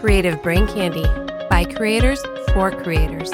Creative 0.00 0.42
Brain 0.42 0.66
Candy 0.66 1.04
by 1.50 1.62
creators 1.62 2.22
for 2.54 2.70
creators. 2.70 3.30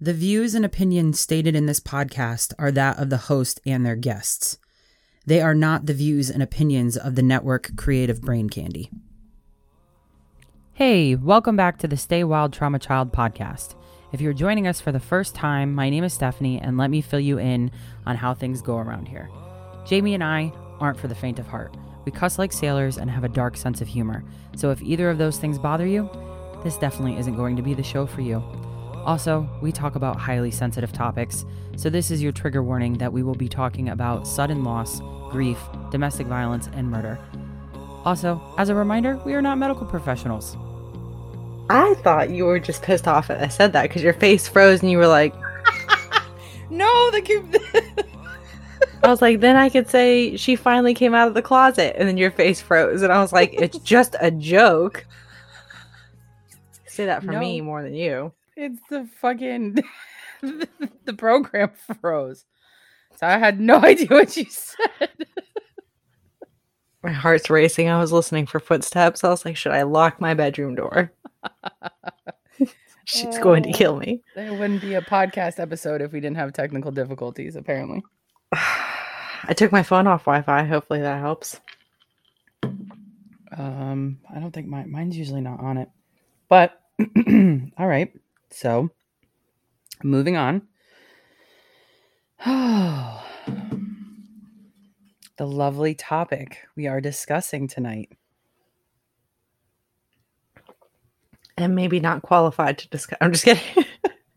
The 0.00 0.14
views 0.14 0.54
and 0.54 0.64
opinions 0.64 1.20
stated 1.20 1.54
in 1.54 1.66
this 1.66 1.78
podcast 1.78 2.54
are 2.58 2.72
that 2.72 2.98
of 2.98 3.10
the 3.10 3.18
host 3.18 3.60
and 3.66 3.84
their 3.84 3.96
guests. 3.96 4.56
They 5.26 5.42
are 5.42 5.54
not 5.54 5.84
the 5.84 5.92
views 5.92 6.30
and 6.30 6.42
opinions 6.42 6.96
of 6.96 7.14
the 7.14 7.22
network 7.22 7.76
Creative 7.76 8.18
Brain 8.18 8.48
Candy. 8.48 8.90
Hey, 10.72 11.14
welcome 11.14 11.54
back 11.54 11.76
to 11.80 11.88
the 11.88 11.98
Stay 11.98 12.24
Wild 12.24 12.54
Trauma 12.54 12.78
Child 12.78 13.12
podcast. 13.12 13.74
If 14.12 14.22
you're 14.22 14.32
joining 14.32 14.66
us 14.66 14.80
for 14.80 14.90
the 14.90 14.98
first 14.98 15.34
time, 15.34 15.74
my 15.74 15.90
name 15.90 16.02
is 16.04 16.14
Stephanie, 16.14 16.58
and 16.58 16.78
let 16.78 16.88
me 16.88 17.02
fill 17.02 17.20
you 17.20 17.38
in 17.38 17.72
on 18.06 18.16
how 18.16 18.32
things 18.32 18.62
go 18.62 18.78
around 18.78 19.06
here. 19.06 19.28
Jamie 19.84 20.14
and 20.14 20.24
I 20.24 20.50
aren't 20.80 20.98
for 20.98 21.08
the 21.08 21.14
faint 21.14 21.38
of 21.38 21.46
heart. 21.46 21.76
We 22.04 22.12
cuss 22.12 22.38
like 22.38 22.52
sailors 22.52 22.98
and 22.98 23.10
have 23.10 23.24
a 23.24 23.28
dark 23.28 23.56
sense 23.56 23.80
of 23.80 23.88
humor. 23.88 24.24
So 24.56 24.70
if 24.70 24.82
either 24.82 25.08
of 25.10 25.18
those 25.18 25.38
things 25.38 25.58
bother 25.58 25.86
you, 25.86 26.10
this 26.62 26.76
definitely 26.76 27.18
isn't 27.18 27.36
going 27.36 27.56
to 27.56 27.62
be 27.62 27.74
the 27.74 27.82
show 27.82 28.06
for 28.06 28.20
you. 28.20 28.42
Also, 29.04 29.48
we 29.60 29.72
talk 29.72 29.96
about 29.96 30.16
highly 30.16 30.50
sensitive 30.50 30.92
topics, 30.92 31.44
so 31.76 31.90
this 31.90 32.10
is 32.10 32.22
your 32.22 32.30
trigger 32.30 32.62
warning 32.62 32.98
that 32.98 33.12
we 33.12 33.22
will 33.22 33.34
be 33.34 33.48
talking 33.48 33.88
about 33.88 34.26
sudden 34.28 34.62
loss, 34.62 35.00
grief, 35.30 35.58
domestic 35.90 36.26
violence, 36.26 36.68
and 36.74 36.88
murder. 36.88 37.18
Also, 38.04 38.40
as 38.58 38.68
a 38.68 38.74
reminder, 38.74 39.16
we 39.24 39.34
are 39.34 39.42
not 39.42 39.58
medical 39.58 39.86
professionals. 39.86 40.56
I 41.68 41.94
thought 42.02 42.30
you 42.30 42.44
were 42.44 42.58
just 42.58 42.82
pissed 42.82 43.08
off 43.08 43.28
that 43.28 43.42
I 43.42 43.48
said 43.48 43.72
that 43.72 43.84
because 43.84 44.02
your 44.02 44.14
face 44.14 44.46
froze 44.46 44.82
and 44.82 44.90
you 44.90 44.98
were 44.98 45.06
like, 45.06 45.34
no, 46.70 47.10
the 47.10 47.22
I 49.02 49.08
was 49.08 49.20
like, 49.22 49.40
then 49.40 49.56
I 49.56 49.68
could 49.68 49.88
say 49.90 50.36
she 50.36 50.54
finally 50.56 50.94
came 50.94 51.14
out 51.14 51.28
of 51.28 51.34
the 51.34 51.42
closet, 51.42 51.96
and 51.98 52.08
then 52.08 52.16
your 52.16 52.30
face 52.30 52.60
froze, 52.60 53.02
and 53.02 53.12
I 53.12 53.20
was 53.20 53.32
like, 53.32 53.52
it's 53.54 53.78
just 53.84 54.14
a 54.20 54.30
joke. 54.30 55.04
Say 56.86 57.06
that 57.06 57.22
for 57.24 57.32
No. 57.32 57.40
me 57.40 57.60
more 57.60 57.82
than 57.82 57.94
you. 57.94 58.32
It's 58.56 58.80
the 58.90 59.08
fucking 59.20 59.78
the 60.42 61.14
program 61.16 61.70
froze. 62.00 62.44
So 63.16 63.26
I 63.26 63.38
had 63.38 63.58
no 63.60 63.76
idea 63.82 64.06
what 64.08 64.36
you 64.36 64.44
said. 64.48 65.08
My 67.02 67.10
heart's 67.12 67.50
racing. 67.50 67.88
I 67.88 67.98
was 67.98 68.12
listening 68.12 68.46
for 68.46 68.60
footsteps. 68.60 69.24
I 69.24 69.30
was 69.30 69.44
like, 69.44 69.56
should 69.56 69.72
I 69.72 69.82
lock 69.82 70.20
my 70.20 70.34
bedroom 70.34 70.76
door? 70.76 71.12
She's 73.04 73.38
going 73.38 73.64
to 73.64 73.70
Oh. 73.70 73.72
kill 73.72 73.96
me. 73.96 74.22
There 74.36 74.52
wouldn't 74.52 74.80
be 74.80 74.94
a 74.94 75.00
podcast 75.02 75.58
episode 75.58 76.00
if 76.02 76.12
we 76.12 76.20
didn't 76.20 76.36
have 76.36 76.52
technical 76.52 76.92
difficulties, 76.92 77.56
apparently. 77.56 78.02
I 79.44 79.54
took 79.54 79.72
my 79.72 79.82
phone 79.82 80.06
off 80.06 80.24
Wi 80.24 80.42
Fi. 80.42 80.64
Hopefully 80.64 81.00
that 81.00 81.20
helps. 81.20 81.60
Um, 83.56 84.18
I 84.34 84.38
don't 84.38 84.52
think 84.52 84.66
my 84.66 84.84
mine's 84.84 85.16
usually 85.16 85.40
not 85.40 85.60
on 85.60 85.78
it. 85.78 85.88
But 86.48 86.80
all 87.78 87.86
right. 87.86 88.12
So 88.50 88.90
moving 90.02 90.36
on. 90.36 90.62
Oh, 92.44 93.24
the 95.36 95.46
lovely 95.46 95.94
topic 95.94 96.58
we 96.76 96.86
are 96.86 97.00
discussing 97.00 97.68
tonight. 97.68 98.10
And 101.56 101.74
maybe 101.74 102.00
not 102.00 102.22
qualified 102.22 102.78
to 102.78 102.88
discuss. 102.88 103.18
I'm 103.20 103.32
just 103.32 103.44
kidding. 103.44 103.84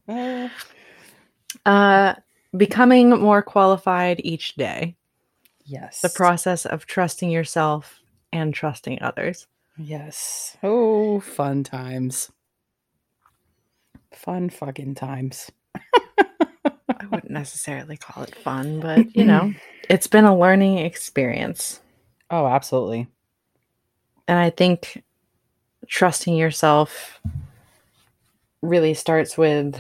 Uh, 0.08 0.50
uh, 1.66 2.14
becoming 2.58 3.10
more 3.10 3.42
qualified 3.42 4.22
each 4.24 4.56
day. 4.56 4.96
yes. 5.66 6.02
The 6.02 6.10
process 6.10 6.66
of 6.66 6.86
trusting 6.86 7.30
yourself 7.30 8.02
and 8.32 8.54
trusting 8.54 9.02
others. 9.02 9.48
Yes. 9.78 10.58
Oh, 10.64 11.20
fun 11.20 11.64
times. 11.64 12.32
Fun 14.14 14.50
fucking 14.50 14.96
times. 14.96 15.52
I 15.76 17.06
wouldn't 17.12 17.32
necessarily 17.32 17.98
call 17.98 18.24
it 18.24 18.36
fun, 18.36 18.80
but 18.80 19.16
you 19.16 19.26
know, 19.26 19.54
it's 19.90 20.08
been 20.08 20.26
a 20.26 20.38
learning 20.38 20.78
experience. 20.80 21.82
Oh, 22.30 22.48
absolutely. 22.48 23.08
And 24.28 24.40
I 24.40 24.50
think 24.50 25.04
trusting 25.88 26.36
yourself 26.36 27.22
really 28.62 28.94
starts 28.94 29.38
with 29.38 29.80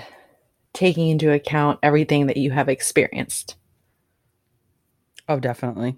taking 0.75 1.09
into 1.09 1.31
account 1.31 1.79
everything 1.81 2.27
that 2.27 2.37
you 2.37 2.51
have 2.51 2.69
experienced. 2.69 3.55
Oh, 5.27 5.39
definitely. 5.39 5.97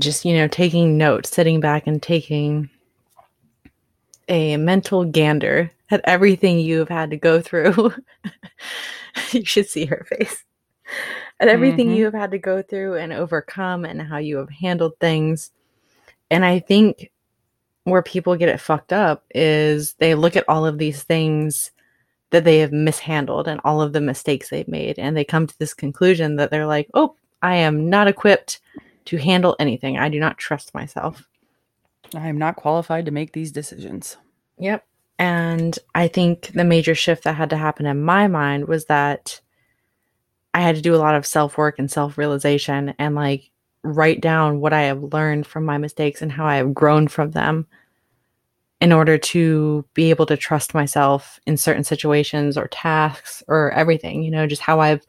Just, 0.00 0.24
you 0.24 0.34
know, 0.34 0.48
taking 0.48 0.96
notes, 0.96 1.30
sitting 1.30 1.60
back 1.60 1.86
and 1.86 2.02
taking 2.02 2.70
a 4.28 4.56
mental 4.56 5.04
gander 5.04 5.70
at 5.90 6.00
everything 6.04 6.58
you've 6.58 6.88
had 6.88 7.10
to 7.10 7.16
go 7.18 7.42
through. 7.42 7.92
you 9.32 9.44
should 9.44 9.68
see 9.68 9.84
her 9.84 10.06
face. 10.08 10.44
At 11.40 11.48
everything 11.48 11.88
Mhm. 11.88 11.96
you 11.96 12.04
have 12.06 12.14
had 12.14 12.30
to 12.30 12.38
go 12.38 12.62
through 12.62 12.96
and 12.96 13.12
overcome 13.12 13.84
and 13.84 14.00
how 14.00 14.18
you 14.18 14.38
have 14.38 14.48
handled 14.48 14.92
things. 15.00 15.50
And 16.30 16.44
I 16.44 16.60
think 16.60 17.10
where 17.84 18.02
people 18.02 18.36
get 18.36 18.48
it 18.48 18.60
fucked 18.60 18.92
up 18.92 19.24
is 19.34 19.94
they 19.94 20.14
look 20.14 20.36
at 20.36 20.48
all 20.48 20.64
of 20.64 20.78
these 20.78 21.02
things 21.02 21.72
that 22.32 22.44
they 22.44 22.58
have 22.58 22.72
mishandled 22.72 23.46
and 23.46 23.60
all 23.62 23.80
of 23.80 23.92
the 23.92 24.00
mistakes 24.00 24.48
they've 24.48 24.68
made 24.68 24.98
and 24.98 25.16
they 25.16 25.24
come 25.24 25.46
to 25.46 25.58
this 25.58 25.74
conclusion 25.74 26.36
that 26.36 26.50
they're 26.50 26.66
like, 26.66 26.90
"Oh, 26.94 27.14
I 27.42 27.56
am 27.56 27.88
not 27.88 28.08
equipped 28.08 28.60
to 29.06 29.16
handle 29.18 29.54
anything. 29.58 29.98
I 29.98 30.08
do 30.08 30.18
not 30.18 30.38
trust 30.38 30.74
myself." 30.74 31.24
I 32.14 32.28
am 32.28 32.38
not 32.38 32.56
qualified 32.56 33.06
to 33.06 33.10
make 33.10 33.32
these 33.32 33.52
decisions. 33.52 34.16
Yep. 34.58 34.84
And 35.18 35.78
I 35.94 36.08
think 36.08 36.52
the 36.52 36.64
major 36.64 36.94
shift 36.94 37.24
that 37.24 37.36
had 37.36 37.50
to 37.50 37.56
happen 37.56 37.86
in 37.86 38.02
my 38.02 38.26
mind 38.28 38.66
was 38.66 38.86
that 38.86 39.40
I 40.54 40.60
had 40.60 40.76
to 40.76 40.82
do 40.82 40.94
a 40.94 40.98
lot 40.98 41.14
of 41.14 41.26
self 41.26 41.56
work 41.56 41.78
and 41.78 41.90
self 41.90 42.18
realization 42.18 42.94
and 42.98 43.14
like 43.14 43.50
write 43.82 44.20
down 44.20 44.60
what 44.60 44.72
I 44.72 44.82
have 44.82 45.02
learned 45.02 45.46
from 45.46 45.64
my 45.64 45.78
mistakes 45.78 46.22
and 46.22 46.30
how 46.30 46.46
I 46.46 46.56
have 46.56 46.74
grown 46.74 47.08
from 47.08 47.32
them 47.32 47.66
in 48.82 48.90
order 48.92 49.16
to 49.16 49.84
be 49.94 50.10
able 50.10 50.26
to 50.26 50.36
trust 50.36 50.74
myself 50.74 51.38
in 51.46 51.56
certain 51.56 51.84
situations 51.84 52.58
or 52.58 52.66
tasks 52.66 53.40
or 53.46 53.70
everything, 53.70 54.24
you 54.24 54.30
know, 54.30 54.44
just 54.44 54.60
how 54.60 54.80
I've 54.80 55.06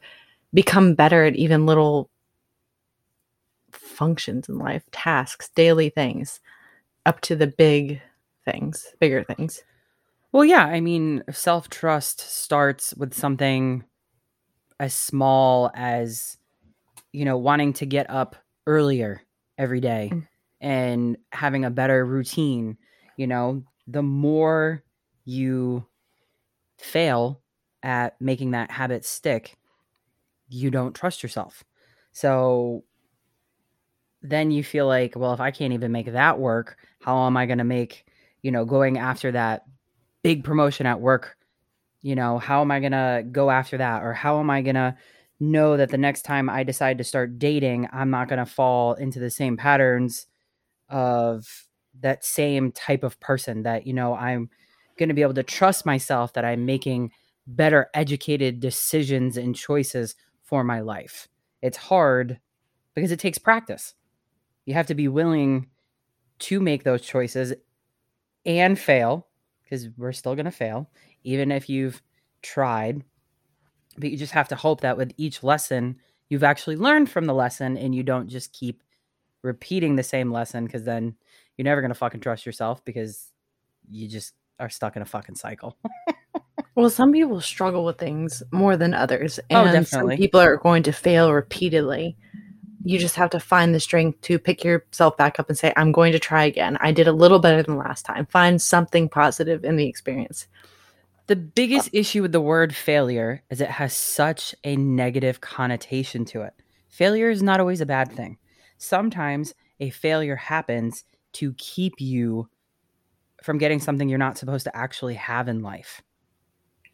become 0.54 0.94
better 0.94 1.24
at 1.24 1.34
even 1.34 1.66
little 1.66 2.08
functions 3.72 4.48
in 4.48 4.58
life, 4.58 4.84
tasks, 4.92 5.50
daily 5.56 5.88
things, 5.88 6.38
up 7.04 7.20
to 7.22 7.34
the 7.34 7.48
big 7.48 8.00
things, 8.44 8.86
bigger 9.00 9.24
things. 9.24 9.64
Well, 10.30 10.44
yeah, 10.44 10.66
I 10.66 10.80
mean, 10.80 11.24
self 11.32 11.68
trust 11.68 12.20
starts 12.20 12.94
with 12.94 13.12
something 13.12 13.82
as 14.78 14.94
small 14.94 15.72
as, 15.74 16.38
you 17.12 17.24
know, 17.24 17.38
wanting 17.38 17.72
to 17.74 17.86
get 17.86 18.08
up 18.08 18.36
earlier 18.68 19.20
every 19.58 19.80
day 19.80 20.10
Mm. 20.12 20.26
and 20.60 21.16
having 21.32 21.64
a 21.64 21.70
better 21.70 22.06
routine. 22.06 22.78
You 23.16 23.26
know, 23.26 23.62
the 23.86 24.02
more 24.02 24.82
you 25.24 25.86
fail 26.78 27.40
at 27.82 28.20
making 28.20 28.52
that 28.52 28.70
habit 28.70 29.04
stick, 29.04 29.56
you 30.48 30.70
don't 30.70 30.94
trust 30.94 31.22
yourself. 31.22 31.64
So 32.12 32.84
then 34.22 34.50
you 34.50 34.64
feel 34.64 34.86
like, 34.86 35.14
well, 35.16 35.34
if 35.34 35.40
I 35.40 35.50
can't 35.50 35.74
even 35.74 35.92
make 35.92 36.10
that 36.10 36.38
work, 36.38 36.78
how 37.00 37.26
am 37.26 37.36
I 37.36 37.46
going 37.46 37.58
to 37.58 37.64
make, 37.64 38.06
you 38.42 38.50
know, 38.50 38.64
going 38.64 38.98
after 38.98 39.32
that 39.32 39.64
big 40.22 40.44
promotion 40.44 40.86
at 40.86 41.00
work? 41.00 41.36
You 42.02 42.14
know, 42.14 42.38
how 42.38 42.60
am 42.60 42.70
I 42.70 42.80
going 42.80 42.92
to 42.92 43.24
go 43.30 43.50
after 43.50 43.78
that? 43.78 44.02
Or 44.02 44.12
how 44.12 44.40
am 44.40 44.50
I 44.50 44.62
going 44.62 44.76
to 44.76 44.96
know 45.40 45.76
that 45.76 45.90
the 45.90 45.98
next 45.98 46.22
time 46.22 46.48
I 46.48 46.62
decide 46.62 46.98
to 46.98 47.04
start 47.04 47.38
dating, 47.38 47.88
I'm 47.92 48.10
not 48.10 48.28
going 48.28 48.38
to 48.38 48.50
fall 48.50 48.94
into 48.94 49.18
the 49.20 49.30
same 49.30 49.56
patterns 49.56 50.26
of 50.88 51.63
that 52.00 52.24
same 52.24 52.72
type 52.72 53.02
of 53.02 53.18
person 53.20 53.62
that, 53.62 53.86
you 53.86 53.92
know, 53.92 54.14
I'm 54.14 54.50
going 54.98 55.08
to 55.08 55.14
be 55.14 55.22
able 55.22 55.34
to 55.34 55.42
trust 55.42 55.86
myself 55.86 56.32
that 56.34 56.44
I'm 56.44 56.66
making 56.66 57.12
better 57.46 57.88
educated 57.94 58.60
decisions 58.60 59.36
and 59.36 59.54
choices 59.54 60.14
for 60.42 60.64
my 60.64 60.80
life. 60.80 61.28
It's 61.62 61.76
hard 61.76 62.38
because 62.94 63.10
it 63.10 63.18
takes 63.18 63.38
practice. 63.38 63.94
You 64.66 64.74
have 64.74 64.86
to 64.86 64.94
be 64.94 65.08
willing 65.08 65.68
to 66.40 66.60
make 66.60 66.84
those 66.84 67.02
choices 67.02 67.54
and 68.46 68.78
fail 68.78 69.26
because 69.62 69.88
we're 69.96 70.12
still 70.12 70.34
going 70.34 70.44
to 70.44 70.50
fail, 70.50 70.90
even 71.22 71.50
if 71.50 71.68
you've 71.68 72.02
tried. 72.42 73.02
But 73.96 74.10
you 74.10 74.16
just 74.16 74.32
have 74.32 74.48
to 74.48 74.56
hope 74.56 74.80
that 74.82 74.96
with 74.96 75.12
each 75.16 75.42
lesson, 75.42 75.96
you've 76.28 76.44
actually 76.44 76.76
learned 76.76 77.10
from 77.10 77.26
the 77.26 77.34
lesson 77.34 77.76
and 77.76 77.94
you 77.94 78.02
don't 78.02 78.28
just 78.28 78.52
keep 78.52 78.82
repeating 79.42 79.96
the 79.96 80.02
same 80.02 80.32
lesson 80.32 80.64
because 80.64 80.84
then 80.84 81.14
you're 81.56 81.64
never 81.64 81.80
going 81.80 81.90
to 81.90 81.94
fucking 81.94 82.20
trust 82.20 82.46
yourself 82.46 82.84
because 82.84 83.30
you 83.90 84.08
just 84.08 84.34
are 84.58 84.68
stuck 84.70 84.96
in 84.96 85.02
a 85.02 85.06
fucking 85.06 85.36
cycle. 85.36 85.76
Well, 86.76 86.90
some 86.90 87.12
people 87.12 87.40
struggle 87.40 87.84
with 87.84 87.98
things 87.98 88.42
more 88.50 88.76
than 88.76 88.94
others, 88.94 89.38
Oh, 89.52 89.58
and 89.62 89.66
definitely. 89.84 90.16
some 90.16 90.18
people 90.20 90.40
are 90.40 90.56
going 90.56 90.82
to 90.84 90.92
fail 90.92 91.32
repeatedly. 91.32 92.16
you 92.82 92.98
just 92.98 93.14
have 93.14 93.30
to 93.30 93.38
find 93.38 93.72
the 93.72 93.78
strength 93.78 94.20
to 94.22 94.40
pick 94.40 94.64
yourself 94.64 95.16
back 95.16 95.38
up 95.38 95.48
and 95.48 95.56
say, 95.56 95.72
I'm 95.76 95.92
going 95.92 96.10
to 96.12 96.18
try 96.18 96.42
again. 96.44 96.76
I 96.80 96.90
did 96.90 97.06
a 97.06 97.12
little 97.12 97.38
better 97.38 97.62
than 97.62 97.76
last 97.76 98.04
time. 98.04 98.26
Find 98.26 98.60
something 98.60 99.08
positive 99.08 99.64
in 99.64 99.76
the 99.76 99.86
experience. 99.86 100.48
The 101.28 101.36
biggest 101.36 101.90
issue 101.92 102.22
with 102.22 102.32
the 102.32 102.40
word 102.40 102.74
failure 102.74 103.44
is 103.50 103.60
it 103.60 103.70
has 103.70 103.94
such 103.94 104.52
a 104.64 104.74
negative 104.74 105.40
connotation 105.40 106.24
to 106.26 106.42
it. 106.42 106.54
Failure 106.88 107.30
is 107.30 107.40
not 107.40 107.60
always 107.60 107.80
a 107.80 107.86
bad 107.86 108.10
thing. 108.10 108.36
Sometimes 108.78 109.54
a 109.78 109.90
failure 109.90 110.36
happens 110.36 111.04
to 111.34 111.52
keep 111.54 111.94
you 112.00 112.48
from 113.42 113.58
getting 113.58 113.80
something 113.80 114.08
you're 114.08 114.18
not 114.18 114.38
supposed 114.38 114.64
to 114.64 114.76
actually 114.76 115.14
have 115.14 115.48
in 115.48 115.62
life. 115.62 116.02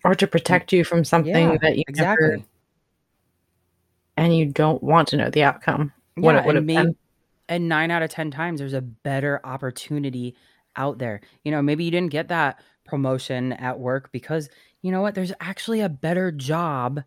Or 0.04 0.14
to 0.14 0.26
protect 0.26 0.72
you 0.72 0.84
from 0.84 1.04
something 1.04 1.50
Yeah, 1.50 1.56
that 1.62 1.76
you 1.76 1.84
exactly. 1.87 2.28
never 2.28 2.44
and 4.20 4.37
you 4.37 4.46
don't 4.46 4.82
want 4.82 5.08
to 5.08 5.16
know 5.16 5.31
the 5.31 5.42
outcome. 5.42 5.92
What 6.16 6.34
Yeah, 6.34 6.40
it 6.42 6.46
would 6.46 6.56
have 6.56 6.66
been. 6.66 6.94
and 7.48 7.69
nine 7.69 7.90
out 7.90 8.02
of 8.02 8.10
10 8.10 8.31
times, 8.31 8.60
there's 8.60 8.75
a 8.75 8.82
better 8.82 9.40
opportunity 9.44 10.37
out 10.76 10.98
there. 10.98 11.22
You 11.42 11.50
know, 11.50 11.62
maybe 11.62 11.84
you 11.84 11.90
didn't 11.90 12.12
get 12.12 12.28
that 12.28 12.60
promotion 12.84 13.54
at 13.54 13.81
work 13.81 14.12
because, 14.12 14.50
you 14.82 14.92
know 14.92 15.00
what, 15.00 15.14
there's 15.14 15.32
actually 15.40 15.81
a 15.81 15.88
better 15.88 16.31
job 16.31 17.02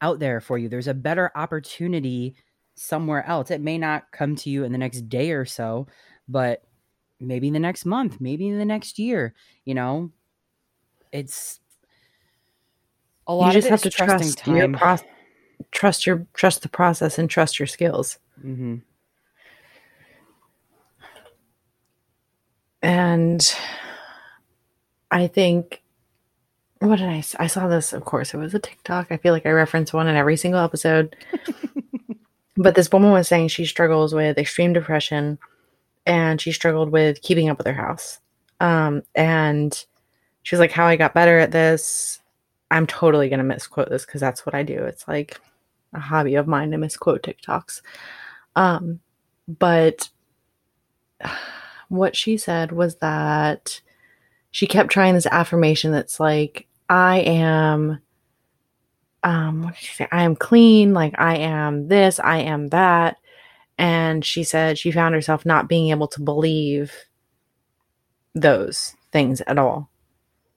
out 0.00 0.18
there 0.20 0.40
for 0.40 0.56
you. 0.56 0.68
There's 0.68 0.88
a 0.88 0.94
better 0.94 1.30
opportunity 1.34 2.34
somewhere 2.76 3.24
else. 3.26 3.50
It 3.50 3.60
may 3.60 3.76
not 3.76 4.10
come 4.10 4.34
to 4.36 4.50
you 4.50 4.64
in 4.64 4.72
the 4.72 4.78
next 4.78 5.08
day 5.08 5.32
or 5.32 5.44
so, 5.44 5.86
but 6.28 6.64
maybe 7.20 7.48
in 7.48 7.52
the 7.54 7.58
next 7.60 7.84
month, 7.84 8.20
maybe 8.20 8.48
in 8.48 8.58
the 8.58 8.64
next 8.64 8.98
year, 8.98 9.34
you 9.64 9.74
know, 9.74 10.10
it's 11.12 11.60
a 13.26 13.34
lot 13.34 13.54
You 13.54 13.60
just 13.60 13.66
of 13.66 13.70
have 13.70 13.82
to 13.82 13.90
trust 13.90 14.46
your 14.46 14.62
time. 14.62 14.72
process 14.74 15.06
trust 15.70 16.06
your 16.06 16.26
trust 16.34 16.62
the 16.62 16.68
process 16.68 17.18
and 17.18 17.28
trust 17.30 17.58
your 17.58 17.66
skills. 17.66 18.18
hmm 18.40 18.76
and 22.82 23.54
I 25.10 25.26
think 25.26 25.82
what 26.80 26.96
did 26.96 27.08
I 27.08 27.22
I 27.38 27.46
saw 27.46 27.68
this 27.68 27.92
of 27.92 28.04
course 28.04 28.34
it 28.34 28.36
was 28.36 28.54
a 28.54 28.58
TikTok. 28.58 29.06
I 29.10 29.16
feel 29.16 29.32
like 29.32 29.46
I 29.46 29.50
reference 29.50 29.92
one 29.92 30.06
in 30.08 30.16
every 30.16 30.36
single 30.36 30.60
episode. 30.60 31.16
but 32.56 32.74
this 32.74 32.90
woman 32.92 33.10
was 33.12 33.28
saying 33.28 33.48
she 33.48 33.64
struggles 33.64 34.12
with 34.14 34.38
extreme 34.38 34.72
depression 34.72 35.38
and 36.06 36.40
she 36.40 36.52
struggled 36.52 36.90
with 36.90 37.22
keeping 37.22 37.48
up 37.48 37.58
with 37.58 37.66
her 37.66 37.72
house. 37.74 38.18
Um 38.60 39.02
and 39.14 39.84
she 40.42 40.54
was 40.54 40.60
like 40.60 40.72
how 40.72 40.86
I 40.86 40.96
got 40.96 41.14
better 41.14 41.38
at 41.38 41.52
this. 41.52 42.20
I'm 42.70 42.86
totally 42.86 43.28
going 43.28 43.38
to 43.38 43.44
misquote 43.44 43.88
this 43.88 44.04
cuz 44.04 44.20
that's 44.20 44.44
what 44.44 44.54
I 44.54 44.62
do. 44.62 44.84
It's 44.84 45.06
like 45.08 45.40
a 45.92 46.00
hobby 46.00 46.34
of 46.34 46.46
mine 46.46 46.70
to 46.72 46.78
misquote 46.78 47.22
TikToks. 47.22 47.82
Um 48.56 49.00
but 49.48 50.08
what 51.88 52.16
she 52.16 52.36
said 52.36 52.72
was 52.72 52.96
that 52.96 53.80
she 54.50 54.66
kept 54.66 54.90
trying 54.90 55.14
this 55.14 55.26
affirmation 55.26 55.92
that's 55.92 56.20
like 56.20 56.66
i 56.88 57.18
am 57.20 58.00
um 59.22 59.62
what 59.62 59.74
did 59.74 59.82
she 59.82 59.94
say 59.94 60.08
i 60.12 60.22
am 60.22 60.36
clean 60.36 60.92
like 60.92 61.14
i 61.18 61.36
am 61.36 61.88
this 61.88 62.20
i 62.20 62.38
am 62.38 62.68
that 62.68 63.16
and 63.78 64.24
she 64.24 64.44
said 64.44 64.78
she 64.78 64.90
found 64.90 65.14
herself 65.14 65.44
not 65.44 65.68
being 65.68 65.90
able 65.90 66.08
to 66.08 66.20
believe 66.20 66.92
those 68.34 68.94
things 69.12 69.40
at 69.42 69.58
all 69.58 69.90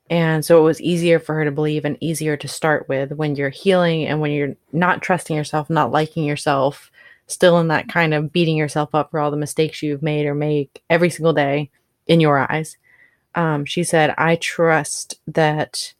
and 0.09 0.45
so 0.45 0.59
it 0.59 0.63
was 0.63 0.81
easier 0.81 1.19
for 1.19 1.35
her 1.35 1.45
to 1.45 1.51
believe 1.51 1.83
and 1.83 1.97
easier 1.99 2.37
to 2.37 2.47
start 2.47 2.87
with 2.87 3.11
when 3.11 3.35
you're 3.35 3.49
healing 3.49 4.05
and 4.05 4.21
when 4.21 4.31
you're 4.31 4.55
not 4.71 5.01
trusting 5.01 5.35
yourself 5.35 5.69
not 5.69 5.91
liking 5.91 6.23
yourself 6.23 6.91
still 7.27 7.59
in 7.59 7.67
that 7.67 7.89
kind 7.89 8.13
of 8.13 8.31
beating 8.31 8.57
yourself 8.57 8.95
up 8.95 9.11
for 9.11 9.19
all 9.19 9.31
the 9.31 9.37
mistakes 9.37 9.83
you've 9.83 10.01
made 10.01 10.25
or 10.25 10.33
make 10.33 10.81
every 10.89 11.09
single 11.09 11.33
day 11.33 11.69
in 12.07 12.19
your 12.19 12.39
eyes. 12.51 12.77
Um, 13.35 13.65
she 13.65 13.83
said, 13.83 14.15
I 14.17 14.37
trust 14.37 15.19
that 15.27 15.93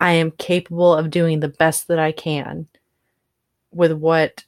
I 0.00 0.12
am 0.12 0.32
capable 0.32 0.92
of 0.92 1.10
doing 1.10 1.40
the 1.40 1.48
best 1.48 1.88
that 1.88 1.98
I 1.98 2.12
can 2.12 2.66
with 3.72 3.92
what 3.92 4.44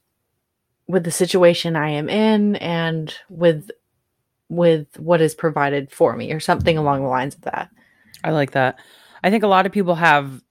with 0.86 1.04
the 1.04 1.10
situation 1.10 1.76
I 1.76 1.90
am 1.90 2.08
in 2.08 2.56
and 2.56 3.14
with 3.28 3.70
with 4.48 4.98
what 4.98 5.20
is 5.20 5.34
provided 5.34 5.90
for 5.90 6.14
me 6.16 6.32
or 6.32 6.40
something 6.40 6.76
along 6.76 7.02
the 7.02 7.08
lines 7.08 7.34
of 7.34 7.42
that. 7.42 7.70
I 8.22 8.30
like 8.30 8.52
that. 8.52 8.78
I 9.22 9.30
think 9.30 9.42
a 9.42 9.48
lot 9.48 9.66
of 9.66 9.72
people 9.72 9.94
have 9.94 10.42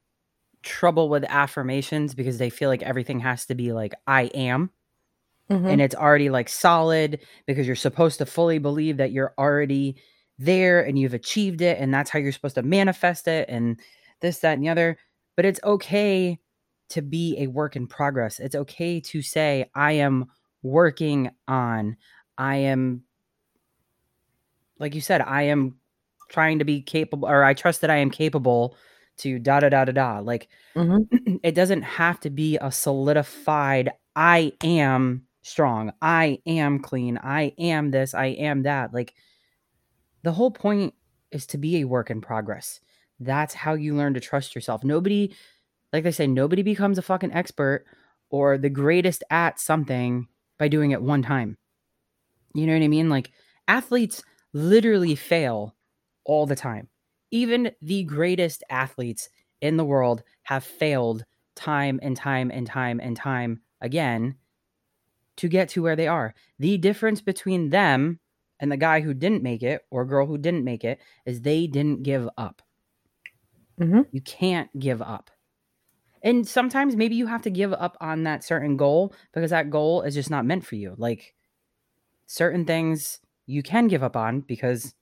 trouble 0.64 1.10
with 1.10 1.24
affirmations 1.26 2.16
because 2.16 2.38
they 2.38 2.50
feel 2.50 2.70
like 2.70 2.82
everything 2.82 3.20
has 3.20 3.46
to 3.46 3.56
be 3.56 3.74
like 3.74 3.94
I 4.08 4.24
am 4.24 4.72
mm-hmm. 5.50 5.68
and 5.68 5.82
it's 5.82 5.96
already 5.96 6.30
like 6.30 6.50
solid 6.50 7.20
because 7.46 7.68
you're 7.68 7.76
supposed 7.76 8.18
to 8.20 8.26
fully 8.26 8.60
believe 8.60 8.98
that 8.98 9.12
you're 9.12 9.34
already 9.38 9.98
there 10.40 10.82
and 10.82 10.98
you've 10.98 11.14
achieved 11.14 11.62
it 11.62 11.78
and 11.80 11.94
that's 11.94 12.10
how 12.10 12.20
you're 12.20 12.32
supposed 12.32 12.56
to 12.56 12.64
manifest 12.64 13.28
it 13.28 13.48
and 13.50 13.80
this 14.22 14.40
that 14.40 14.54
and 14.54 14.64
the 14.64 14.70
other 14.70 14.98
but 15.36 15.46
it's 15.46 15.60
okay 15.64 16.40
to 16.90 17.02
be 17.02 17.36
a 17.40 17.48
work 17.48 17.76
in 17.76 17.88
progress 17.88 18.40
it's 18.40 18.56
okay 18.56 19.00
to 19.00 19.22
say 19.22 19.70
i 19.76 19.94
am 19.94 20.26
working 20.62 21.30
on 21.48 21.96
i 22.38 22.56
am 22.56 23.04
like 24.80 24.96
you 24.96 25.02
said 25.02 25.22
i 25.22 25.44
am 25.44 25.76
trying 26.30 26.60
to 26.60 26.66
be 26.66 26.82
capable 26.82 27.28
or 27.28 27.44
i 27.44 27.54
trust 27.54 27.82
that 27.82 27.90
i 27.90 27.98
am 27.98 28.10
capable 28.10 28.76
to 29.18 29.38
da 29.40 29.60
da 29.60 29.70
da 29.70 29.86
da 29.86 29.92
da. 29.92 30.20
Like 30.20 30.50
Mhm. 30.76 31.40
it 31.44 31.54
doesn't 31.54 31.84
have 31.84 32.20
to 32.22 32.30
be 32.30 32.58
a 32.58 32.72
solidified 32.72 33.92
i 34.16 34.54
am 34.64 35.28
strong 35.44 35.92
i 36.02 36.40
am 36.46 36.80
clean 36.80 37.20
i 37.22 37.54
am 37.58 37.92
this 37.92 38.14
i 38.14 38.28
am 38.28 38.64
that. 38.64 38.94
Like 38.94 39.14
the 40.24 40.32
whole 40.32 40.52
point 40.52 40.94
is 41.32 41.46
to 41.48 41.58
be 41.58 41.78
a 41.78 41.86
work 41.86 42.10
in 42.10 42.22
progress. 42.22 42.80
That's 43.20 43.54
how 43.54 43.74
you 43.74 43.96
learn 43.96 44.14
to 44.16 44.20
trust 44.20 44.56
yourself. 44.56 44.84
Nobody 44.84 45.36
like 45.94 46.04
they 46.04 46.12
say 46.12 46.28
nobody 46.28 46.64
becomes 46.64 46.98
a 46.98 47.04
fucking 47.04 47.34
expert 47.34 47.86
or 48.30 48.58
the 48.58 48.70
greatest 48.70 49.24
at 49.30 49.60
something 49.60 50.28
by 50.60 50.68
doing 50.68 50.92
it 50.92 51.02
one 51.02 51.22
time 51.22 51.58
you 52.54 52.66
know 52.68 52.74
what 52.74 52.84
i 52.84 52.88
mean 52.88 53.10
like 53.10 53.32
athletes 53.68 54.24
literally 54.54 55.16
fail 55.16 55.76
all 56.26 56.46
the 56.46 56.56
time 56.56 56.88
even 57.32 57.72
the 57.82 58.04
greatest 58.04 58.64
athletes 58.70 59.30
in 59.62 59.78
the 59.78 59.86
world 59.86 60.24
have 60.44 60.64
failed 60.64 61.26
time 61.56 62.00
and 62.04 62.18
time 62.18 62.52
and 62.52 62.68
time 62.68 63.00
and 63.02 63.18
time 63.18 63.62
again 63.82 64.36
to 65.38 65.48
get 65.48 65.70
to 65.70 65.82
where 65.82 65.96
they 65.96 66.08
are. 66.08 66.34
The 66.60 66.78
difference 66.78 67.22
between 67.22 67.70
them 67.70 68.20
and 68.60 68.72
the 68.72 68.78
guy 68.78 69.02
who 69.02 69.14
didn't 69.14 69.44
make 69.44 69.64
it 69.64 69.82
or 69.92 70.06
girl 70.06 70.26
who 70.28 70.38
didn't 70.38 70.64
make 70.64 70.84
it 70.84 71.00
is 71.26 71.42
they 71.42 71.68
didn't 71.68 72.04
give 72.04 72.30
up. 72.38 72.62
Mhm. 73.80 74.06
You 74.12 74.22
can't 74.22 74.70
give 74.80 75.02
up. 75.02 75.30
And 76.24 76.48
sometimes 76.48 76.96
maybe 76.96 77.16
you 77.16 77.28
have 77.28 77.42
to 77.44 77.50
give 77.52 77.74
up 77.74 77.98
on 78.02 78.24
that 78.24 78.44
certain 78.44 78.78
goal 78.78 79.14
because 79.34 79.52
that 79.52 79.70
goal 79.70 80.02
is 80.04 80.16
just 80.16 80.30
not 80.30 80.46
meant 80.46 80.66
for 80.66 80.76
you. 80.76 80.96
Like 80.98 81.36
certain 82.28 82.66
things 82.66 83.20
you 83.46 83.62
can 83.62 83.88
give 83.88 84.04
up 84.04 84.16
on 84.16 84.42
because 84.42 84.96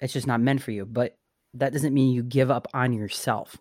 it's 0.00 0.12
just 0.12 0.26
not 0.26 0.40
meant 0.40 0.62
for 0.62 0.70
you. 0.72 0.84
But 0.86 1.16
that 1.54 1.72
doesn't 1.72 1.94
mean 1.94 2.12
you 2.12 2.22
give 2.22 2.50
up 2.50 2.66
on 2.74 2.92
yourself 2.92 3.56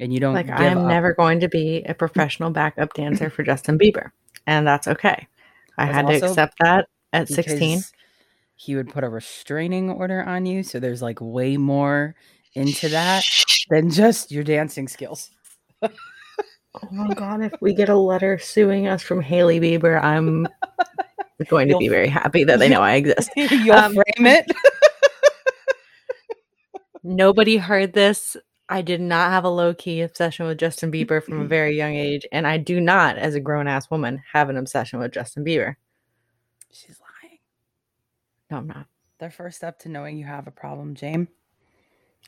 and 0.00 0.12
you 0.12 0.20
don't 0.20 0.34
Like 0.34 0.46
give 0.46 0.56
I 0.56 0.64
am 0.66 0.78
up. 0.78 0.88
never 0.88 1.14
going 1.14 1.40
to 1.40 1.48
be 1.48 1.82
a 1.84 1.94
professional 1.94 2.50
backup 2.50 2.94
dancer 2.94 3.30
for 3.30 3.42
Justin 3.42 3.78
Bieber, 3.78 4.10
and 4.46 4.66
that's 4.66 4.88
okay. 4.88 5.28
I 5.78 5.86
had 5.86 6.06
to 6.08 6.14
accept 6.14 6.54
that 6.60 6.88
at 7.12 7.28
16. 7.28 7.84
He 8.56 8.74
would 8.74 8.88
put 8.90 9.04
a 9.04 9.08
restraining 9.08 9.90
order 9.90 10.22
on 10.22 10.46
you, 10.46 10.62
so 10.62 10.80
there's 10.80 11.02
like 11.02 11.20
way 11.20 11.56
more 11.56 12.14
into 12.54 12.88
that 12.90 13.24
than 13.70 13.90
just 13.90 14.32
your 14.32 14.44
dancing 14.44 14.88
skills. 14.88 15.30
Oh 15.82 16.88
my 16.90 17.14
god, 17.14 17.42
if 17.42 17.52
we 17.60 17.72
get 17.74 17.88
a 17.88 17.96
letter 17.96 18.38
suing 18.38 18.86
us 18.86 19.02
from 19.02 19.20
Hailey 19.22 19.60
Bieber, 19.60 20.02
I'm 20.02 20.46
going 21.48 21.68
to 21.68 21.72
You'll- 21.72 21.78
be 21.80 21.88
very 21.88 22.08
happy 22.08 22.44
that 22.44 22.58
they 22.58 22.68
know 22.68 22.82
I 22.82 22.94
exist. 22.96 23.30
You'll 23.36 23.74
Um, 23.76 23.94
frame 23.94 24.26
it. 24.26 24.50
Nobody 27.02 27.56
heard 27.56 27.92
this. 27.92 28.36
I 28.68 28.82
did 28.82 29.00
not 29.00 29.30
have 29.30 29.44
a 29.44 29.48
low 29.48 29.74
key 29.74 30.00
obsession 30.00 30.46
with 30.46 30.58
Justin 30.58 30.90
Bieber 30.90 31.22
from 31.22 31.40
a 31.40 31.46
very 31.46 31.76
young 31.76 31.94
age, 31.94 32.26
and 32.32 32.46
I 32.48 32.58
do 32.58 32.80
not, 32.80 33.16
as 33.16 33.36
a 33.36 33.40
grown 33.40 33.68
ass 33.68 33.88
woman, 33.90 34.20
have 34.32 34.50
an 34.50 34.56
obsession 34.56 34.98
with 34.98 35.12
Justin 35.12 35.44
Bieber. 35.44 35.76
She's 36.72 36.98
lying. 37.00 37.38
No, 38.50 38.56
I'm 38.56 38.66
not. 38.66 38.86
The 39.20 39.30
first 39.30 39.56
step 39.58 39.78
to 39.80 39.88
knowing 39.88 40.18
you 40.18 40.26
have 40.26 40.48
a 40.48 40.50
problem, 40.50 40.94
James, 40.96 41.28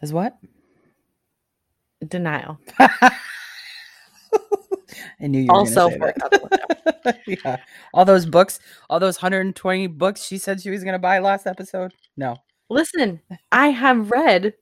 is 0.00 0.12
what? 0.12 0.38
Denial. 2.06 2.60
I 5.20 5.26
knew 5.26 5.40
you 5.40 5.66
say 5.66 5.96
that. 5.98 6.18
the 7.04 7.18
yeah. 7.44 7.56
All 7.94 8.04
those 8.04 8.26
books, 8.26 8.60
all 8.90 9.00
those 9.00 9.16
120 9.18 9.86
books 9.88 10.24
she 10.24 10.38
said 10.38 10.60
she 10.60 10.70
was 10.70 10.82
going 10.82 10.92
to 10.94 10.98
buy 10.98 11.18
last 11.18 11.46
episode. 11.46 11.92
No. 12.16 12.36
Listen, 12.70 13.20
I 13.50 13.68
have 13.68 14.10
read, 14.10 14.54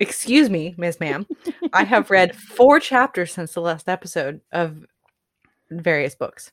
excuse 0.00 0.50
me, 0.50 0.74
Miss 0.76 1.00
Ma'am, 1.00 1.26
I 1.72 1.84
have 1.84 2.10
read 2.10 2.36
four 2.36 2.80
chapters 2.80 3.32
since 3.32 3.52
the 3.54 3.60
last 3.62 3.88
episode 3.88 4.40
of 4.52 4.84
various 5.70 6.14
books. 6.14 6.52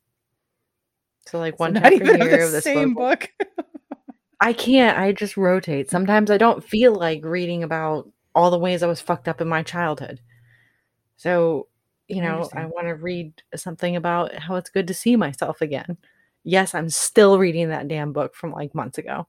So 1.27 1.39
like 1.39 1.53
So 1.57 1.57
one 1.57 1.73
not 1.73 1.83
chapter 1.83 1.95
even 1.95 2.21
of 2.21 2.27
here 2.27 2.37
the 2.37 2.45
of 2.45 2.51
this 2.51 2.63
same 2.63 2.93
book. 2.93 3.29
book. 3.39 3.47
I 4.41 4.51
can't. 4.53 4.97
I 4.97 5.13
just 5.13 5.37
rotate. 5.37 5.89
Sometimes 5.89 6.29
I 6.29 6.37
don't 6.37 6.63
feel 6.63 6.93
like 6.93 7.23
reading 7.23 7.63
about 7.63 8.09
all 8.35 8.51
the 8.51 8.59
ways 8.59 8.83
I 8.83 8.87
was 8.87 8.99
fucked 8.99 9.27
up 9.29 9.39
in 9.39 9.47
my 9.47 9.63
childhood. 9.63 10.19
So, 11.15 11.67
you 12.07 12.21
know, 12.21 12.49
I 12.53 12.65
want 12.65 12.87
to 12.87 12.95
read 12.95 13.33
something 13.55 13.95
about 13.95 14.35
how 14.35 14.55
it's 14.55 14.69
good 14.69 14.87
to 14.87 14.93
see 14.93 15.15
myself 15.15 15.61
again. 15.61 15.97
Yes, 16.43 16.75
I'm 16.75 16.89
still 16.89 17.39
reading 17.39 17.69
that 17.69 17.87
damn 17.87 18.11
book 18.13 18.35
from 18.35 18.51
like 18.51 18.75
months 18.75 18.97
ago. 18.97 19.27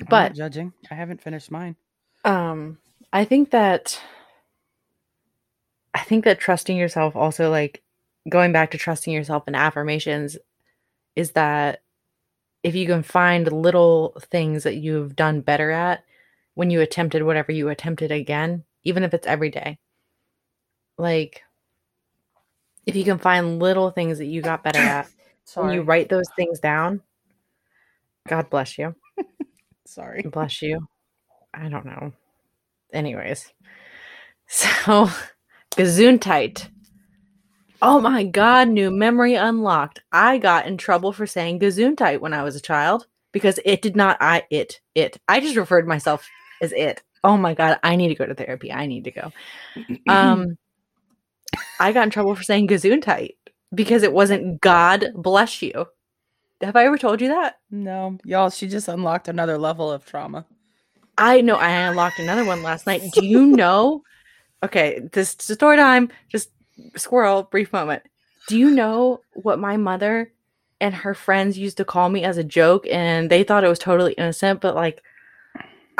I'm 0.00 0.06
But 0.08 0.34
judging. 0.34 0.72
I 0.90 0.94
haven't 0.94 1.22
finished 1.22 1.50
mine. 1.50 1.76
um 2.24 2.78
I 3.12 3.24
think 3.24 3.50
that 3.50 4.00
I 5.94 6.02
think 6.02 6.24
that 6.24 6.40
trusting 6.40 6.76
yourself 6.76 7.16
also 7.16 7.50
like 7.50 7.82
going 8.28 8.52
back 8.52 8.70
to 8.70 8.78
trusting 8.78 9.12
yourself 9.12 9.44
and 9.46 9.56
affirmations 9.56 10.36
is 11.16 11.32
that 11.32 11.82
if 12.62 12.74
you 12.74 12.86
can 12.86 13.02
find 13.02 13.50
little 13.52 14.16
things 14.30 14.62
that 14.62 14.76
you've 14.76 15.16
done 15.16 15.40
better 15.40 15.70
at 15.70 16.04
when 16.54 16.70
you 16.70 16.80
attempted 16.80 17.22
whatever 17.22 17.50
you 17.52 17.68
attempted 17.68 18.12
again, 18.12 18.64
even 18.84 19.02
if 19.02 19.12
it's 19.14 19.26
every 19.26 19.50
day. 19.50 19.78
Like 20.98 21.42
if 22.86 22.96
you 22.96 23.04
can 23.04 23.18
find 23.18 23.58
little 23.58 23.90
things 23.90 24.18
that 24.18 24.26
you 24.26 24.42
got 24.42 24.62
better 24.62 24.78
at 24.78 25.06
when 25.06 25.10
Sorry. 25.44 25.74
you 25.76 25.82
write 25.82 26.08
those 26.08 26.28
things 26.36 26.60
down, 26.60 27.02
God 28.28 28.50
bless 28.50 28.78
you. 28.78 28.94
Sorry. 29.86 30.22
Bless 30.22 30.62
you. 30.62 30.86
I 31.52 31.68
don't 31.68 31.86
know. 31.86 32.12
Anyways. 32.92 33.52
So 34.48 35.08
Gesundheit. 35.76 36.68
Oh 37.80 38.00
my 38.02 38.22
god, 38.22 38.68
new 38.68 38.90
memory 38.90 39.34
unlocked. 39.34 40.00
I 40.12 40.36
got 40.36 40.66
in 40.66 40.76
trouble 40.76 41.10
for 41.12 41.26
saying 41.26 41.60
Gesundheit 41.60 42.20
when 42.20 42.34
I 42.34 42.42
was 42.42 42.54
a 42.54 42.60
child 42.60 43.06
because 43.32 43.58
it 43.64 43.80
did 43.80 43.96
not 43.96 44.18
I 44.20 44.42
it 44.50 44.80
it. 44.94 45.18
I 45.26 45.40
just 45.40 45.56
referred 45.56 45.88
myself 45.88 46.28
as 46.60 46.72
it. 46.72 47.02
Oh 47.24 47.38
my 47.38 47.54
god, 47.54 47.78
I 47.82 47.96
need 47.96 48.08
to 48.08 48.14
go 48.14 48.26
to 48.26 48.34
therapy. 48.34 48.70
I 48.70 48.84
need 48.84 49.04
to 49.04 49.10
go. 49.10 49.32
Um 50.08 50.58
I 51.80 51.92
got 51.92 52.04
in 52.04 52.10
trouble 52.10 52.34
for 52.34 52.42
saying 52.42 52.68
Gesundheit 52.68 53.34
because 53.74 54.02
it 54.02 54.12
wasn't 54.12 54.60
God 54.60 55.06
bless 55.14 55.62
you. 55.62 55.86
Have 56.60 56.76
I 56.76 56.84
ever 56.84 56.98
told 56.98 57.20
you 57.20 57.28
that? 57.28 57.58
no, 57.70 58.18
y'all. 58.24 58.50
She 58.50 58.68
just 58.68 58.88
unlocked 58.88 59.28
another 59.28 59.58
level 59.58 59.90
of 59.90 60.04
trauma. 60.06 60.46
I 61.18 61.40
know 61.40 61.56
I 61.56 61.70
unlocked 61.70 62.18
another 62.18 62.44
one 62.44 62.62
last 62.62 62.86
night. 62.86 63.02
Do 63.12 63.24
you 63.26 63.46
know? 63.56 64.02
Okay, 64.62 65.00
this 65.12 65.36
is 65.48 65.54
story 65.54 65.76
time. 65.76 66.10
Just 66.28 66.50
squirrel, 66.96 67.42
brief 67.44 67.72
moment. 67.72 68.02
Do 68.48 68.56
you 68.58 68.70
know 68.70 69.20
what 69.34 69.58
my 69.58 69.76
mother 69.76 70.32
and 70.80 70.94
her 70.94 71.14
friends 71.14 71.58
used 71.58 71.76
to 71.78 71.84
call 71.84 72.08
me 72.08 72.22
as 72.24 72.38
a 72.38 72.44
joke? 72.44 72.86
And 72.90 73.28
they 73.28 73.42
thought 73.42 73.64
it 73.64 73.68
was 73.68 73.78
totally 73.78 74.12
innocent, 74.14 74.60
but 74.60 74.74
like, 74.74 75.02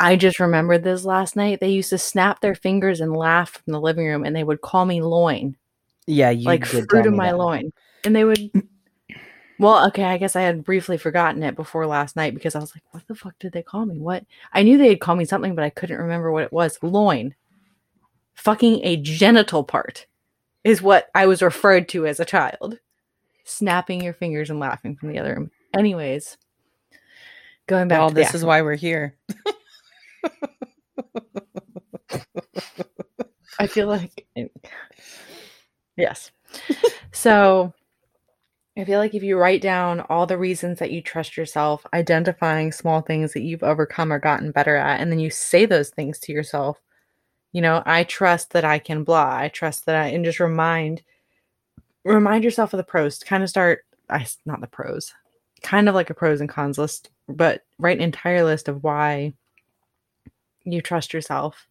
I 0.03 0.17
just 0.17 0.41
remembered 0.41 0.83
this 0.83 1.05
last 1.05 1.37
night. 1.37 1.61
They 1.61 1.69
used 1.69 1.91
to 1.91 1.97
snap 1.97 2.41
their 2.41 2.55
fingers 2.55 2.99
and 2.99 3.15
laugh 3.15 3.51
from 3.51 3.71
the 3.71 3.79
living 3.79 4.05
room, 4.05 4.25
and 4.25 4.35
they 4.35 4.43
would 4.43 4.59
call 4.59 4.85
me 4.85 5.01
loin, 5.01 5.55
Yeah, 6.07 6.29
you 6.29 6.45
like 6.45 6.65
fruit 6.65 7.05
of 7.05 7.13
my 7.13 7.31
that. 7.31 7.37
loin. 7.37 7.71
And 8.03 8.13
they 8.15 8.25
would. 8.25 8.51
Well, 9.59 9.87
okay, 9.87 10.03
I 10.03 10.17
guess 10.17 10.35
I 10.35 10.41
had 10.41 10.65
briefly 10.65 10.97
forgotten 10.97 11.43
it 11.43 11.55
before 11.55 11.85
last 11.85 12.15
night 12.15 12.33
because 12.33 12.55
I 12.55 12.59
was 12.59 12.75
like, 12.75 12.83
what 12.91 13.07
the 13.07 13.15
fuck 13.15 13.37
did 13.39 13.53
they 13.53 13.61
call 13.61 13.85
me? 13.85 13.99
What? 13.99 14.25
I 14.51 14.63
knew 14.63 14.77
they'd 14.77 14.99
call 14.99 15.15
me 15.15 15.23
something, 15.25 15.53
but 15.55 15.63
I 15.63 15.69
couldn't 15.69 15.99
remember 15.99 16.31
what 16.31 16.43
it 16.43 16.51
was. 16.51 16.79
Loin. 16.81 17.35
Fucking 18.33 18.81
a 18.83 18.97
genital 18.97 19.63
part 19.63 20.07
is 20.63 20.81
what 20.81 21.09
I 21.13 21.27
was 21.27 21.43
referred 21.43 21.87
to 21.89 22.07
as 22.07 22.19
a 22.19 22.25
child. 22.25 22.79
Snapping 23.45 24.03
your 24.03 24.13
fingers 24.13 24.49
and 24.49 24.59
laughing 24.59 24.95
from 24.95 25.09
the 25.09 25.19
other 25.19 25.35
room. 25.35 25.51
Anyways, 25.73 26.35
going 27.67 27.87
back 27.87 27.99
Well, 27.99 28.09
to 28.09 28.15
the 28.15 28.21
this 28.21 28.33
is 28.35 28.43
why 28.43 28.63
we're 28.63 28.75
here. 28.75 29.15
I 33.59 33.67
feel 33.67 33.87
like 33.87 34.25
yes. 35.95 36.31
so 37.11 37.73
I 38.77 38.85
feel 38.85 38.99
like 38.99 39.13
if 39.13 39.21
you 39.21 39.37
write 39.37 39.61
down 39.61 40.01
all 40.01 40.25
the 40.25 40.37
reasons 40.37 40.79
that 40.79 40.91
you 40.91 41.01
trust 41.01 41.37
yourself, 41.37 41.85
identifying 41.93 42.71
small 42.71 43.01
things 43.01 43.33
that 43.33 43.43
you've 43.43 43.63
overcome 43.63 44.11
or 44.11 44.19
gotten 44.19 44.51
better 44.51 44.75
at, 44.75 44.99
and 44.99 45.11
then 45.11 45.19
you 45.19 45.29
say 45.29 45.65
those 45.65 45.89
things 45.89 46.17
to 46.19 46.31
yourself, 46.31 46.81
you 47.51 47.61
know, 47.61 47.83
I 47.85 48.03
trust 48.03 48.51
that 48.51 48.65
I 48.65 48.79
can 48.79 49.03
blah. 49.03 49.37
I 49.37 49.49
trust 49.49 49.85
that 49.85 49.95
I 49.95 50.07
and 50.07 50.25
just 50.25 50.39
remind 50.39 51.03
remind 52.03 52.43
yourself 52.43 52.73
of 52.73 52.77
the 52.77 52.83
pros. 52.83 53.19
to 53.19 53.25
Kind 53.25 53.43
of 53.43 53.49
start 53.49 53.85
I 54.09 54.25
not 54.45 54.59
the 54.59 54.67
pros. 54.67 55.13
Kind 55.61 55.87
of 55.87 55.95
like 55.95 56.09
a 56.09 56.15
pros 56.15 56.41
and 56.41 56.49
cons 56.49 56.77
list, 56.77 57.11
but 57.29 57.61
write 57.77 57.97
an 57.97 58.03
entire 58.03 58.43
list 58.43 58.67
of 58.67 58.83
why 58.83 59.33
you 60.65 60.81
trust 60.81 61.13
yourself. 61.13 61.67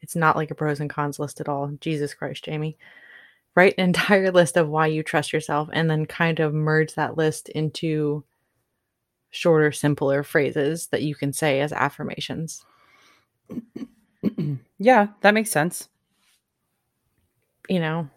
It's 0.00 0.16
not 0.16 0.36
like 0.36 0.50
a 0.50 0.54
pros 0.54 0.80
and 0.80 0.90
cons 0.90 1.18
list 1.18 1.40
at 1.40 1.48
all. 1.48 1.68
Jesus 1.80 2.14
Christ, 2.14 2.44
Jamie. 2.44 2.76
Write 3.54 3.74
an 3.78 3.84
entire 3.88 4.30
list 4.30 4.56
of 4.56 4.68
why 4.68 4.86
you 4.86 5.02
trust 5.02 5.32
yourself 5.32 5.68
and 5.72 5.90
then 5.90 6.06
kind 6.06 6.40
of 6.40 6.54
merge 6.54 6.94
that 6.94 7.16
list 7.16 7.48
into 7.50 8.24
shorter, 9.30 9.72
simpler 9.72 10.22
phrases 10.22 10.88
that 10.88 11.02
you 11.02 11.14
can 11.14 11.32
say 11.32 11.60
as 11.60 11.72
affirmations. 11.72 12.64
yeah, 14.78 15.08
that 15.20 15.34
makes 15.34 15.50
sense. 15.50 15.88
You 17.68 17.80
know, 17.80 18.08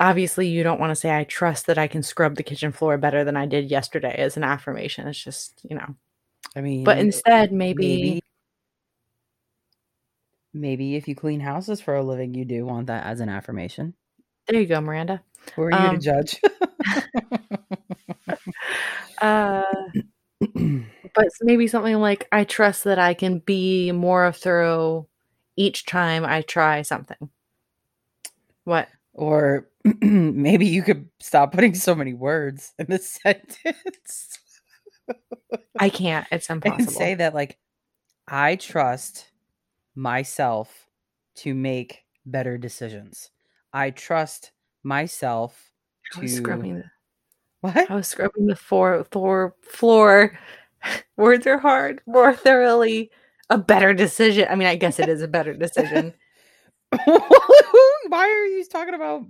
obviously, 0.00 0.48
you 0.48 0.62
don't 0.62 0.80
want 0.80 0.90
to 0.90 0.96
say, 0.96 1.16
I 1.16 1.24
trust 1.24 1.66
that 1.66 1.78
I 1.78 1.86
can 1.86 2.02
scrub 2.02 2.34
the 2.34 2.42
kitchen 2.42 2.72
floor 2.72 2.98
better 2.98 3.24
than 3.24 3.36
I 3.36 3.46
did 3.46 3.70
yesterday 3.70 4.16
as 4.18 4.36
an 4.36 4.42
affirmation. 4.42 5.06
It's 5.06 5.22
just, 5.22 5.60
you 5.68 5.76
know, 5.76 5.94
I 6.56 6.60
mean, 6.60 6.84
but 6.84 6.98
instead, 6.98 7.52
maybe, 7.52 8.02
maybe 8.02 8.22
maybe 10.60 10.96
if 10.96 11.08
you 11.08 11.14
clean 11.14 11.40
houses 11.40 11.80
for 11.80 11.94
a 11.94 12.02
living, 12.02 12.34
you 12.34 12.44
do 12.44 12.66
want 12.66 12.86
that 12.88 13.06
as 13.06 13.20
an 13.20 13.28
affirmation. 13.28 13.94
there 14.46 14.60
you 14.60 14.66
go, 14.66 14.80
Miranda. 14.80 15.22
Who 15.56 15.62
are 15.62 15.70
you 15.70 15.76
Um, 15.76 15.96
to 15.96 16.02
judge? 16.02 16.40
Uh, 19.20 19.62
but 21.14 21.26
maybe 21.42 21.66
something 21.66 21.96
like 21.96 22.28
I 22.30 22.44
trust 22.44 22.84
that 22.84 22.98
I 22.98 23.14
can 23.14 23.40
be 23.40 23.90
more 23.90 24.30
thorough 24.32 25.08
each 25.56 25.86
time 25.86 26.24
I 26.24 26.42
try 26.42 26.82
something. 26.82 27.30
What? 28.64 28.88
or 29.14 29.68
maybe 30.00 30.66
you 30.66 30.82
could 30.82 31.08
stop 31.18 31.52
putting 31.52 31.74
so 31.74 31.94
many 31.94 32.14
words 32.14 32.72
in 32.78 32.86
the 32.88 32.98
sentence 33.00 34.38
I 35.80 35.88
can't. 35.88 36.26
It's 36.30 36.48
and 36.48 36.54
impossible. 36.54 36.92
say 36.92 37.14
that 37.14 37.34
like 37.34 37.58
I 38.28 38.56
trust 38.56 39.26
myself 39.98 40.86
to 41.34 41.54
make 41.54 42.04
better 42.24 42.56
decisions. 42.56 43.30
I 43.72 43.90
trust 43.90 44.52
myself 44.82 45.72
I 46.16 46.20
was 46.20 46.30
to 46.32 46.36
scrubbing. 46.38 46.76
The, 46.76 46.84
what? 47.60 47.90
I 47.90 47.94
was 47.94 48.06
scrubbing 48.06 48.46
the 48.46 48.56
floor. 48.56 49.04
Floor. 49.10 49.54
Floor. 49.62 50.38
Words 51.16 51.46
are 51.48 51.58
hard. 51.58 52.00
More 52.06 52.32
thoroughly. 52.32 53.10
A 53.50 53.58
better 53.58 53.92
decision. 53.92 54.46
I 54.48 54.54
mean, 54.54 54.68
I 54.68 54.76
guess 54.76 55.00
it 55.00 55.08
is 55.08 55.22
a 55.22 55.28
better 55.28 55.52
decision. 55.52 56.14
Why 56.92 58.28
are 58.28 58.46
you 58.46 58.64
talking 58.64 58.94
about 58.94 59.24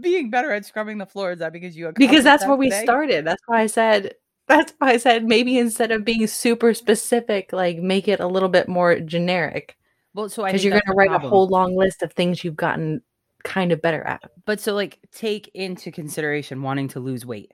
being 0.00 0.28
better 0.28 0.52
at 0.52 0.66
scrubbing 0.66 0.98
the 0.98 1.06
floor? 1.06 1.32
Is 1.32 1.38
that 1.38 1.52
because 1.52 1.76
you 1.76 1.90
because 1.96 2.22
that's 2.22 2.42
that 2.42 2.48
where 2.48 2.58
we 2.58 2.70
started. 2.70 3.24
That's 3.24 3.42
why 3.46 3.62
I 3.62 3.66
said. 3.66 4.14
That's 4.46 4.74
why 4.78 4.90
I 4.90 4.96
said 4.98 5.24
maybe 5.24 5.58
instead 5.58 5.90
of 5.90 6.04
being 6.04 6.26
super 6.26 6.74
specific, 6.74 7.52
like 7.52 7.78
make 7.78 8.08
it 8.08 8.20
a 8.20 8.26
little 8.26 8.50
bit 8.50 8.68
more 8.68 9.00
generic. 9.00 9.76
Well, 10.14 10.28
so 10.28 10.44
I 10.44 10.48
Because 10.52 10.64
you're 10.64 10.70
going 10.72 10.82
to 10.86 10.92
write 10.92 11.08
problem. 11.10 11.26
a 11.26 11.28
whole 11.28 11.48
long 11.48 11.76
list 11.76 12.02
of 12.02 12.12
things 12.12 12.44
you've 12.44 12.56
gotten 12.56 13.02
kind 13.42 13.72
of 13.72 13.82
better 13.82 14.02
at. 14.04 14.22
but 14.46 14.58
so 14.58 14.72
like 14.74 14.98
take 15.12 15.48
into 15.54 15.90
consideration 15.92 16.62
wanting 16.62 16.88
to 16.88 17.00
lose 17.00 17.26
weight. 17.26 17.52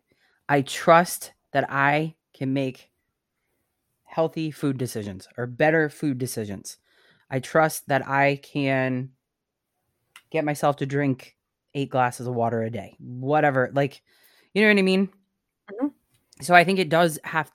I 0.49 0.62
trust 0.62 1.33
that 1.52 1.67
I 1.69 2.14
can 2.33 2.52
make 2.52 2.90
healthy 4.05 4.50
food 4.50 4.76
decisions 4.79 5.26
or 5.37 5.47
better 5.47 5.88
food 5.88 6.19
decisions. 6.19 6.76
I 7.31 7.40
trust 7.40 7.88
that 7.88 8.07
I 8.09 8.37
can 8.43 9.11
get 10.31 10.45
myself 10.45 10.76
to 10.76 10.87
drink 10.87 11.37
eight 11.75 11.90
glasses 11.90 12.26
of 12.26 12.35
water 12.35 12.62
a 12.62 12.71
day, 12.71 12.97
whatever. 12.99 13.71
Like, 13.73 14.02
you 14.55 14.62
know 14.62 14.69
what 14.69 14.79
I 14.79 14.83
mean? 14.83 15.09
Mhm. 15.73 15.93
So 16.40 16.55
I 16.55 16.64
think 16.64 16.79
it 16.79 16.88
does 16.88 17.19
have 17.25 17.50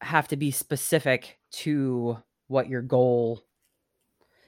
have 0.00 0.26
to 0.28 0.36
be 0.36 0.50
specific 0.50 1.38
to 1.52 2.18
what 2.48 2.68
your 2.68 2.82
goal 2.82 3.44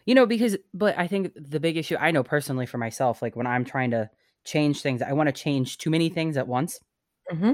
you 0.06 0.14
know 0.14 0.26
because 0.26 0.56
but 0.72 0.96
i 0.98 1.06
think 1.06 1.32
the 1.34 1.60
big 1.60 1.76
issue 1.76 1.96
i 2.00 2.10
know 2.10 2.22
personally 2.22 2.66
for 2.66 2.78
myself 2.78 3.22
like 3.22 3.36
when 3.36 3.46
i'm 3.46 3.64
trying 3.64 3.90
to 3.90 4.08
change 4.44 4.82
things 4.82 5.02
i 5.02 5.12
want 5.12 5.28
to 5.28 5.32
change 5.32 5.78
too 5.78 5.90
many 5.90 6.08
things 6.08 6.36
at 6.36 6.48
once 6.48 6.80
Mm-hmm. 7.32 7.52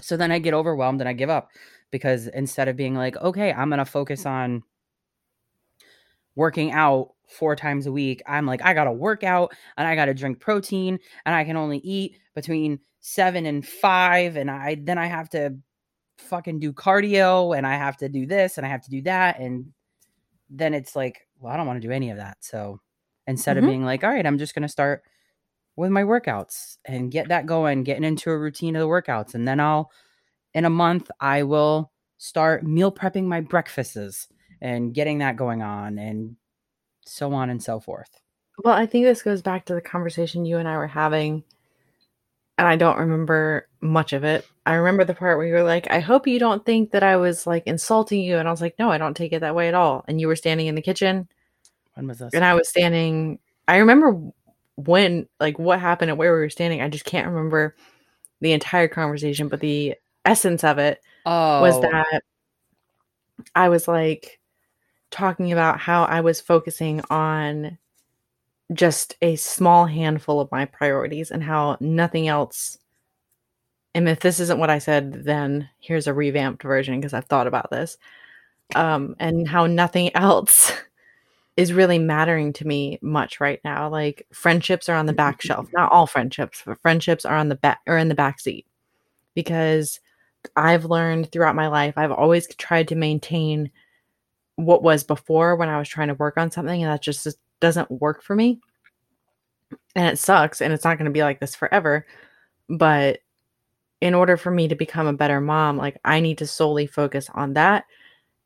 so 0.00 0.16
then 0.16 0.32
i 0.32 0.40
get 0.40 0.52
overwhelmed 0.52 1.00
and 1.00 1.08
i 1.08 1.12
give 1.12 1.30
up 1.30 1.50
because 1.92 2.26
instead 2.26 2.66
of 2.66 2.74
being 2.74 2.96
like 2.96 3.16
okay 3.18 3.52
i'm 3.52 3.68
going 3.68 3.78
to 3.78 3.84
focus 3.84 4.26
on 4.26 4.64
working 6.34 6.72
out 6.72 7.12
four 7.28 7.54
times 7.54 7.86
a 7.86 7.92
week 7.92 8.20
i'm 8.26 8.44
like 8.44 8.62
i 8.64 8.74
got 8.74 8.84
to 8.84 8.92
work 8.92 9.22
out 9.22 9.54
and 9.76 9.86
i 9.86 9.94
got 9.94 10.06
to 10.06 10.14
drink 10.14 10.40
protein 10.40 10.98
and 11.24 11.36
i 11.36 11.44
can 11.44 11.56
only 11.56 11.78
eat 11.78 12.18
between 12.34 12.80
seven 13.02 13.46
and 13.46 13.66
five, 13.66 14.36
and 14.36 14.50
I 14.50 14.76
then 14.80 14.96
I 14.96 15.06
have 15.06 15.28
to 15.30 15.56
fucking 16.18 16.60
do 16.60 16.72
cardio 16.72 17.56
and 17.56 17.66
I 17.66 17.74
have 17.74 17.96
to 17.98 18.08
do 18.08 18.26
this 18.26 18.56
and 18.56 18.66
I 18.66 18.70
have 18.70 18.82
to 18.82 18.90
do 18.90 19.02
that. 19.02 19.38
And 19.40 19.72
then 20.54 20.74
it's 20.74 20.94
like, 20.94 21.26
well, 21.40 21.52
I 21.52 21.56
don't 21.56 21.66
want 21.66 21.80
to 21.80 21.86
do 21.88 21.92
any 21.92 22.10
of 22.10 22.18
that. 22.18 22.38
So 22.40 22.80
instead 23.26 23.56
Mhm. 23.56 23.60
of 23.60 23.66
being 23.66 23.84
like, 23.84 24.04
all 24.04 24.10
right, 24.10 24.26
I'm 24.26 24.38
just 24.38 24.54
going 24.54 24.62
to 24.62 24.68
start 24.68 25.02
with 25.76 25.90
my 25.90 26.02
workouts 26.02 26.76
and 26.84 27.10
get 27.10 27.28
that 27.28 27.46
going, 27.46 27.82
getting 27.82 28.04
into 28.04 28.30
a 28.30 28.38
routine 28.38 28.76
of 28.76 28.80
the 28.80 28.88
workouts. 28.88 29.34
And 29.34 29.48
then 29.48 29.58
I'll, 29.58 29.90
in 30.54 30.64
a 30.64 30.70
month, 30.70 31.10
I 31.18 31.42
will 31.44 31.90
start 32.18 32.62
meal 32.64 32.92
prepping 32.92 33.24
my 33.24 33.40
breakfasts 33.40 34.28
and 34.60 34.94
getting 34.94 35.18
that 35.18 35.36
going 35.36 35.62
on 35.62 35.98
and 35.98 36.36
so 37.06 37.32
on 37.32 37.50
and 37.50 37.62
so 37.62 37.80
forth. 37.80 38.10
Well, 38.62 38.74
I 38.74 38.86
think 38.86 39.06
this 39.06 39.22
goes 39.22 39.42
back 39.42 39.64
to 39.66 39.74
the 39.74 39.80
conversation 39.80 40.44
you 40.44 40.58
and 40.58 40.68
I 40.68 40.76
were 40.76 40.86
having, 40.86 41.42
and 42.58 42.68
I 42.68 42.76
don't 42.76 42.98
remember 42.98 43.66
much 43.80 44.12
of 44.12 44.24
it. 44.24 44.46
I 44.64 44.74
remember 44.74 45.04
the 45.04 45.14
part 45.14 45.38
where 45.38 45.46
you 45.46 45.54
were 45.54 45.62
like, 45.62 45.90
I 45.90 45.98
hope 46.00 46.26
you 46.26 46.38
don't 46.38 46.64
think 46.64 46.92
that 46.92 47.02
I 47.02 47.16
was 47.16 47.46
like 47.46 47.64
insulting 47.66 48.20
you. 48.20 48.38
And 48.38 48.46
I 48.46 48.50
was 48.50 48.60
like, 48.60 48.78
no, 48.78 48.90
I 48.90 48.98
don't 48.98 49.16
take 49.16 49.32
it 49.32 49.40
that 49.40 49.54
way 49.54 49.68
at 49.68 49.74
all. 49.74 50.04
And 50.06 50.20
you 50.20 50.28
were 50.28 50.36
standing 50.36 50.68
in 50.68 50.74
the 50.76 50.82
kitchen, 50.82 51.28
When 51.94 52.06
was 52.06 52.18
this? 52.18 52.32
and 52.32 52.44
I 52.44 52.54
was 52.54 52.68
standing. 52.68 53.38
I 53.66 53.78
remember 53.78 54.20
when, 54.76 55.28
like, 55.40 55.58
what 55.58 55.80
happened 55.80 56.10
and 56.10 56.18
where 56.18 56.32
we 56.32 56.40
were 56.40 56.50
standing. 56.50 56.80
I 56.80 56.88
just 56.88 57.04
can't 57.04 57.28
remember 57.28 57.74
the 58.40 58.52
entire 58.52 58.88
conversation, 58.88 59.48
but 59.48 59.60
the 59.60 59.96
essence 60.24 60.64
of 60.64 60.78
it 60.78 61.00
oh, 61.26 61.60
was 61.60 61.80
that 61.80 62.22
I 63.54 63.68
was 63.68 63.88
like 63.88 64.40
talking 65.10 65.52
about 65.52 65.78
how 65.78 66.04
I 66.04 66.20
was 66.20 66.40
focusing 66.40 67.02
on 67.10 67.78
just 68.72 69.16
a 69.20 69.36
small 69.36 69.86
handful 69.86 70.40
of 70.40 70.50
my 70.50 70.64
priorities 70.64 71.30
and 71.30 71.42
how 71.42 71.76
nothing 71.80 72.28
else. 72.28 72.78
And 73.94 74.08
if 74.08 74.20
this 74.20 74.40
isn't 74.40 74.58
what 74.58 74.70
I 74.70 74.78
said, 74.78 75.24
then 75.24 75.68
here's 75.78 76.06
a 76.06 76.14
revamped 76.14 76.62
version 76.62 76.98
because 76.98 77.12
I've 77.12 77.26
thought 77.26 77.46
about 77.46 77.70
this. 77.70 77.98
Um, 78.74 79.16
and 79.18 79.46
how 79.46 79.66
nothing 79.66 80.10
else 80.16 80.72
is 81.56 81.72
really 81.72 81.98
mattering 81.98 82.52
to 82.54 82.66
me 82.66 82.98
much 83.02 83.40
right 83.40 83.60
now. 83.64 83.88
Like 83.88 84.26
friendships 84.32 84.88
are 84.88 84.96
on 84.96 85.06
the 85.06 85.12
back 85.12 85.42
shelf. 85.42 85.68
Not 85.72 85.92
all 85.92 86.06
friendships, 86.06 86.62
but 86.64 86.80
friendships 86.80 87.24
are 87.24 87.36
on 87.36 87.48
the 87.48 87.54
back 87.54 87.80
or 87.86 87.98
in 87.98 88.08
the 88.08 88.14
back 88.14 88.40
seat 88.40 88.66
because 89.34 90.00
I've 90.56 90.86
learned 90.86 91.30
throughout 91.30 91.54
my 91.54 91.68
life, 91.68 91.94
I've 91.96 92.12
always 92.12 92.52
tried 92.56 92.88
to 92.88 92.94
maintain 92.94 93.70
what 94.56 94.82
was 94.82 95.04
before 95.04 95.56
when 95.56 95.68
I 95.68 95.78
was 95.78 95.88
trying 95.88 96.08
to 96.08 96.14
work 96.14 96.36
on 96.36 96.50
something, 96.50 96.82
and 96.82 96.92
that 96.92 97.02
just 97.02 97.24
just 97.24 97.38
doesn't 97.60 97.90
work 97.90 98.22
for 98.22 98.34
me. 98.34 98.60
And 99.94 100.08
it 100.08 100.18
sucks, 100.18 100.60
and 100.60 100.72
it's 100.72 100.84
not 100.84 100.98
going 100.98 101.06
to 101.06 101.12
be 101.12 101.22
like 101.22 101.40
this 101.40 101.54
forever. 101.54 102.06
But 102.68 103.20
in 104.02 104.14
order 104.14 104.36
for 104.36 104.50
me 104.50 104.66
to 104.66 104.74
become 104.74 105.06
a 105.06 105.12
better 105.12 105.40
mom, 105.40 105.76
like 105.76 105.96
I 106.04 106.18
need 106.18 106.38
to 106.38 106.46
solely 106.46 106.88
focus 106.88 107.30
on 107.34 107.52
that. 107.52 107.84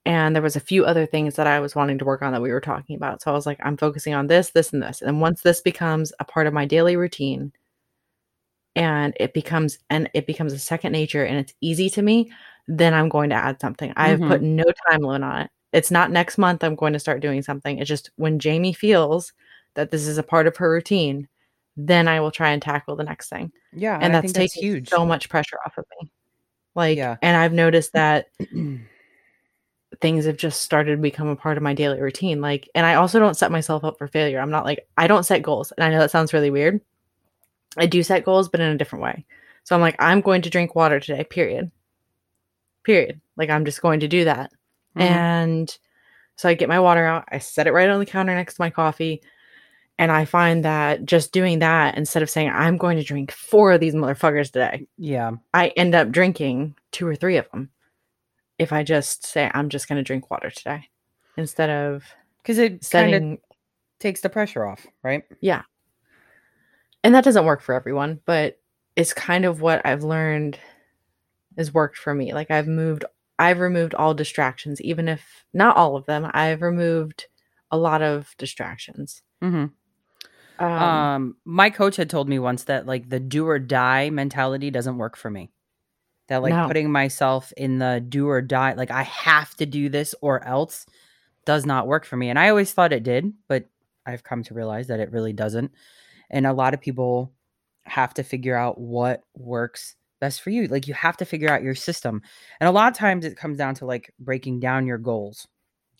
And 0.05 0.37
there 0.37 0.43
was 0.43 0.55
a 0.55 0.61
few 0.61 0.85
other 0.85 1.07
things 1.07 1.37
that 1.37 1.47
I 1.47 1.61
was 1.61 1.75
wanting 1.75 1.97
to 1.99 2.05
work 2.05 2.21
on 2.21 2.33
that 2.33 2.43
we 2.43 2.53
were 2.53 2.61
talking 2.61 2.95
about. 2.95 3.23
So 3.23 3.31
I 3.31 3.35
was 3.35 3.47
like, 3.47 3.59
I'm 3.65 3.79
focusing 3.79 4.13
on 4.13 4.27
this, 4.27 4.51
this, 4.51 4.75
and 4.75 4.83
this. 4.83 5.01
And 5.01 5.19
once 5.19 5.41
this 5.41 5.63
becomes 5.63 6.13
a 6.21 6.25
part 6.25 6.47
of 6.47 6.53
my 6.53 6.67
daily 6.67 6.95
routine, 6.95 7.55
and 8.75 9.15
it 9.19 9.33
becomes 9.33 9.79
and 9.89 10.11
it 10.13 10.27
becomes 10.27 10.53
a 10.53 10.59
second 10.59 10.93
nature 10.93 11.25
and 11.25 11.39
it's 11.39 11.55
easy 11.63 11.89
to 11.89 12.03
me 12.03 12.31
then 12.69 12.93
i'm 12.93 13.09
going 13.09 13.31
to 13.31 13.35
add 13.35 13.59
something 13.59 13.91
i've 13.97 14.21
put 14.21 14.43
mm-hmm. 14.43 14.57
no 14.57 14.65
time 14.91 15.01
limit 15.01 15.23
on 15.27 15.41
it 15.41 15.51
it's 15.73 15.91
not 15.91 16.11
next 16.11 16.37
month 16.37 16.63
i'm 16.63 16.75
going 16.75 16.93
to 16.93 16.99
start 16.99 17.23
doing 17.23 17.41
something 17.41 17.79
it's 17.79 17.89
just 17.89 18.11
when 18.17 18.39
jamie 18.39 18.75
feels 18.75 19.33
that 19.77 19.91
this 19.91 20.07
is 20.07 20.19
a 20.19 20.23
part 20.23 20.47
of 20.47 20.59
her 20.59 20.71
routine 20.71 21.27
then 21.77 22.09
i 22.09 22.19
will 22.21 22.31
try 22.31 22.51
and 22.51 22.63
tackle 22.63 22.97
the 22.97 23.05
next 23.05 23.29
thing. 23.29 23.53
Yeah, 23.73 23.99
and 24.01 24.17
I 24.17 24.21
that's 24.21 24.33
think 24.33 24.51
that's 24.51 24.55
huge. 24.55 24.89
so 24.89 25.05
much 25.05 25.29
pressure 25.29 25.59
off 25.67 25.77
of 25.79 25.85
me. 26.01 26.11
Like 26.75 26.97
Yeah. 26.99 27.17
and 27.23 27.37
i've 27.37 27.53
noticed 27.53 27.93
that 27.95 28.27
things 30.01 30.25
have 30.27 30.37
just 30.37 30.63
started 30.63 30.91
to 30.97 30.97
become 31.03 31.29
a 31.29 31.37
part 31.37 31.57
of 31.57 31.63
my 31.63 31.73
daily 31.73 32.01
routine 32.01 32.41
like 32.41 32.69
and 32.75 32.85
i 32.85 32.95
also 32.95 33.19
don't 33.19 33.37
set 33.37 33.51
myself 33.53 33.85
up 33.85 33.97
for 33.99 34.09
failure. 34.09 34.41
I'm 34.41 34.51
not 34.51 34.65
like 34.65 34.87
i 34.97 35.07
don't 35.07 35.25
set 35.25 35.43
goals 35.43 35.73
and 35.73 35.85
i 35.85 35.91
know 35.91 35.99
that 35.99 36.11
sounds 36.11 36.33
really 36.35 36.51
weird. 36.51 36.81
I 37.79 37.87
do 37.87 38.03
set 38.03 38.25
goals 38.25 38.49
but 38.49 38.61
in 38.61 38.71
a 38.71 38.77
different 38.79 39.03
way. 39.05 39.25
So 39.65 39.75
i'm 39.75 39.81
like 39.81 39.97
i'm 39.99 40.21
going 40.21 40.43
to 40.43 40.51
drink 40.51 40.75
water 40.75 41.01
today 41.01 41.25
period. 41.25 41.71
Period. 42.85 43.21
Like 43.37 43.49
i'm 43.51 43.65
just 43.65 43.81
going 43.83 44.01
to 44.01 44.09
do 44.09 44.25
that. 44.25 44.51
Mhm. 44.97 45.01
and 45.03 45.79
so 46.37 46.49
i 46.49 46.55
get 46.55 46.69
my 46.69 46.81
water 46.81 47.05
out 47.07 47.25
i 47.31 47.39
set 47.39 47.67
it 47.67 47.73
right 47.73 47.89
on 47.89 47.99
the 48.01 48.07
counter 48.07 48.35
next 48.35 48.55
to 48.55 48.61
my 48.63 48.71
coffee 48.71 49.23
and 49.99 50.13
i 50.13 50.25
find 50.25 50.65
that 50.65 51.05
just 51.05 51.33
doing 51.33 51.59
that 51.61 51.97
instead 51.97 52.23
of 52.23 52.31
saying 52.31 52.51
i'm 52.51 52.77
going 52.77 52.97
to 52.97 53.03
drink 53.03 53.31
four 53.33 53.73
of 53.73 53.81
these 53.81 53.95
motherfuckers 53.95 54.51
today 54.51 54.87
yeah, 54.99 55.33
I 55.53 55.69
end 55.69 55.95
up 55.95 56.11
drinking 56.11 56.75
two 56.93 57.07
or 57.07 57.15
three 57.17 57.37
of 57.37 57.51
them 57.51 57.71
if 58.59 58.73
I 58.73 58.83
just 58.83 59.27
say 59.27 59.51
I'm 59.53 59.69
just 59.69 59.89
going 59.89 59.97
to 59.97 60.03
drink 60.03 60.31
water 60.31 60.51
today 60.51 60.89
instead 61.37 61.71
of 61.71 62.05
because 62.43 62.59
it 62.59 62.69
kind 62.69 62.79
of 62.79 62.85
setting. 62.85 63.39
takes 64.01 64.21
the 64.21 64.29
pressure 64.29 64.65
off, 64.65 64.87
right? 65.03 65.25
Yeah. 65.41 65.63
And 67.05 67.15
that 67.15 67.25
doesn't 67.25 67.45
work 67.45 67.61
for 67.61 67.75
everyone, 67.75 68.21
but 68.25 68.59
it's 68.97 69.13
kind 69.13 69.45
of 69.45 69.61
what 69.61 69.85
I've 69.85 70.03
learned 70.03 70.59
has 71.57 71.73
worked 71.73 71.99
for 71.99 72.15
me. 72.15 72.33
Like 72.33 72.51
I've 72.51 72.67
moved, 72.67 73.05
I've 73.39 73.61
removed 73.61 73.95
all 73.95 74.15
distractions, 74.15 74.81
even 74.81 75.09
if 75.09 75.45
not 75.53 75.77
all 75.77 75.97
of 75.97 76.07
them. 76.07 76.29
I've 76.33 76.63
removed 76.63 77.27
a 77.71 77.77
lot 77.77 78.03
of 78.03 78.35
distractions. 78.39 79.23
Mm-hmm. 79.43 79.67
Um, 80.59 80.71
Um, 80.71 81.37
my 81.45 81.71
coach 81.71 81.97
had 81.97 82.11
told 82.11 82.29
me 82.29 82.39
once 82.39 82.65
that 82.65 82.87
like 82.87 83.09
the 83.09 83.21
do 83.21 83.47
or 83.47 83.59
die 83.59 84.11
mentality 84.11 84.71
doesn't 84.71 84.99
work 84.99 85.17
for 85.17 85.31
me. 85.31 85.51
That 86.29 86.43
like 86.43 86.53
No. 86.55 86.67
putting 86.67 86.91
myself 86.91 87.53
in 87.57 87.79
the 87.79 88.05
do 88.07 88.29
or 88.29 88.43
die, 88.43 88.75
like 88.75 88.91
I 88.91 89.03
have 89.03 89.55
to 89.57 89.67
do 89.67 89.89
this 89.89 90.15
or 90.21 90.43
else, 90.45 90.87
does 91.45 91.65
not 91.65 91.87
work 91.87 92.05
for 92.05 92.17
me. 92.17 92.29
And 92.29 92.39
I 92.39 92.49
always 92.49 92.73
thought 92.73 92.93
it 92.93 93.05
did, 93.05 93.33
but 93.49 93.67
I've 94.05 94.25
come 94.25 94.43
to 94.45 94.55
realize 94.55 94.89
that 94.89 95.01
it 95.01 95.13
really 95.13 95.33
doesn't. 95.33 95.73
And 96.31 96.47
a 96.47 96.53
lot 96.53 96.75
of 96.75 96.81
people 96.81 97.33
have 97.85 98.15
to 98.15 98.25
figure 98.25 98.57
out 98.57 98.81
what 98.81 99.23
works 99.37 99.95
best 100.21 100.41
for 100.41 100.51
you. 100.51 100.67
Like 100.67 100.89
you 100.89 100.95
have 100.95 101.17
to 101.19 101.25
figure 101.25 101.49
out 101.49 101.63
your 101.63 101.75
system. 101.77 102.23
And 102.61 102.69
a 102.69 102.73
lot 102.73 102.91
of 102.91 102.99
times 102.99 103.25
it 103.25 103.37
comes 103.37 103.59
down 103.59 103.75
to 103.77 103.87
like 103.87 104.13
breaking 104.19 104.61
down 104.61 104.87
your 104.87 104.99
goals 104.99 105.47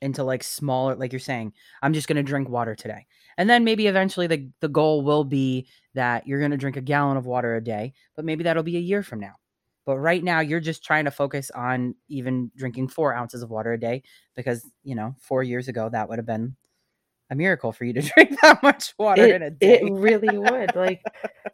into 0.01 0.25
like 0.25 0.43
smaller, 0.43 0.95
like 0.97 1.13
you're 1.13 1.21
saying, 1.21 1.53
I'm 1.83 1.93
just 1.93 2.09
going 2.09 2.17
to 2.17 2.23
drink 2.23 2.49
water 2.49 2.75
today. 2.75 3.07
And 3.39 3.49
then 3.49 3.65
maybe 3.65 3.87
eventually 3.87 4.27
the, 4.27 4.49
the 4.61 4.69
goal 4.69 5.03
will 5.03 5.25
be 5.25 5.67
that 5.95 6.27
you're 6.27 6.39
going 6.39 6.51
to 6.51 6.57
drink 6.57 6.77
a 6.77 6.81
gallon 6.83 7.17
of 7.17 7.27
water 7.27 7.57
a 7.57 7.63
day, 7.63 7.93
but 8.15 8.25
maybe 8.25 8.45
that'll 8.45 8.63
be 8.63 8.77
a 8.77 8.81
year 8.81 9.03
from 9.03 9.21
now. 9.21 9.35
But 9.85 9.99
right 9.99 10.23
now, 10.23 10.41
you're 10.41 10.59
just 10.59 10.85
trying 10.85 11.05
to 11.05 11.13
focus 11.13 11.51
on 11.53 11.95
even 12.09 12.51
drinking 12.57 12.89
four 12.89 13.15
ounces 13.15 13.43
of 13.43 13.51
water 13.51 13.73
a 13.73 13.79
day 13.79 14.03
because, 14.35 14.69
you 14.83 14.97
know, 14.97 15.15
four 15.21 15.45
years 15.45 15.69
ago, 15.69 15.89
that 15.89 16.09
would 16.09 16.19
have 16.19 16.27
been 16.27 16.57
a 17.31 17.35
miracle 17.35 17.73
for 17.73 17.85
you 17.85 17.93
to 17.93 18.03
drink 18.15 18.37
that 18.43 18.63
much 18.63 18.95
water 18.99 19.27
in 19.27 19.43
a 19.43 19.51
day. 19.51 19.81
it 19.81 19.93
really 19.93 20.39
would 20.39 20.75
like 20.75 21.03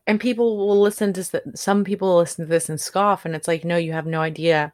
and 0.07 0.21
people 0.21 0.57
will 0.57 0.81
listen 0.81 1.13
to 1.13 1.43
some 1.55 1.85
people 1.85 2.17
listen 2.17 2.45
to 2.45 2.49
this 2.49 2.69
and 2.69 2.81
scoff 2.81 3.25
and 3.25 3.35
it's 3.35 3.49
like 3.49 3.65
no 3.65 3.77
you 3.77 3.93
have 3.93 4.07
no 4.07 4.21
idea 4.21 4.73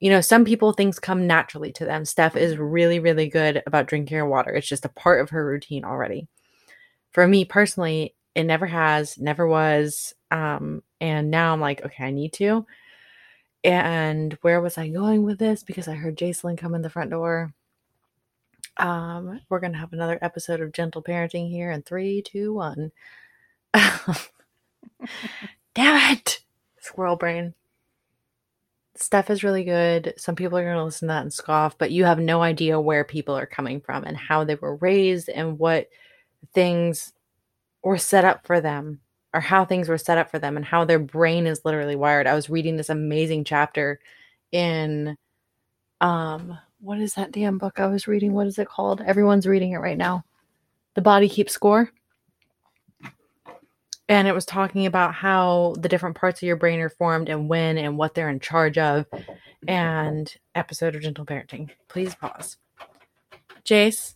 you 0.00 0.10
know 0.10 0.20
some 0.20 0.44
people 0.44 0.72
things 0.72 0.98
come 0.98 1.26
naturally 1.26 1.72
to 1.72 1.84
them. 1.84 2.04
Steph 2.04 2.36
is 2.36 2.56
really 2.58 2.98
really 2.98 3.28
good 3.28 3.62
about 3.66 3.86
drinking 3.86 4.16
her 4.18 4.28
water. 4.28 4.52
It's 4.52 4.68
just 4.68 4.84
a 4.84 4.90
part 4.90 5.20
of 5.20 5.30
her 5.30 5.44
routine 5.46 5.84
already. 5.84 6.28
For 7.12 7.26
me 7.26 7.44
personally 7.44 8.14
it 8.34 8.44
never 8.44 8.66
has 8.66 9.18
never 9.18 9.46
was 9.46 10.14
um 10.30 10.82
and 11.00 11.30
now 11.30 11.52
i'm 11.52 11.60
like 11.60 11.84
okay 11.84 12.04
i 12.04 12.10
need 12.10 12.32
to. 12.34 12.66
And 13.64 14.38
where 14.42 14.60
was 14.60 14.78
i 14.78 14.88
going 14.88 15.22
with 15.24 15.38
this? 15.38 15.62
Because 15.62 15.88
i 15.88 15.94
heard 15.94 16.18
jacelyn 16.18 16.58
come 16.58 16.74
in 16.74 16.82
the 16.82 16.90
front 16.90 17.10
door. 17.10 17.54
Um, 18.78 19.40
we're 19.48 19.60
gonna 19.60 19.78
have 19.78 19.92
another 19.94 20.18
episode 20.20 20.60
of 20.60 20.72
gentle 20.72 21.02
parenting 21.02 21.48
here 21.48 21.70
in 21.70 21.82
three, 21.82 22.22
two, 22.22 22.52
one. 22.54 22.92
Damn 25.74 26.16
it, 26.16 26.40
squirrel 26.80 27.16
brain. 27.16 27.54
Steph 28.96 29.30
is 29.30 29.44
really 29.44 29.64
good. 29.64 30.14
Some 30.16 30.36
people 30.36 30.58
are 30.58 30.64
gonna 30.64 30.84
listen 30.84 31.08
to 31.08 31.12
that 31.14 31.22
and 31.22 31.32
scoff, 31.32 31.76
but 31.78 31.90
you 31.90 32.04
have 32.04 32.18
no 32.18 32.42
idea 32.42 32.80
where 32.80 33.04
people 33.04 33.36
are 33.36 33.46
coming 33.46 33.80
from 33.80 34.04
and 34.04 34.16
how 34.16 34.44
they 34.44 34.54
were 34.56 34.76
raised 34.76 35.28
and 35.28 35.58
what 35.58 35.88
things 36.54 37.12
were 37.82 37.98
set 37.98 38.24
up 38.24 38.46
for 38.46 38.60
them 38.60 39.00
or 39.34 39.40
how 39.40 39.64
things 39.64 39.88
were 39.88 39.98
set 39.98 40.18
up 40.18 40.30
for 40.30 40.38
them 40.38 40.56
and 40.56 40.64
how 40.66 40.84
their 40.84 40.98
brain 40.98 41.46
is 41.46 41.64
literally 41.64 41.96
wired. 41.96 42.26
I 42.26 42.34
was 42.34 42.50
reading 42.50 42.76
this 42.76 42.90
amazing 42.90 43.44
chapter 43.44 44.00
in 44.52 45.16
um 46.00 46.58
what 46.80 47.00
is 47.00 47.14
that 47.14 47.32
damn 47.32 47.58
book 47.58 47.80
I 47.80 47.86
was 47.86 48.06
reading? 48.06 48.32
What 48.34 48.46
is 48.46 48.58
it 48.58 48.68
called? 48.68 49.00
Everyone's 49.00 49.46
reading 49.46 49.72
it 49.72 49.78
right 49.78 49.96
now. 49.98 50.24
The 50.94 51.02
Body 51.02 51.28
Keeps 51.28 51.52
Score. 51.52 51.90
And 54.08 54.28
it 54.28 54.34
was 54.34 54.46
talking 54.46 54.86
about 54.86 55.14
how 55.14 55.74
the 55.78 55.88
different 55.88 56.16
parts 56.16 56.40
of 56.40 56.46
your 56.46 56.56
brain 56.56 56.78
are 56.80 56.88
formed 56.88 57.28
and 57.28 57.48
when 57.48 57.76
and 57.76 57.98
what 57.98 58.14
they're 58.14 58.30
in 58.30 58.40
charge 58.40 58.78
of. 58.78 59.06
And 59.66 60.32
episode 60.54 60.94
of 60.94 61.02
Gentle 61.02 61.26
Parenting. 61.26 61.70
Please 61.88 62.14
pause. 62.14 62.56
Jace, 63.64 64.14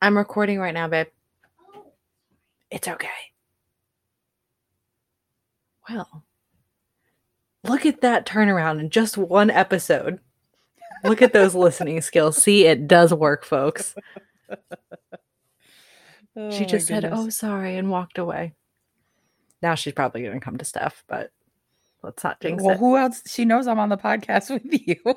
I'm 0.00 0.16
recording 0.16 0.60
right 0.60 0.74
now, 0.74 0.86
babe. 0.86 1.08
It's 2.70 2.86
okay. 2.86 3.08
Well, 5.88 6.22
Look 7.64 7.84
at 7.84 8.00
that 8.00 8.26
turnaround 8.26 8.80
in 8.80 8.90
just 8.90 9.18
one 9.18 9.50
episode. 9.50 10.20
Look 11.04 11.22
at 11.22 11.32
those 11.32 11.54
listening 11.54 12.00
skills. 12.00 12.42
See, 12.42 12.66
it 12.66 12.88
does 12.88 13.12
work, 13.12 13.44
folks. 13.44 13.94
Oh 16.36 16.52
she 16.52 16.66
just 16.66 16.86
said. 16.86 17.04
"Oh, 17.04 17.30
sorry," 17.30 17.76
and 17.76 17.90
walked 17.90 18.16
away. 18.16 18.54
Now 19.62 19.74
she's 19.74 19.92
probably 19.92 20.22
going 20.22 20.38
to 20.38 20.44
come 20.44 20.58
to 20.58 20.64
Steph, 20.64 21.04
but 21.08 21.30
let's 22.02 22.22
not 22.22 22.40
jinx 22.40 22.62
well, 22.62 22.74
it. 22.74 22.78
who 22.78 22.96
else? 22.96 23.22
She 23.26 23.44
knows 23.44 23.66
I'm 23.66 23.78
on 23.78 23.88
the 23.88 23.96
podcast 23.96 24.50
with 24.54 24.64
you. 24.64 24.96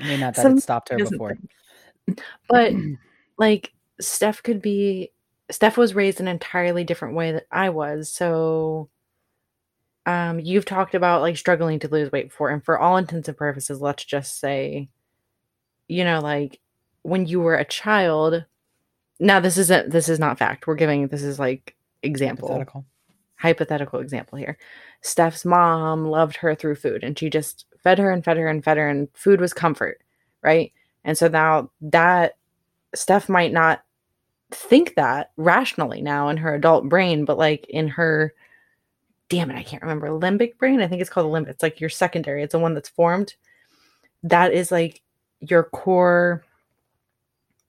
I 0.00 0.08
mean, 0.08 0.20
not 0.20 0.34
that 0.34 0.42
Some- 0.42 0.58
it 0.58 0.62
stopped 0.62 0.90
her 0.90 0.98
before. 0.98 1.36
but 2.48 2.72
like 3.38 3.72
Steph 4.00 4.42
could 4.42 4.60
be 4.60 5.10
Steph 5.50 5.76
was 5.76 5.94
raised 5.94 6.20
an 6.20 6.28
entirely 6.28 6.84
different 6.84 7.14
way 7.14 7.32
that 7.32 7.46
I 7.50 7.70
was. 7.70 8.10
So 8.10 8.88
um 10.06 10.38
you've 10.38 10.66
talked 10.66 10.94
about 10.94 11.22
like 11.22 11.36
struggling 11.36 11.78
to 11.78 11.88
lose 11.88 12.12
weight 12.12 12.28
before 12.28 12.50
and 12.50 12.62
for 12.62 12.78
all 12.78 12.98
intents 12.98 13.26
and 13.26 13.38
purposes 13.38 13.80
let's 13.80 14.04
just 14.04 14.38
say 14.38 14.86
you 15.88 16.04
know 16.04 16.20
like 16.20 16.60
when 17.00 17.24
you 17.24 17.40
were 17.40 17.54
a 17.54 17.64
child 17.64 18.44
now 19.20 19.40
this 19.40 19.56
isn't 19.58 19.90
this 19.90 20.08
is 20.08 20.18
not 20.18 20.38
fact. 20.38 20.66
We're 20.66 20.74
giving 20.74 21.08
this 21.08 21.22
is 21.22 21.38
like 21.38 21.76
example 22.04 22.48
Hypothetical. 22.48 22.84
hypothetical 23.36 24.00
example 24.00 24.38
here. 24.38 24.58
Steph's 25.02 25.44
mom 25.44 26.06
loved 26.06 26.36
her 26.36 26.54
through 26.54 26.76
food 26.76 27.02
and 27.04 27.18
she 27.18 27.28
just 27.30 27.66
fed 27.82 27.98
her 27.98 28.10
and 28.10 28.24
fed 28.24 28.36
her 28.36 28.48
and 28.48 28.64
fed 28.64 28.76
her 28.76 28.88
and 28.88 29.08
food 29.14 29.40
was 29.40 29.52
comfort, 29.52 30.00
right? 30.42 30.72
And 31.04 31.18
so 31.18 31.28
now 31.28 31.70
that 31.80 32.36
Steph 32.94 33.28
might 33.28 33.52
not 33.52 33.82
think 34.50 34.94
that 34.94 35.32
rationally 35.36 36.00
now 36.00 36.28
in 36.28 36.36
her 36.38 36.54
adult 36.54 36.88
brain, 36.88 37.24
but 37.24 37.38
like 37.38 37.66
in 37.68 37.88
her 37.88 38.34
damn 39.28 39.50
it, 39.50 39.56
I 39.56 39.62
can't 39.62 39.82
remember 39.82 40.08
limbic 40.08 40.58
brain. 40.58 40.80
I 40.80 40.86
think 40.86 41.00
it's 41.00 41.10
called 41.10 41.26
a 41.26 41.28
limbic. 41.38 41.50
It's 41.50 41.62
like 41.62 41.80
your 41.80 41.90
secondary. 41.90 42.42
It's 42.42 42.52
the 42.52 42.58
one 42.58 42.74
that's 42.74 42.88
formed. 42.88 43.34
That 44.22 44.52
is 44.52 44.70
like 44.70 45.02
your 45.40 45.64
core 45.64 46.44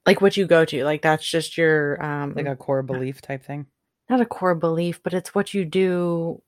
like 0.06 0.20
what 0.20 0.36
you 0.36 0.46
go 0.46 0.64
to. 0.64 0.84
Like 0.84 1.02
that's 1.02 1.28
just 1.28 1.58
your 1.58 2.02
um 2.02 2.34
Like 2.34 2.46
a 2.46 2.56
core 2.56 2.82
belief 2.82 3.20
type 3.20 3.44
thing. 3.44 3.66
Not 4.08 4.20
a 4.20 4.26
core 4.26 4.54
belief, 4.54 5.02
but 5.02 5.14
it's 5.14 5.34
what 5.34 5.52
you 5.54 5.64
do 5.64 6.40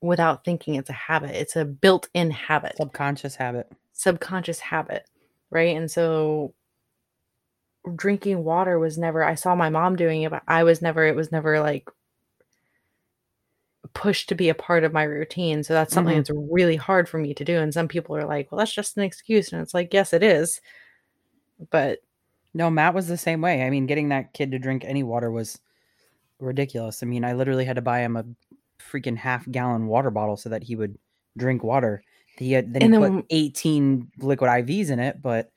without 0.00 0.44
thinking. 0.44 0.74
It's 0.74 0.90
a 0.90 0.94
habit. 0.94 1.30
It's 1.34 1.56
a 1.56 1.64
built-in 1.64 2.30
habit, 2.30 2.76
Subconscious 2.76 3.36
habit. 3.36 3.70
subconscious 3.92 4.60
habit, 4.60 5.06
right? 5.50 5.76
And 5.76 5.90
so 5.90 6.54
drinking 7.94 8.42
water 8.44 8.78
was 8.78 8.96
never 8.96 9.22
I 9.22 9.34
saw 9.34 9.54
my 9.54 9.68
mom 9.68 9.96
doing 9.96 10.22
it, 10.22 10.30
but 10.30 10.42
I 10.48 10.64
was 10.64 10.80
never 10.80 11.04
it 11.04 11.14
was 11.14 11.30
never 11.30 11.60
like 11.60 11.88
pushed 13.92 14.28
to 14.30 14.34
be 14.34 14.48
a 14.48 14.54
part 14.54 14.82
of 14.84 14.92
my 14.92 15.02
routine. 15.04 15.62
So 15.62 15.74
that's 15.74 15.92
something 15.92 16.14
Mhm. 16.14 16.26
that's 16.26 16.30
really 16.50 16.76
hard 16.76 17.08
for 17.08 17.18
me 17.18 17.34
to 17.34 17.44
do. 17.44 17.58
And 17.58 17.72
some 17.72 17.86
people 17.86 18.16
are 18.16 18.24
like, 18.24 18.50
well, 18.50 18.58
that's 18.58 18.72
just 18.74 18.96
an 18.96 19.02
excuse. 19.04 19.52
And 19.52 19.60
it's 19.62 19.74
like, 19.74 19.92
yes, 19.92 20.12
it 20.12 20.22
is. 20.22 20.60
But 21.70 22.00
No, 22.56 22.70
Matt 22.70 22.94
was 22.94 23.08
the 23.08 23.16
same 23.18 23.40
way. 23.40 23.62
I 23.64 23.70
mean, 23.70 23.86
getting 23.86 24.10
that 24.10 24.32
kid 24.32 24.52
to 24.52 24.60
drink 24.60 24.84
any 24.84 25.02
water 25.02 25.28
was 25.30 25.58
ridiculous. 26.44 27.02
I 27.02 27.06
mean, 27.06 27.24
I 27.24 27.32
literally 27.32 27.64
had 27.64 27.76
to 27.76 27.82
buy 27.82 28.00
him 28.00 28.16
a 28.16 28.24
freaking 28.80 29.16
half 29.16 29.50
gallon 29.50 29.86
water 29.86 30.10
bottle 30.10 30.36
so 30.36 30.48
that 30.50 30.62
he 30.62 30.76
would 30.76 30.98
drink 31.36 31.64
water. 31.64 32.02
He 32.36 32.52
had, 32.52 32.72
then 32.72 32.82
he 32.82 32.88
then 32.88 33.00
put 33.00 33.10
when- 33.12 33.24
18 33.30 34.10
liquid 34.18 34.50
IVs 34.50 34.90
in 34.90 34.98
it, 34.98 35.20
but 35.22 35.50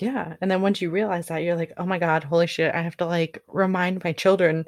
Yeah. 0.00 0.34
And 0.40 0.50
then 0.50 0.62
once 0.62 0.80
you 0.80 0.90
realize 0.90 1.26
that, 1.28 1.42
you're 1.42 1.56
like, 1.56 1.72
oh 1.76 1.84
my 1.84 1.98
God, 1.98 2.24
holy 2.24 2.46
shit, 2.46 2.74
I 2.74 2.80
have 2.82 2.96
to 2.98 3.06
like 3.06 3.42
remind 3.48 4.02
my 4.02 4.12
children 4.12 4.66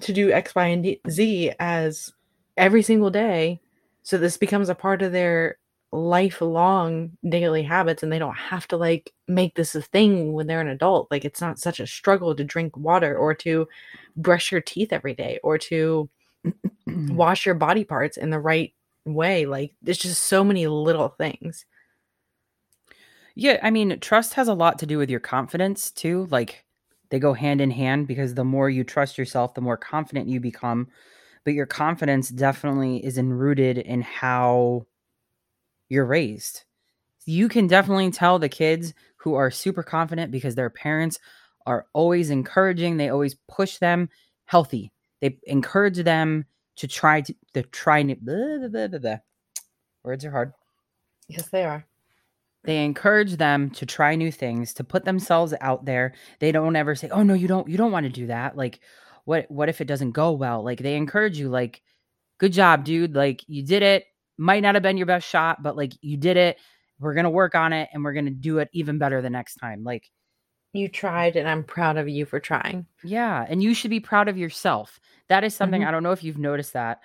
to 0.00 0.12
do 0.14 0.32
X, 0.32 0.54
Y, 0.54 0.66
and 0.66 0.96
Z 1.10 1.52
as 1.58 2.10
every 2.56 2.82
single 2.82 3.10
day. 3.10 3.60
So 4.02 4.16
this 4.16 4.38
becomes 4.38 4.70
a 4.70 4.74
part 4.74 5.02
of 5.02 5.12
their 5.12 5.58
lifelong 5.92 7.10
daily 7.28 7.62
habits 7.62 8.02
and 8.02 8.12
they 8.12 8.18
don't 8.18 8.36
have 8.36 8.66
to 8.68 8.76
like 8.76 9.12
make 9.26 9.54
this 9.56 9.74
a 9.74 9.82
thing 9.82 10.32
when 10.32 10.46
they're 10.46 10.60
an 10.60 10.68
adult. 10.68 11.10
Like 11.10 11.24
it's 11.24 11.40
not 11.40 11.58
such 11.58 11.80
a 11.80 11.86
struggle 11.86 12.34
to 12.34 12.44
drink 12.44 12.76
water 12.76 13.16
or 13.16 13.34
to 13.36 13.68
brush 14.16 14.52
your 14.52 14.60
teeth 14.60 14.92
every 14.92 15.14
day 15.14 15.40
or 15.42 15.58
to 15.58 16.08
wash 16.86 17.44
your 17.44 17.56
body 17.56 17.84
parts 17.84 18.16
in 18.16 18.30
the 18.30 18.38
right 18.38 18.72
way. 19.04 19.46
Like 19.46 19.74
there's 19.82 19.98
just 19.98 20.22
so 20.22 20.44
many 20.44 20.66
little 20.66 21.08
things. 21.08 21.66
Yeah, 23.34 23.58
I 23.62 23.70
mean, 23.70 23.98
trust 24.00 24.34
has 24.34 24.48
a 24.48 24.54
lot 24.54 24.78
to 24.80 24.86
do 24.86 24.98
with 24.98 25.10
your 25.10 25.20
confidence 25.20 25.90
too. 25.90 26.26
Like 26.30 26.64
they 27.10 27.18
go 27.18 27.32
hand 27.32 27.60
in 27.60 27.70
hand 27.70 28.06
because 28.06 28.34
the 28.34 28.44
more 28.44 28.70
you 28.70 28.84
trust 28.84 29.18
yourself, 29.18 29.54
the 29.54 29.60
more 29.60 29.76
confident 29.76 30.28
you 30.28 30.40
become. 30.40 30.88
But 31.44 31.54
your 31.54 31.66
confidence 31.66 32.28
definitely 32.28 33.04
is 33.04 33.18
enrooted 33.18 33.78
in 33.78 34.02
how 34.02 34.86
you're 35.90 36.06
raised. 36.06 36.64
You 37.26 37.50
can 37.50 37.66
definitely 37.66 38.10
tell 38.10 38.38
the 38.38 38.48
kids 38.48 38.94
who 39.16 39.34
are 39.34 39.50
super 39.50 39.82
confident 39.82 40.32
because 40.32 40.54
their 40.54 40.70
parents 40.70 41.18
are 41.66 41.86
always 41.92 42.30
encouraging, 42.30 42.96
they 42.96 43.10
always 43.10 43.36
push 43.46 43.76
them 43.76 44.08
healthy. 44.46 44.92
They 45.20 45.36
encourage 45.44 45.98
them 45.98 46.46
to 46.76 46.88
try 46.88 47.20
to, 47.20 47.34
to 47.52 47.62
try 47.64 48.02
new 48.02 48.16
blah, 48.16 48.68
blah, 48.88 48.98
blah, 48.98 49.16
words 50.02 50.24
are 50.24 50.30
hard. 50.30 50.54
Yes, 51.28 51.48
they 51.50 51.64
are. 51.64 51.86
they 52.64 52.84
encourage 52.84 53.36
them 53.36 53.70
to 53.70 53.86
try 53.86 54.14
new 54.16 54.32
things 54.32 54.74
to 54.74 54.84
put 54.84 55.04
themselves 55.04 55.54
out 55.60 55.84
there. 55.84 56.14
They 56.40 56.52
don't 56.52 56.76
ever 56.76 56.94
say 56.94 57.08
oh 57.10 57.22
no 57.22 57.34
you 57.34 57.48
don't 57.48 57.68
you 57.68 57.76
don't 57.76 57.92
want 57.92 58.04
to 58.04 58.10
do 58.10 58.26
that. 58.28 58.56
Like 58.56 58.80
what 59.24 59.50
what 59.50 59.68
if 59.68 59.80
it 59.80 59.86
doesn't 59.86 60.12
go 60.12 60.32
well? 60.32 60.62
Like 60.64 60.78
they 60.80 60.96
encourage 60.96 61.38
you 61.38 61.48
like 61.48 61.82
good 62.38 62.52
job 62.52 62.84
dude. 62.84 63.14
Like 63.14 63.42
you 63.48 63.62
did 63.64 63.82
it 63.82 64.04
might 64.40 64.60
not 64.62 64.74
have 64.74 64.82
been 64.82 64.96
your 64.96 65.06
best 65.06 65.28
shot 65.28 65.62
but 65.62 65.76
like 65.76 65.92
you 66.00 66.16
did 66.16 66.36
it 66.36 66.58
we're 66.98 67.14
gonna 67.14 67.30
work 67.30 67.54
on 67.54 67.72
it 67.72 67.88
and 67.92 68.02
we're 68.02 68.12
gonna 68.12 68.30
do 68.30 68.58
it 68.58 68.68
even 68.72 68.98
better 68.98 69.20
the 69.22 69.30
next 69.30 69.54
time 69.56 69.84
like 69.84 70.10
You 70.72 70.88
tried, 70.88 71.34
and 71.36 71.48
I'm 71.48 71.64
proud 71.64 71.96
of 71.98 72.08
you 72.08 72.24
for 72.24 72.40
trying. 72.40 72.86
yeah 73.04 73.44
and 73.48 73.62
you 73.62 73.74
should 73.74 73.90
be 73.90 74.00
proud 74.00 74.28
of 74.28 74.38
yourself 74.38 74.98
that 75.28 75.44
is 75.44 75.54
something 75.54 75.82
Mhm. 75.82 75.86
i 75.88 75.90
don't 75.90 76.02
know 76.02 76.12
if 76.12 76.24
you've 76.24 76.38
noticed 76.38 76.72
that 76.72 77.00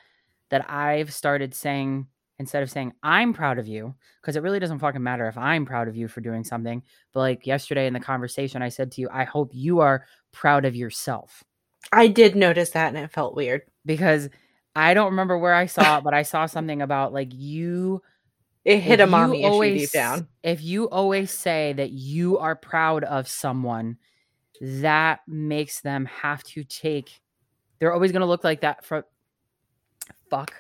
that 0.50 0.70
i've 0.70 1.14
started 1.14 1.54
saying 1.54 2.08
instead 2.40 2.62
of 2.64 2.70
saying 2.72 2.94
i'm 3.04 3.34
proud 3.34 3.58
of 3.60 3.68
you 3.68 3.94
because 4.22 4.36
it 4.36 4.44
really 4.44 4.60
doesn't 4.60 4.80
fucking 4.80 5.02
matter 5.04 5.28
if 5.28 5.38
i'm 5.38 5.66
proud 5.66 5.88
of 5.88 5.96
you 5.96 6.08
for 6.08 6.22
doing 6.22 6.44
something 6.44 6.84
but 7.14 7.20
like 7.22 7.48
yesterday 7.48 7.88
in 7.88 7.94
the 7.94 8.00
conversation 8.00 8.62
i 8.62 8.70
said 8.70 8.92
to 8.92 9.02
you 9.02 9.08
i 9.12 9.24
hope 9.24 9.52
you 9.54 9.80
are 9.80 10.06
proud 10.32 10.66
of 10.66 10.76
yourself 10.76 11.44
I 11.92 12.08
did 12.08 12.36
notice 12.36 12.72
that, 12.72 12.88
and 12.88 12.98
it 12.98 13.12
felt 13.12 13.36
weird. 13.36 13.62
because 13.86 14.28
i 14.76 14.94
don't 14.94 15.12
remember 15.12 15.38
where 15.38 15.54
i 15.54 15.66
saw 15.66 15.98
it 15.98 16.04
but 16.04 16.14
i 16.14 16.22
saw 16.24 16.46
something 16.46 16.82
about 16.82 17.14
like 17.14 17.34
you 17.34 18.02
It 18.66 18.80
hit 18.80 19.00
a 19.00 19.08
mommy 19.08 19.44
issue 19.44 19.52
always- 19.52 19.82
deep 19.82 19.92
down. 19.92 20.28
If 20.44 20.64
you 20.64 20.90
always 20.90 21.32
say 21.32 21.74
that 21.74 21.92
you 21.92 22.38
are 22.40 22.56
proud 22.56 23.04
of 23.04 23.28
someone, 23.28 23.98
that 24.62 25.20
makes 25.28 25.82
them 25.82 26.06
have 26.06 26.44
to 26.44 26.64
take. 26.64 27.22
They're 27.80 27.94
always 27.94 28.12
going 28.12 28.22
to 28.22 28.28
look 28.28 28.44
like 28.44 28.62
that 28.62 28.84
for. 28.86 29.06
Fuck, 30.32 30.54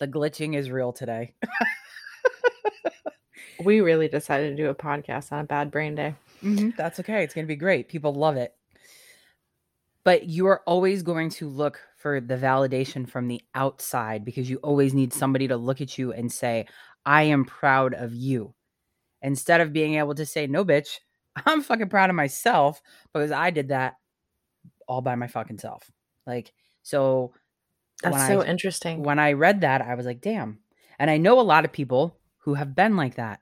the 0.00 0.06
glitching 0.08 0.54
is 0.54 0.70
real 0.70 0.92
today. 0.92 1.32
We 3.64 3.80
really 3.80 4.08
decided 4.08 4.54
to 4.54 4.62
do 4.62 4.68
a 4.68 4.74
podcast 4.74 5.32
on 5.32 5.38
a 5.40 5.44
bad 5.44 5.70
brain 5.70 5.94
day. 5.94 6.14
Mm-hmm, 6.42 6.70
that's 6.76 7.00
okay. 7.00 7.24
It's 7.24 7.32
going 7.32 7.46
to 7.46 7.48
be 7.48 7.56
great. 7.56 7.88
People 7.88 8.12
love 8.12 8.36
it. 8.36 8.54
But 10.04 10.24
you 10.28 10.46
are 10.48 10.60
always 10.66 11.02
going 11.02 11.30
to 11.30 11.48
look 11.48 11.80
for 12.06 12.20
the 12.20 12.36
validation 12.36 13.08
from 13.08 13.26
the 13.26 13.42
outside 13.56 14.24
because 14.24 14.48
you 14.48 14.58
always 14.58 14.94
need 14.94 15.12
somebody 15.12 15.48
to 15.48 15.56
look 15.56 15.80
at 15.80 15.98
you 15.98 16.12
and 16.12 16.30
say, 16.30 16.64
I 17.04 17.24
am 17.24 17.44
proud 17.44 17.94
of 17.94 18.14
you. 18.14 18.54
Instead 19.22 19.60
of 19.60 19.72
being 19.72 19.96
able 19.96 20.14
to 20.14 20.24
say, 20.24 20.46
no, 20.46 20.64
bitch, 20.64 21.00
I'm 21.46 21.62
fucking 21.62 21.88
proud 21.88 22.08
of 22.08 22.14
myself 22.14 22.80
because 23.12 23.32
I 23.32 23.50
did 23.50 23.70
that 23.70 23.94
all 24.86 25.00
by 25.00 25.16
my 25.16 25.26
fucking 25.26 25.58
self. 25.58 25.90
Like, 26.28 26.52
so 26.84 27.32
That's 28.04 28.28
so 28.28 28.40
I, 28.40 28.46
interesting. 28.46 29.02
when 29.02 29.18
I 29.18 29.32
read 29.32 29.62
that, 29.62 29.82
I 29.82 29.96
was 29.96 30.06
like, 30.06 30.20
damn. 30.20 30.60
And 31.00 31.10
I 31.10 31.16
know 31.16 31.40
a 31.40 31.42
lot 31.42 31.64
of 31.64 31.72
people 31.72 32.16
who 32.38 32.54
have 32.54 32.76
been 32.76 32.94
like 32.94 33.16
that. 33.16 33.40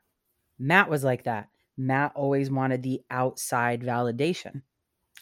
Matt 0.58 0.88
was 0.88 1.04
like 1.04 1.24
that. 1.24 1.50
Matt 1.76 2.12
always 2.14 2.50
wanted 2.50 2.82
the 2.82 3.02
outside 3.10 3.82
validation. 3.82 4.62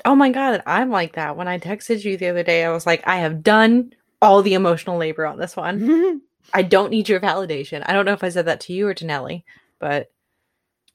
Oh 0.04 0.14
my 0.14 0.30
god, 0.30 0.62
I'm 0.66 0.90
like 0.90 1.14
that. 1.14 1.36
When 1.36 1.48
I 1.48 1.58
texted 1.58 2.04
you 2.04 2.16
the 2.16 2.28
other 2.28 2.42
day, 2.42 2.64
I 2.64 2.70
was 2.72 2.86
like, 2.86 3.02
I 3.06 3.16
have 3.18 3.42
done 3.42 3.92
all 4.20 4.42
the 4.42 4.54
emotional 4.54 4.96
labor 4.98 5.26
on 5.26 5.38
this 5.38 5.56
one. 5.56 6.20
I 6.54 6.62
don't 6.62 6.90
need 6.90 7.08
your 7.08 7.20
validation. 7.20 7.82
I 7.86 7.92
don't 7.92 8.04
know 8.04 8.12
if 8.12 8.24
I 8.24 8.28
said 8.28 8.46
that 8.46 8.60
to 8.62 8.72
you 8.72 8.88
or 8.88 8.94
to 8.94 9.06
Nellie, 9.06 9.44
but 9.78 10.10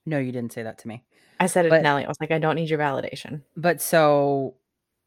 no, 0.06 0.20
you 0.20 0.32
didn't 0.32 0.54
say 0.54 0.63
that 0.63 0.78
to 0.80 0.88
me. 0.88 1.04
I 1.39 1.48
said 1.48 1.65
it 1.65 1.70
But- 1.70 1.78
to 1.78 1.84
Nellie. 1.84 2.06
I 2.06 2.08
was 2.08 2.20
like, 2.20 2.32
I 2.32 2.39
don't 2.39 2.56
need 2.56 2.70
your 2.70 2.80
validation. 2.80 3.41
But 3.56 3.82
so, 3.82 4.56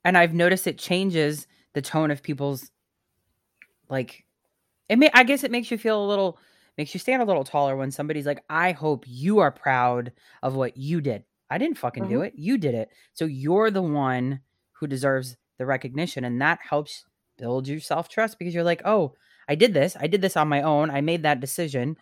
and 0.05 0.17
I've 0.17 0.35
noticed 0.35 0.67
it 0.67 0.79
changes 0.79 1.47
the 1.75 1.83
tone 1.83 2.11
of 2.11 2.23
people's 2.23 2.71
like. 3.89 4.25
It 4.89 4.99
may, 4.99 5.11
I 5.15 5.23
guess, 5.23 5.45
it 5.45 5.53
makes 5.53 5.71
you 5.71 5.79
feel 5.79 6.05
a 6.05 6.09
little, 6.09 6.37
makes 6.77 6.93
you 6.95 6.99
stand 7.01 7.23
a 7.23 7.25
little 7.25 7.45
taller 7.45 7.77
when 7.77 7.93
somebody's 7.93 8.27
like, 8.27 8.43
"I 8.51 8.73
hope 8.73 9.05
you 9.07 9.39
are 9.39 9.53
proud 9.53 10.11
of 10.43 10.57
what 10.57 10.77
you 10.77 11.01
did. 11.01 11.23
I 11.51 11.59
didn't 11.59 11.79
fucking 11.79 12.09
do 12.09 12.17
mm-hmm. 12.17 12.25
it. 12.25 12.35
You 12.37 12.59
did 12.59 12.75
it. 12.75 12.91
So 13.13 13.25
you're 13.25 13.71
the 13.71 13.83
one 13.83 14.41
who 14.73 14.87
deserves 14.87 15.37
the 15.59 15.67
recognition, 15.67 16.25
and 16.25 16.41
that 16.41 16.61
helps 16.69 17.05
build 17.37 17.67
your 17.67 17.81
self 17.81 18.09
trust 18.09 18.39
because 18.39 18.55
you're 18.55 18.65
like, 18.65 18.83
oh, 18.85 19.15
I 19.49 19.57
did 19.57 19.75
this. 19.75 19.97
I 19.99 20.07
did 20.07 20.21
this 20.21 20.37
on 20.37 20.49
my 20.49 20.63
own. 20.63 20.91
I 20.91 21.01
made 21.01 21.25
that 21.25 21.41
decision. 21.41 21.97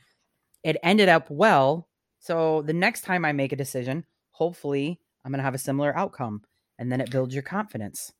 It 0.62 0.76
ended 0.82 1.08
up 1.08 1.30
well. 1.30 1.88
So 2.18 2.62
the 2.62 2.74
next 2.74 3.02
time 3.02 3.24
I 3.24 3.32
make 3.32 3.52
a 3.52 3.56
decision, 3.56 4.04
hopefully 4.32 5.00
I'm 5.24 5.32
going 5.32 5.38
to 5.38 5.44
have 5.44 5.54
a 5.54 5.58
similar 5.58 5.96
outcome. 5.96 6.42
And 6.78 6.92
then 6.92 7.00
it 7.00 7.10
builds 7.10 7.34
your 7.34 7.42
confidence. 7.42 8.12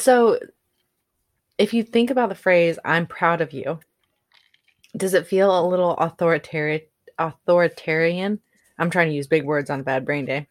So 0.00 0.38
if 1.58 1.74
you 1.74 1.82
think 1.82 2.10
about 2.10 2.30
the 2.30 2.34
phrase 2.34 2.78
"I'm 2.84 3.06
proud 3.06 3.40
of 3.40 3.52
you," 3.52 3.78
does 4.96 5.14
it 5.14 5.26
feel 5.26 5.56
a 5.56 5.68
little 5.68 5.92
authoritarian? 5.98 6.82
Authoritarian. 7.18 8.40
I'm 8.78 8.90
trying 8.90 9.08
to 9.08 9.14
use 9.14 9.26
big 9.26 9.44
words 9.44 9.70
on 9.70 9.80
a 9.80 9.84
bad 9.84 10.04
brain 10.04 10.24
day. 10.24 10.48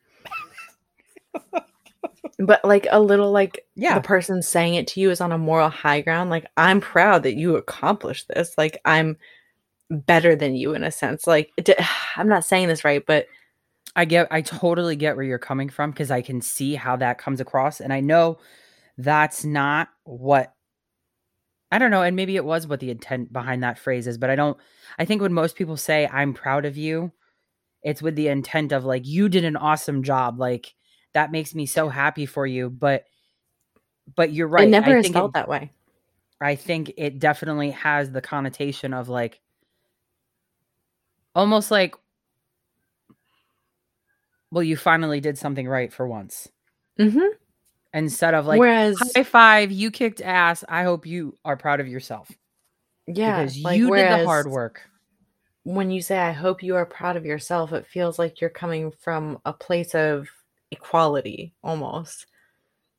but 2.40 2.64
like 2.66 2.88
a 2.92 3.00
little 3.00 3.32
like 3.32 3.66
Yeah. 3.76 3.96
the 3.96 4.02
person 4.02 4.42
saying 4.42 4.76
it 4.76 4.88
to 4.88 5.00
you 5.00 5.12
is 5.12 5.22
on 5.22 5.32
a 5.32 5.38
moral 5.38 5.70
high 5.70 6.02
ground. 6.02 6.30
Like 6.30 6.46
i'm 6.58 6.82
proud 6.82 7.24
that 7.24 7.36
you 7.36 7.56
accomplished 7.56 8.28
this. 8.28 8.54
Like 8.58 8.80
i'm 8.86 9.18
better 9.90 10.36
than 10.36 10.56
you 10.56 10.74
in 10.74 10.84
a 10.84 10.92
sense. 10.92 11.28
Like 11.28 11.52
it- 11.58 11.70
i'm 12.18 12.28
not 12.28 12.46
saying 12.46 12.68
this 12.68 12.84
right 12.84 13.06
but 13.06 13.28
I 13.96 14.06
get 14.06 14.28
I 14.32 14.42
totally 14.42 14.96
get 14.96 15.16
where 15.16 15.26
you're 15.26 15.38
coming 15.38 15.70
from 15.70 15.92
because 15.92 16.10
I 16.10 16.22
can 16.24 16.42
see 16.42 16.74
how 16.74 16.96
that 16.96 17.20
comes 17.20 17.40
across. 17.40 17.80
And 17.80 17.94
I 17.94 18.00
know 18.00 18.40
that's 18.98 19.46
not 19.46 19.90
what 20.04 20.54
I 21.72 21.78
don't 21.80 21.92
know. 21.92 22.02
And 22.02 22.16
maybe 22.16 22.36
it 22.36 22.46
was 22.46 22.66
what 22.68 22.80
the 22.80 22.90
intent 22.92 23.32
behind 23.34 23.62
that 23.64 23.78
phrase 23.78 24.08
is 24.08 24.18
but 24.18 24.32
I 24.32 24.36
don't 24.36 24.58
I 24.98 25.06
think 25.06 25.22
when 25.22 25.34
most 25.34 25.56
people 25.56 25.78
say 25.78 26.08
I'm 26.08 26.34
proud 26.34 26.66
of 26.66 26.76
you 26.78 27.12
it's 27.84 28.02
with 28.02 28.16
the 28.16 28.30
intent 28.30 28.72
of 28.72 28.86
like 28.86 29.06
you 29.06 29.30
did 29.30 29.44
an 29.44 29.56
awesome 29.56 30.04
job 30.04 30.40
like 30.40 30.74
that 31.14 31.32
makes 31.32 31.54
me 31.54 31.66
so 31.66 31.90
happy 31.90 32.26
for 32.26 32.48
you 32.48 32.70
but 32.70 33.04
but 34.16 34.32
you're 34.34 34.48
right 34.48 34.68
it 34.68 34.72
never 34.72 34.92
I 34.92 34.96
has 34.96 35.04
think 35.06 35.14
felt 35.14 35.32
it, 35.32 35.34
that 35.34 35.48
way. 35.48 35.72
I 36.42 36.56
think 36.56 36.94
it 36.98 37.20
definitely 37.20 37.72
has 37.72 38.12
the 38.12 38.22
connotation 38.22 38.94
of 38.94 39.08
like 39.08 39.40
almost 41.36 41.72
like 41.72 41.96
well 44.52 44.64
you 44.64 44.76
finally 44.76 45.20
did 45.20 45.38
something 45.38 45.68
right 45.68 45.92
for 45.92 46.08
once. 46.08 46.50
Mm-hmm. 47.00 47.26
instead 47.96 48.36
of 48.36 48.46
like 48.46 48.60
whereas 48.60 48.96
high 49.16 49.24
five 49.24 49.72
you 49.72 49.90
kicked 49.90 50.22
ass 50.22 50.64
i 50.70 50.84
hope 50.84 51.08
you 51.08 51.36
are 51.44 51.58
proud 51.58 51.80
of 51.80 51.88
yourself. 51.88 52.32
Yeah 53.08 53.42
because 53.42 53.58
like, 53.64 53.78
you 53.80 53.90
did 53.96 54.12
the 54.12 54.26
hard 54.26 54.46
work 54.46 54.82
when 55.64 55.90
you 55.90 56.02
say 56.02 56.18
i 56.18 56.32
hope 56.32 56.62
you 56.62 56.76
are 56.76 56.86
proud 56.86 57.16
of 57.16 57.26
yourself 57.26 57.72
it 57.72 57.88
feels 57.88 58.20
like 58.20 58.42
you're 58.42 58.50
coming 58.50 58.92
from 59.00 59.40
a 59.46 59.54
place 59.54 59.96
of 59.96 60.30
equality 60.74 61.54
almost. 61.64 62.26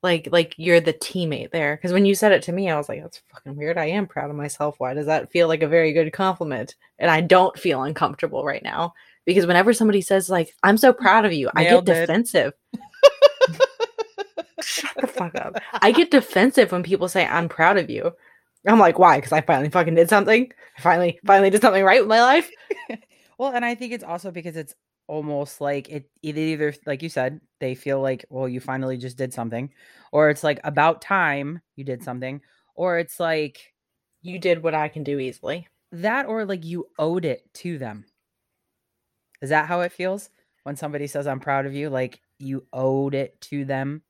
Like 0.02 0.28
like 0.30 0.54
you're 0.56 0.80
the 0.80 0.92
teammate 0.92 1.50
there. 1.50 1.76
Because 1.76 1.92
when 1.92 2.04
you 2.06 2.14
said 2.14 2.32
it 2.32 2.42
to 2.44 2.52
me 2.52 2.70
i 2.70 2.76
was 2.76 2.88
like 2.88 3.02
that's 3.02 3.22
fucking 3.32 3.56
weird. 3.56 3.78
I 3.78 3.86
am 3.86 4.06
proud 4.06 4.30
of 4.30 4.36
myself. 4.36 4.76
Why 4.78 4.94
does 4.94 5.06
that 5.06 5.30
feel 5.30 5.48
like 5.48 5.62
a 5.62 5.68
very 5.68 5.92
good 5.92 6.12
compliment? 6.12 6.76
And 6.98 7.10
i 7.10 7.20
don't 7.20 7.58
feel 7.58 7.82
uncomfortable 7.82 8.44
right 8.44 8.62
now 8.62 8.94
because 9.24 9.46
whenever 9.46 9.72
somebody 9.72 10.00
says 10.00 10.30
like 10.30 10.54
i'm 10.62 10.76
so 10.78 10.92
proud 10.92 11.24
of 11.24 11.32
you 11.32 11.50
i 11.54 11.64
get 11.64 11.84
defensive. 11.84 12.52
Shut 14.60 14.94
the 14.98 15.06
fuck 15.06 15.34
up. 15.34 15.56
I 15.74 15.92
get 15.92 16.10
defensive 16.10 16.72
when 16.72 16.82
people 16.82 17.08
say 17.08 17.26
i'm 17.26 17.48
proud 17.48 17.78
of 17.78 17.90
you 17.90 18.12
i'm 18.66 18.78
like 18.78 18.98
why? 18.98 19.18
Because 19.18 19.32
i 19.32 19.40
finally 19.40 19.70
fucking 19.70 19.94
did 19.94 20.08
something. 20.08 20.50
I 20.78 20.80
finally 20.80 21.18
finally 21.26 21.50
did 21.50 21.60
something 21.62 21.84
right 21.84 22.00
with 22.00 22.08
my 22.08 22.22
life. 22.22 22.50
Well 23.38 23.52
and 23.52 23.64
i 23.64 23.74
think 23.74 23.92
it's 23.92 24.04
also 24.04 24.30
because 24.30 24.56
it's 24.56 24.74
almost 25.06 25.60
like 25.60 25.88
it 25.90 26.08
it 26.22 26.38
either 26.38 26.74
like 26.86 27.02
you 27.02 27.08
said 27.08 27.40
they 27.60 27.74
feel 27.74 28.00
like 28.00 28.24
well 28.30 28.48
you 28.48 28.60
finally 28.60 28.96
just 28.96 29.18
did 29.18 29.34
something 29.34 29.70
or 30.12 30.30
it's 30.30 30.44
like 30.44 30.60
about 30.64 31.02
time 31.02 31.60
you 31.76 31.84
did 31.84 32.02
something 32.02 32.40
or 32.74 32.98
it's 32.98 33.20
like 33.20 33.72
you 34.22 34.38
did 34.38 34.62
what 34.62 34.74
i 34.74 34.88
can 34.88 35.02
do 35.02 35.18
easily. 35.18 35.68
that 35.92 36.26
or 36.26 36.44
like 36.44 36.64
you 36.64 36.86
owed 36.98 37.24
it 37.24 37.42
to 37.54 37.76
them. 37.78 38.04
Is 39.42 39.50
that 39.50 39.66
how 39.66 39.80
it 39.82 39.92
feels? 39.92 40.30
When 40.62 40.76
somebody 40.76 41.06
says 41.06 41.26
i'm 41.26 41.40
proud 41.40 41.66
of 41.66 41.74
you 41.74 41.90
like 41.90 42.20
you 42.38 42.66
owed 42.72 43.14
it 43.14 43.38
to 43.42 43.64
them? 43.64 44.02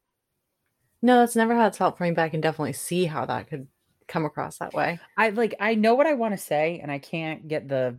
No, 1.02 1.20
that's 1.20 1.36
never 1.36 1.54
how 1.54 1.66
it's 1.66 1.78
felt 1.78 1.98
for 1.98 2.04
me, 2.04 2.12
but 2.12 2.22
I 2.22 2.28
can 2.28 2.40
definitely 2.40 2.72
see 2.72 3.04
how 3.04 3.26
that 3.26 3.48
could 3.48 3.66
come 4.06 4.24
across 4.24 4.58
that 4.58 4.74
way. 4.74 5.00
i 5.16 5.30
like 5.30 5.54
i 5.60 5.74
know 5.74 5.94
what 5.94 6.06
i 6.06 6.14
want 6.14 6.32
to 6.34 6.38
say 6.38 6.78
and 6.82 6.90
i 6.92 6.98
can't 6.98 7.48
get 7.48 7.68
the 7.68 7.98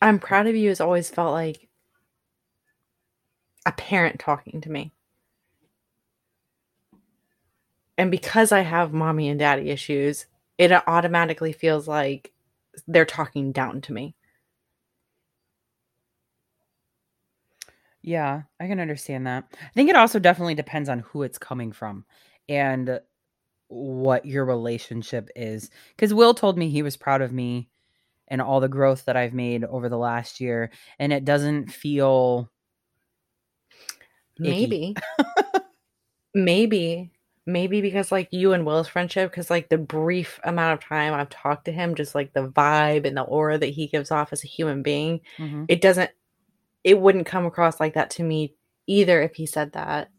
I'm 0.00 0.18
proud 0.18 0.46
of 0.46 0.54
you 0.54 0.68
has 0.68 0.80
always 0.80 1.10
felt 1.10 1.32
like 1.32 1.68
a 3.66 3.72
parent 3.72 4.20
talking 4.20 4.60
to 4.62 4.70
me. 4.70 4.92
And 7.96 8.10
because 8.10 8.52
I 8.52 8.60
have 8.60 8.92
mommy 8.92 9.28
and 9.28 9.40
daddy 9.40 9.70
issues, 9.70 10.26
it 10.56 10.70
automatically 10.86 11.52
feels 11.52 11.88
like 11.88 12.32
they're 12.86 13.04
talking 13.04 13.50
down 13.50 13.80
to 13.82 13.92
me. 13.92 14.14
Yeah, 18.02 18.42
I 18.60 18.68
can 18.68 18.78
understand 18.78 19.26
that. 19.26 19.44
I 19.60 19.70
think 19.74 19.90
it 19.90 19.96
also 19.96 20.20
definitely 20.20 20.54
depends 20.54 20.88
on 20.88 21.00
who 21.00 21.24
it's 21.24 21.38
coming 21.38 21.72
from 21.72 22.04
and 22.48 23.00
what 23.68 24.24
your 24.26 24.44
relationship 24.44 25.30
is. 25.36 25.70
Because 25.94 26.12
Will 26.12 26.34
told 26.34 26.58
me 26.58 26.68
he 26.68 26.82
was 26.82 26.96
proud 26.96 27.22
of 27.22 27.32
me 27.32 27.68
and 28.28 28.42
all 28.42 28.60
the 28.60 28.68
growth 28.68 29.04
that 29.06 29.16
I've 29.16 29.34
made 29.34 29.64
over 29.64 29.88
the 29.88 29.98
last 29.98 30.40
year. 30.40 30.70
And 30.98 31.12
it 31.12 31.24
doesn't 31.24 31.70
feel 31.70 32.50
Maybe. 34.38 34.94
maybe. 36.34 37.10
Maybe 37.46 37.80
because 37.80 38.12
like 38.12 38.28
you 38.30 38.52
and 38.52 38.66
Will's 38.66 38.88
friendship, 38.88 39.30
because 39.30 39.48
like 39.48 39.70
the 39.70 39.78
brief 39.78 40.38
amount 40.44 40.74
of 40.74 40.86
time 40.86 41.14
I've 41.14 41.30
talked 41.30 41.64
to 41.64 41.72
him, 41.72 41.94
just 41.94 42.14
like 42.14 42.34
the 42.34 42.48
vibe 42.48 43.06
and 43.06 43.16
the 43.16 43.22
aura 43.22 43.56
that 43.56 43.66
he 43.70 43.86
gives 43.86 44.10
off 44.10 44.32
as 44.34 44.44
a 44.44 44.48
human 44.48 44.82
being, 44.82 45.22
Mhm. 45.38 45.64
it 45.68 45.80
doesn't 45.80 46.10
it 46.84 47.00
wouldn't 47.00 47.26
come 47.26 47.46
across 47.46 47.80
like 47.80 47.94
that 47.94 48.10
to 48.10 48.22
me 48.22 48.54
either 48.86 49.20
if 49.22 49.34
he 49.34 49.46
said 49.46 49.72
that. 49.72 50.10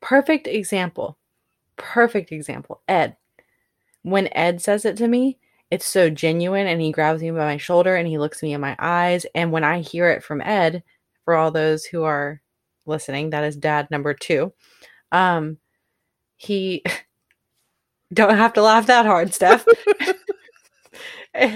Perfect 0.00 0.46
example. 0.46 1.18
Perfect 1.76 2.32
example. 2.32 2.82
Ed. 2.88 3.16
When 4.02 4.28
Ed 4.32 4.60
says 4.60 4.84
it 4.84 4.96
to 4.98 5.08
me, 5.08 5.38
it's 5.70 5.86
so 5.86 6.10
genuine 6.10 6.66
and 6.66 6.80
he 6.80 6.92
grabs 6.92 7.22
me 7.22 7.30
by 7.30 7.38
my 7.46 7.56
shoulder 7.56 7.96
and 7.96 8.06
he 8.06 8.18
looks 8.18 8.42
me 8.42 8.52
in 8.52 8.60
my 8.60 8.76
eyes. 8.78 9.24
And 9.34 9.52
when 9.52 9.64
I 9.64 9.80
hear 9.80 10.10
it 10.10 10.22
from 10.24 10.40
Ed, 10.42 10.82
for 11.24 11.34
all 11.34 11.50
those 11.50 11.84
who 11.84 12.02
are 12.02 12.40
listening, 12.84 13.30
that 13.30 13.44
is 13.44 13.56
dad 13.56 13.88
number 13.90 14.12
two. 14.12 14.52
Um, 15.12 15.58
he 16.36 16.82
don't 18.12 18.36
have 18.36 18.52
to 18.54 18.62
laugh 18.62 18.86
that 18.86 19.06
hard, 19.06 19.32
Steph. 19.32 19.64
Hi, 21.34 21.52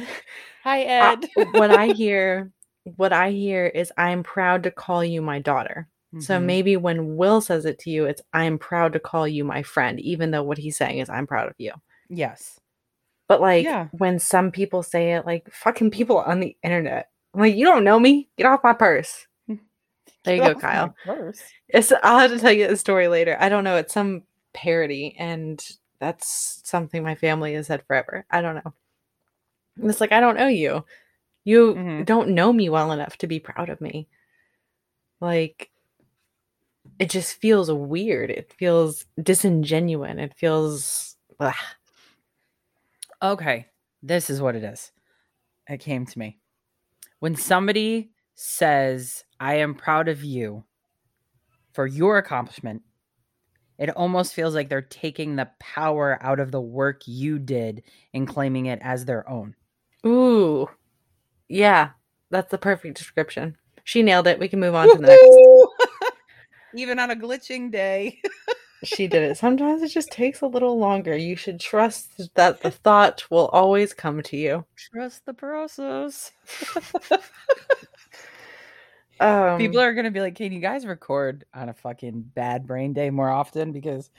I- 1.00 1.16
Ed. 1.24 1.26
what 1.52 1.70
I 1.70 1.88
hear, 1.92 2.52
what 2.96 3.12
I 3.12 3.30
hear 3.30 3.66
is, 3.66 3.92
"I'm 3.96 4.22
proud 4.22 4.62
to 4.64 4.70
call 4.70 5.04
you 5.04 5.20
my 5.20 5.40
daughter." 5.40 5.88
So 6.18 6.38
Mhm. 6.38 6.44
maybe 6.44 6.76
when 6.76 7.16
Will 7.16 7.40
says 7.40 7.64
it 7.66 7.78
to 7.80 7.90
you, 7.90 8.06
it's, 8.06 8.22
"I'm 8.32 8.58
proud 8.58 8.92
to 8.94 9.00
call 9.00 9.26
you 9.28 9.44
my 9.44 9.62
friend," 9.62 10.00
even 10.00 10.30
though 10.30 10.42
what 10.42 10.58
he's 10.58 10.76
saying 10.76 10.98
is, 10.98 11.08
"I'm 11.10 11.26
proud 11.26 11.48
of 11.48 11.54
you." 11.58 11.72
yes. 12.08 12.58
But 13.28 13.40
like 13.40 13.64
Yeah. 13.64 13.88
when 13.92 14.18
some 14.18 14.50
people 14.52 14.82
say 14.82 15.14
it, 15.14 15.26
like 15.26 15.50
fucking 15.50 15.90
people 15.90 16.18
on 16.18 16.40
the 16.40 16.56
internet, 16.62 17.10
I'm 17.34 17.40
like, 17.40 17.56
"You 17.56 17.64
don't 17.66 17.84
know 17.84 17.98
me. 17.98 18.28
Get 18.36 18.46
off 18.46 18.62
my 18.64 18.72
purse." 18.72 19.26
There 20.24 20.36
you 20.36 20.42
Get 20.42 20.54
go, 20.54 20.60
Kyle. 20.60 20.94
purse. 21.04 21.42
It's 21.68 21.92
I'll 22.02 22.18
have 22.20 22.30
to 22.32 22.38
tell 22.38 22.52
you 22.52 22.66
the 22.68 22.76
story 22.76 23.08
later. 23.08 23.36
I 23.40 23.48
don't 23.48 23.64
know. 23.64 23.76
It's 23.76 23.92
some 23.94 24.22
parody, 24.54 25.14
and 25.18 25.64
that's 26.00 26.60
something 26.64 27.02
my 27.02 27.14
family 27.14 27.54
has 27.54 27.66
said 27.68 27.84
forever. 27.86 28.24
I 28.30 28.40
don't 28.42 28.56
know. 28.56 28.74
And 29.80 29.90
it's 29.90 30.00
like 30.00 30.12
I 30.12 30.20
don't 30.20 30.36
know 30.36 30.48
you. 30.48 30.84
You 31.44 31.74
Mhm. 31.74 32.04
don't 32.06 32.30
know 32.30 32.52
me 32.52 32.68
well 32.68 32.92
enough 32.92 33.16
to 33.18 33.26
be 33.26 33.38
proud 33.40 33.68
of 33.68 33.80
me. 33.80 34.08
Like 35.20 35.70
it 36.98 37.10
just 37.10 37.40
feels 37.40 37.70
weird. 37.70 38.30
It 38.30 38.52
feels 38.52 39.06
disingenuine. 39.20 40.18
It 40.18 40.34
feels 40.36 41.16
ugh. 41.40 41.54
Okay, 43.22 43.66
this 44.02 44.30
is 44.30 44.40
what 44.40 44.56
it 44.56 44.64
is. 44.64 44.92
It 45.68 45.80
came 45.80 46.06
to 46.06 46.18
me. 46.18 46.38
When 47.18 47.34
somebody 47.34 48.10
says, 48.34 49.24
I 49.40 49.56
am 49.56 49.74
proud 49.74 50.08
of 50.08 50.22
you 50.22 50.64
for 51.72 51.86
your 51.86 52.18
accomplishment, 52.18 52.82
it 53.78 53.90
almost 53.90 54.34
feels 54.34 54.54
like 54.54 54.68
they're 54.68 54.82
taking 54.82 55.36
the 55.36 55.50
power 55.58 56.18
out 56.22 56.40
of 56.40 56.50
the 56.50 56.60
work 56.60 57.02
you 57.06 57.38
did 57.38 57.82
and 58.14 58.28
claiming 58.28 58.66
it 58.66 58.78
as 58.82 59.04
their 59.04 59.28
own. 59.28 59.54
Ooh. 60.06 60.68
Yeah, 61.48 61.90
that's 62.30 62.50
the 62.50 62.58
perfect 62.58 62.96
description. 62.96 63.56
She 63.84 64.02
nailed 64.02 64.26
it. 64.26 64.38
We 64.38 64.48
can 64.48 64.60
move 64.60 64.74
on 64.74 64.90
to 64.90 64.96
the 64.96 65.06
next. 65.06 65.45
Even 66.76 66.98
on 66.98 67.10
a 67.10 67.16
glitching 67.16 67.70
day. 67.70 68.20
She 68.84 69.08
did 69.08 69.22
it. 69.22 69.38
Sometimes 69.38 69.82
it 69.82 69.88
just 69.88 70.12
takes 70.12 70.42
a 70.42 70.46
little 70.46 70.78
longer. 70.78 71.16
You 71.16 71.34
should 71.34 71.58
trust 71.58 72.34
that 72.34 72.60
the 72.60 72.70
thought 72.70 73.24
will 73.30 73.48
always 73.48 73.94
come 73.94 74.22
to 74.24 74.36
you. 74.36 74.66
Trust 74.76 75.24
the 75.24 75.32
process. 75.34 76.30
Um, 79.18 79.58
People 79.58 79.80
are 79.80 79.94
gonna 79.94 80.10
be 80.10 80.20
like, 80.20 80.34
"Can 80.34 80.52
you 80.52 80.60
guys 80.60 80.84
record 80.84 81.46
on 81.54 81.70
a 81.70 81.74
fucking 81.74 82.20
bad 82.34 82.66
brain 82.66 82.92
day 82.92 83.08
more 83.08 83.30
often?" 83.30 83.72
Because 83.72 84.10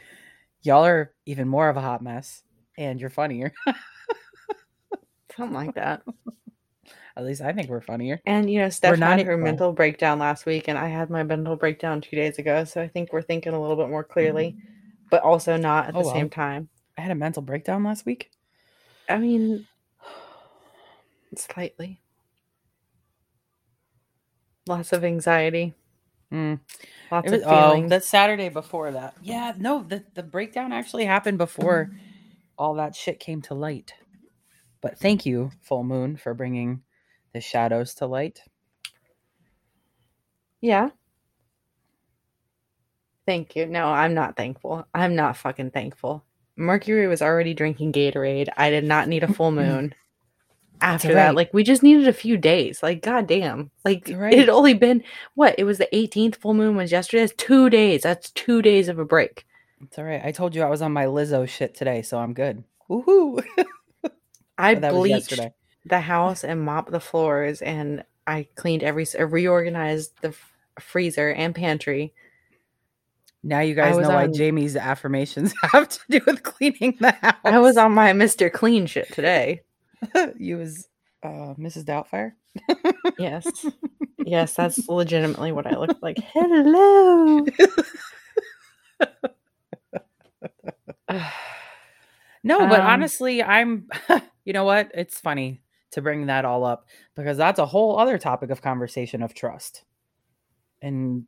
y'all 0.63 0.85
are 0.85 1.13
even 1.27 1.47
more 1.47 1.69
of 1.69 1.77
a 1.77 1.81
hot 1.81 2.01
mess. 2.01 2.41
and 2.79 2.99
you're 2.99 3.11
funnier. 3.11 3.53
Something 5.35 5.53
like 5.53 5.75
that. 5.75 6.01
At 7.17 7.25
least 7.25 7.41
I 7.41 7.53
think 7.53 7.69
we're 7.69 7.81
funnier. 7.81 8.21
And 8.25 8.49
you 8.51 8.59
know, 8.59 8.69
Steph 8.69 8.99
not 8.99 9.19
had 9.19 9.27
her 9.27 9.37
equal. 9.37 9.45
mental 9.45 9.73
breakdown 9.73 10.19
last 10.19 10.45
week, 10.45 10.69
and 10.69 10.77
I 10.77 10.87
had 10.89 11.09
my 11.09 11.23
mental 11.23 11.57
breakdown 11.57 12.01
two 12.01 12.15
days 12.17 12.39
ago. 12.39 12.63
So 12.65 12.81
I 12.81 12.87
think 12.89 13.13
we're 13.13 13.23
thinking 13.23 13.53
a 13.53 13.61
little 13.61 13.77
bit 13.77 13.89
more 13.89 14.05
clearly, 14.05 14.57
but 15.11 15.23
also 15.23 15.57
not 15.57 15.87
at 15.89 15.95
Oh, 15.95 15.99
the 15.99 16.05
well. 16.05 16.13
same 16.13 16.29
time. 16.29 16.69
I 16.97 17.01
had 17.01 17.11
a 17.11 17.15
mental 17.15 17.43
breakdown 17.43 17.83
last 17.83 18.05
week. 18.05 18.31
I 19.09 19.17
mean, 19.17 19.67
slightly. 21.37 22.01
Lots 24.67 24.93
of 24.93 25.03
anxiety, 25.05 25.75
Mm. 26.33 26.59
lots 27.11 27.31
was, 27.31 27.41
of 27.43 27.47
oh, 27.47 27.71
feelings. 27.71 27.89
that 27.91 28.03
Saturday 28.03 28.49
before 28.49 28.91
that. 28.91 29.15
Yeah, 29.21 29.53
no, 29.57 29.83
the, 29.83 30.03
the 30.15 30.23
breakdown 30.23 30.73
actually 30.73 31.05
happened 31.05 31.37
before 31.37 31.91
all 32.57 32.75
that 32.75 32.95
shit 32.95 33.19
came 33.19 33.41
to 33.43 33.53
light. 33.53 33.93
But 34.81 34.99
thank 34.99 35.25
you, 35.25 35.51
Full 35.61 35.83
Moon, 35.83 36.17
for 36.17 36.33
bringing 36.33 36.83
the 37.33 37.41
shadows 37.41 37.95
to 37.95 38.05
light. 38.07 38.41
yeah. 40.61 40.89
Thank 43.25 43.57
you. 43.57 43.65
No, 43.65 43.87
I'm 43.87 44.13
not 44.13 44.37
thankful. 44.37 44.87
I'm 44.93 45.15
not 45.15 45.35
fucking 45.35 45.71
thankful. 45.71 46.23
Mercury 46.55 47.07
was 47.07 47.21
already 47.21 47.53
drinking 47.53 47.91
Gatorade. 47.91 48.47
I 48.55 48.69
did 48.69 48.85
not 48.85 49.09
need 49.09 49.23
a 49.23 49.31
full 49.31 49.51
moon. 49.63 49.93
After 50.79 51.13
that, 51.15 51.35
like 51.35 51.53
we 51.53 51.63
just 51.63 51.83
needed 51.83 52.07
a 52.07 52.13
few 52.13 52.37
days. 52.37 52.81
Like 52.83 53.01
goddamn, 53.01 53.71
like 53.83 54.07
It's 54.07 54.11
it 54.11 54.39
had 54.39 54.49
only 54.49 54.75
been 54.75 55.03
what? 55.33 55.55
It 55.57 55.63
was 55.63 55.79
the 55.79 55.89
18th 55.91 56.35
full 56.35 56.53
moon 56.53 56.75
was 56.75 56.91
yesterday. 56.91 57.23
That's 57.23 57.33
two 57.33 57.69
days. 57.69 58.03
That's 58.03 58.31
two 58.31 58.61
days 58.61 58.87
of 58.87 58.99
a 58.99 59.05
break. 59.05 59.45
It's 59.81 59.97
all 59.97 60.05
right. 60.05 60.21
I 60.23 60.31
told 60.31 60.55
you 60.55 60.61
I 60.61 60.69
was 60.69 60.81
on 60.83 60.93
my 60.93 61.05
Lizzo 61.05 61.47
shit 61.49 61.73
today, 61.75 62.03
so 62.03 62.19
I'm 62.19 62.33
good. 62.33 62.63
Woohoo! 62.89 63.43
I 64.57 64.75
But 64.75 64.81
that 64.81 64.93
was 64.93 65.01
bleached 65.01 65.31
yesterday. 65.31 65.53
The 65.87 65.99
house 66.01 66.43
and 66.43 66.61
mopped 66.61 66.91
the 66.91 66.99
floors, 66.99 67.61
and 67.61 68.03
I 68.25 68.47
cleaned 68.55 68.83
every, 68.83 69.05
I 69.17 69.23
reorganized 69.23 70.11
the 70.21 70.29
f- 70.29 70.53
freezer 70.79 71.29
and 71.31 71.53
pantry. 71.55 72.13
Now 73.43 73.61
you 73.61 73.75
guys 73.75 73.97
know 73.97 74.09
why 74.09 74.27
Jamie's 74.27 74.75
affirmations 74.75 75.53
have 75.71 75.87
to 75.89 75.99
do 76.09 76.19
with 76.25 76.43
cleaning 76.43 76.97
the 76.99 77.11
house. 77.11 77.35
I 77.45 77.59
was 77.59 77.77
on 77.77 77.93
my 77.93 78.11
Mister 78.13 78.49
Clean 78.49 78.85
shit 78.85 79.11
today. 79.13 79.61
you 80.37 80.57
was 80.57 80.87
uh, 81.23 81.53
Mrs. 81.57 81.85
Doubtfire. 81.85 82.33
Yes, 83.19 83.65
yes, 84.19 84.53
that's 84.53 84.87
legitimately 84.89 85.51
what 85.51 85.65
I 85.65 85.75
look 85.77 85.97
like. 86.01 86.17
Hello. 86.19 87.45
No, 92.43 92.59
but 92.59 92.79
Um, 92.79 92.87
honestly, 92.87 93.43
I'm. 93.43 93.89
you 94.45 94.53
know 94.53 94.63
what? 94.63 94.91
It's 94.93 95.19
funny 95.19 95.61
to 95.97 96.01
bring 96.03 96.27
that 96.27 96.45
all 96.45 96.63
up 96.63 96.85
because 97.15 97.37
that's 97.37 97.57
a 97.57 97.65
whole 97.65 97.97
other 97.97 98.19
topic 98.19 98.51
of 98.51 98.61
conversation 98.61 99.23
of 99.23 99.33
trust, 99.33 99.83
and 100.79 101.25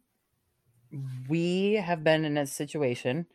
we 1.27 1.73
have 1.73 2.03
been 2.03 2.23
in 2.23 2.37
a 2.37 2.45
situation. 2.45 3.25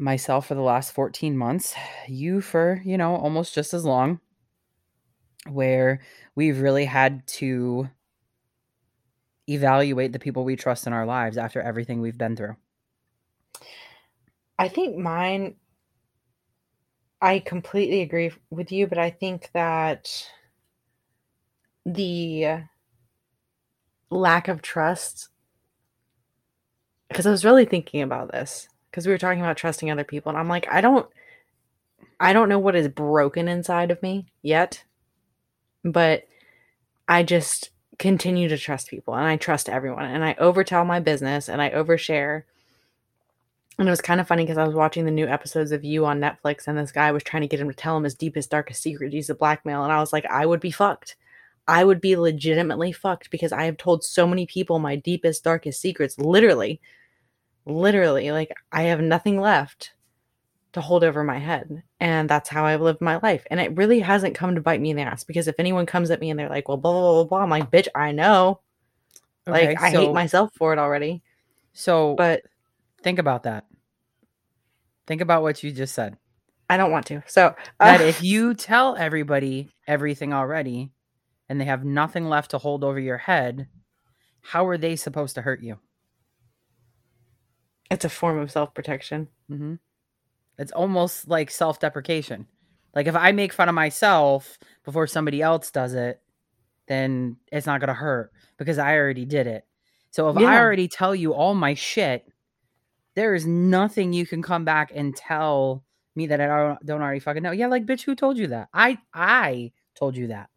Myself 0.00 0.46
for 0.46 0.54
the 0.54 0.60
last 0.60 0.92
14 0.92 1.36
months, 1.36 1.74
you 2.06 2.40
for, 2.42 2.80
you 2.84 2.98
know, 2.98 3.16
almost 3.16 3.54
just 3.54 3.72
as 3.72 3.84
long, 3.84 4.20
where 5.48 6.00
we've 6.36 6.60
really 6.60 6.84
had 6.84 7.26
to 7.26 7.88
evaluate 9.48 10.12
the 10.12 10.18
people 10.18 10.44
we 10.44 10.56
trust 10.56 10.86
in 10.86 10.92
our 10.92 11.06
lives 11.06 11.38
after 11.38 11.60
everything 11.62 12.00
we've 12.02 12.18
been 12.18 12.36
through. 12.36 12.54
I 14.58 14.68
think 14.68 14.96
mine. 14.96 15.56
I 17.20 17.40
completely 17.40 18.02
agree 18.02 18.30
with 18.50 18.70
you, 18.70 18.86
but 18.86 18.98
I 18.98 19.10
think 19.10 19.50
that 19.52 20.30
the 21.84 22.62
lack 24.10 24.48
of 24.48 24.62
trust. 24.62 25.28
Because 27.08 27.26
I 27.26 27.30
was 27.30 27.44
really 27.44 27.64
thinking 27.64 28.02
about 28.02 28.30
this 28.30 28.68
because 28.90 29.06
we 29.06 29.12
were 29.12 29.18
talking 29.18 29.40
about 29.40 29.56
trusting 29.56 29.90
other 29.90 30.04
people, 30.04 30.30
and 30.30 30.38
I'm 30.38 30.48
like, 30.48 30.68
I 30.70 30.80
don't, 30.80 31.08
I 32.20 32.32
don't 32.32 32.48
know 32.48 32.58
what 32.58 32.76
is 32.76 32.88
broken 32.88 33.48
inside 33.48 33.90
of 33.90 34.02
me 34.02 34.26
yet, 34.42 34.84
but 35.84 36.24
I 37.08 37.22
just 37.22 37.70
continue 37.98 38.48
to 38.48 38.58
trust 38.58 38.88
people, 38.88 39.14
and 39.14 39.26
I 39.26 39.36
trust 39.36 39.68
everyone, 39.68 40.04
and 40.04 40.24
I 40.24 40.34
overtell 40.34 40.86
my 40.86 41.00
business, 41.00 41.48
and 41.48 41.60
I 41.60 41.70
overshare. 41.70 42.44
And 43.78 43.86
it 43.86 43.90
was 43.92 44.00
kind 44.00 44.20
of 44.20 44.26
funny 44.26 44.42
because 44.42 44.58
I 44.58 44.66
was 44.66 44.74
watching 44.74 45.04
the 45.04 45.10
new 45.12 45.26
episodes 45.26 45.70
of 45.70 45.84
You 45.84 46.04
on 46.04 46.20
Netflix, 46.20 46.66
and 46.66 46.76
this 46.76 46.90
guy 46.90 47.12
was 47.12 47.22
trying 47.22 47.42
to 47.42 47.46
get 47.46 47.60
him 47.60 47.68
to 47.68 47.76
tell 47.76 47.96
him 47.96 48.02
his 48.04 48.14
deepest, 48.16 48.50
darkest 48.50 48.82
secret. 48.82 49.12
He's 49.12 49.30
a 49.30 49.34
blackmail, 49.36 49.84
and 49.84 49.92
I 49.92 50.00
was 50.00 50.12
like, 50.12 50.26
I 50.26 50.46
would 50.46 50.60
be 50.60 50.72
fucked. 50.72 51.16
I 51.68 51.84
would 51.84 52.00
be 52.00 52.16
legitimately 52.16 52.92
fucked 52.92 53.30
because 53.30 53.52
I 53.52 53.64
have 53.64 53.76
told 53.76 54.02
so 54.02 54.26
many 54.26 54.46
people 54.46 54.78
my 54.78 54.96
deepest, 54.96 55.44
darkest 55.44 55.80
secrets. 55.80 56.18
Literally, 56.18 56.80
literally, 57.66 58.32
like 58.32 58.52
I 58.72 58.84
have 58.84 59.00
nothing 59.00 59.38
left 59.38 59.92
to 60.72 60.80
hold 60.80 61.04
over 61.04 61.22
my 61.22 61.38
head, 61.38 61.82
and 62.00 62.28
that's 62.28 62.48
how 62.48 62.64
I've 62.64 62.80
lived 62.80 63.00
my 63.00 63.20
life. 63.22 63.46
And 63.48 63.60
it 63.60 63.76
really 63.76 64.00
hasn't 64.00 64.34
come 64.34 64.56
to 64.56 64.60
bite 64.60 64.80
me 64.80 64.90
in 64.90 64.96
the 64.96 65.02
ass 65.02 65.22
because 65.22 65.46
if 65.46 65.54
anyone 65.58 65.86
comes 65.86 66.10
at 66.10 66.20
me 66.20 66.30
and 66.30 66.40
they're 66.40 66.48
like, 66.48 66.68
"Well, 66.68 66.78
blah 66.78 66.92
blah 66.92 67.12
blah,", 67.12 67.24
blah 67.24 67.42
I'm 67.42 67.50
like, 67.50 67.70
"Bitch, 67.70 67.88
I 67.94 68.10
know." 68.10 68.60
Okay, 69.46 69.68
like 69.68 69.80
I 69.80 69.92
so- 69.92 70.00
hate 70.00 70.12
myself 70.12 70.50
for 70.56 70.72
it 70.72 70.80
already. 70.80 71.22
So, 71.74 72.16
But 72.16 72.42
think 73.02 73.20
about 73.20 73.44
that. 73.44 73.64
Think 75.08 75.20
about 75.22 75.42
what 75.42 75.64
you 75.64 75.72
just 75.72 75.94
said. 75.94 76.16
I 76.70 76.76
don't 76.76 76.92
want 76.92 77.06
to. 77.06 77.22
So 77.26 77.54
That 77.80 78.00
uh, 78.00 78.04
if 78.04 78.22
you 78.22 78.54
tell 78.54 78.94
everybody 78.96 79.70
everything 79.88 80.32
already 80.34 80.92
and 81.48 81.60
they 81.60 81.64
have 81.64 81.84
nothing 81.84 82.28
left 82.28 82.50
to 82.52 82.58
hold 82.58 82.84
over 82.84 83.00
your 83.00 83.18
head, 83.18 83.68
how 84.42 84.66
are 84.68 84.78
they 84.78 84.94
supposed 84.94 85.34
to 85.34 85.42
hurt 85.42 85.62
you? 85.62 85.78
it's 87.90 88.04
a 88.04 88.10
form 88.10 88.38
of 88.38 88.50
self 88.50 88.74
protection. 88.74 89.28
hmm 89.48 89.74
It's 90.58 90.72
almost 90.72 91.26
like 91.28 91.50
self 91.50 91.80
deprecation. 91.80 92.46
Like 92.94 93.06
if 93.06 93.16
I 93.16 93.32
make 93.32 93.52
fun 93.52 93.68
of 93.70 93.74
myself 93.74 94.58
before 94.84 95.06
somebody 95.06 95.40
else 95.40 95.70
does 95.70 95.94
it, 95.94 96.20
then 96.86 97.36
it's 97.52 97.66
not 97.66 97.80
going 97.80 97.88
to 97.88 97.94
hurt 97.94 98.32
because 98.58 98.78
I 98.78 98.96
already 98.96 99.24
did 99.24 99.46
it. 99.46 99.64
So 100.10 100.28
if 100.30 100.36
I 100.36 100.58
already 100.58 100.88
tell 100.88 101.14
you 101.14 101.32
all 101.34 101.54
my 101.54 101.74
shit, 101.74 102.26
there 103.18 103.34
is 103.34 103.46
nothing 103.46 104.12
you 104.12 104.24
can 104.24 104.42
come 104.42 104.64
back 104.64 104.92
and 104.94 105.14
tell 105.16 105.84
me 106.14 106.28
that 106.28 106.40
I 106.40 106.46
don't, 106.46 106.86
don't 106.86 107.02
already 107.02 107.18
fucking 107.18 107.42
know. 107.42 107.50
Yeah, 107.50 107.66
like 107.66 107.84
bitch, 107.84 108.02
who 108.02 108.14
told 108.14 108.38
you 108.38 108.46
that? 108.48 108.68
I 108.72 108.98
I 109.12 109.72
told 109.96 110.16
you 110.16 110.28
that. 110.28 110.50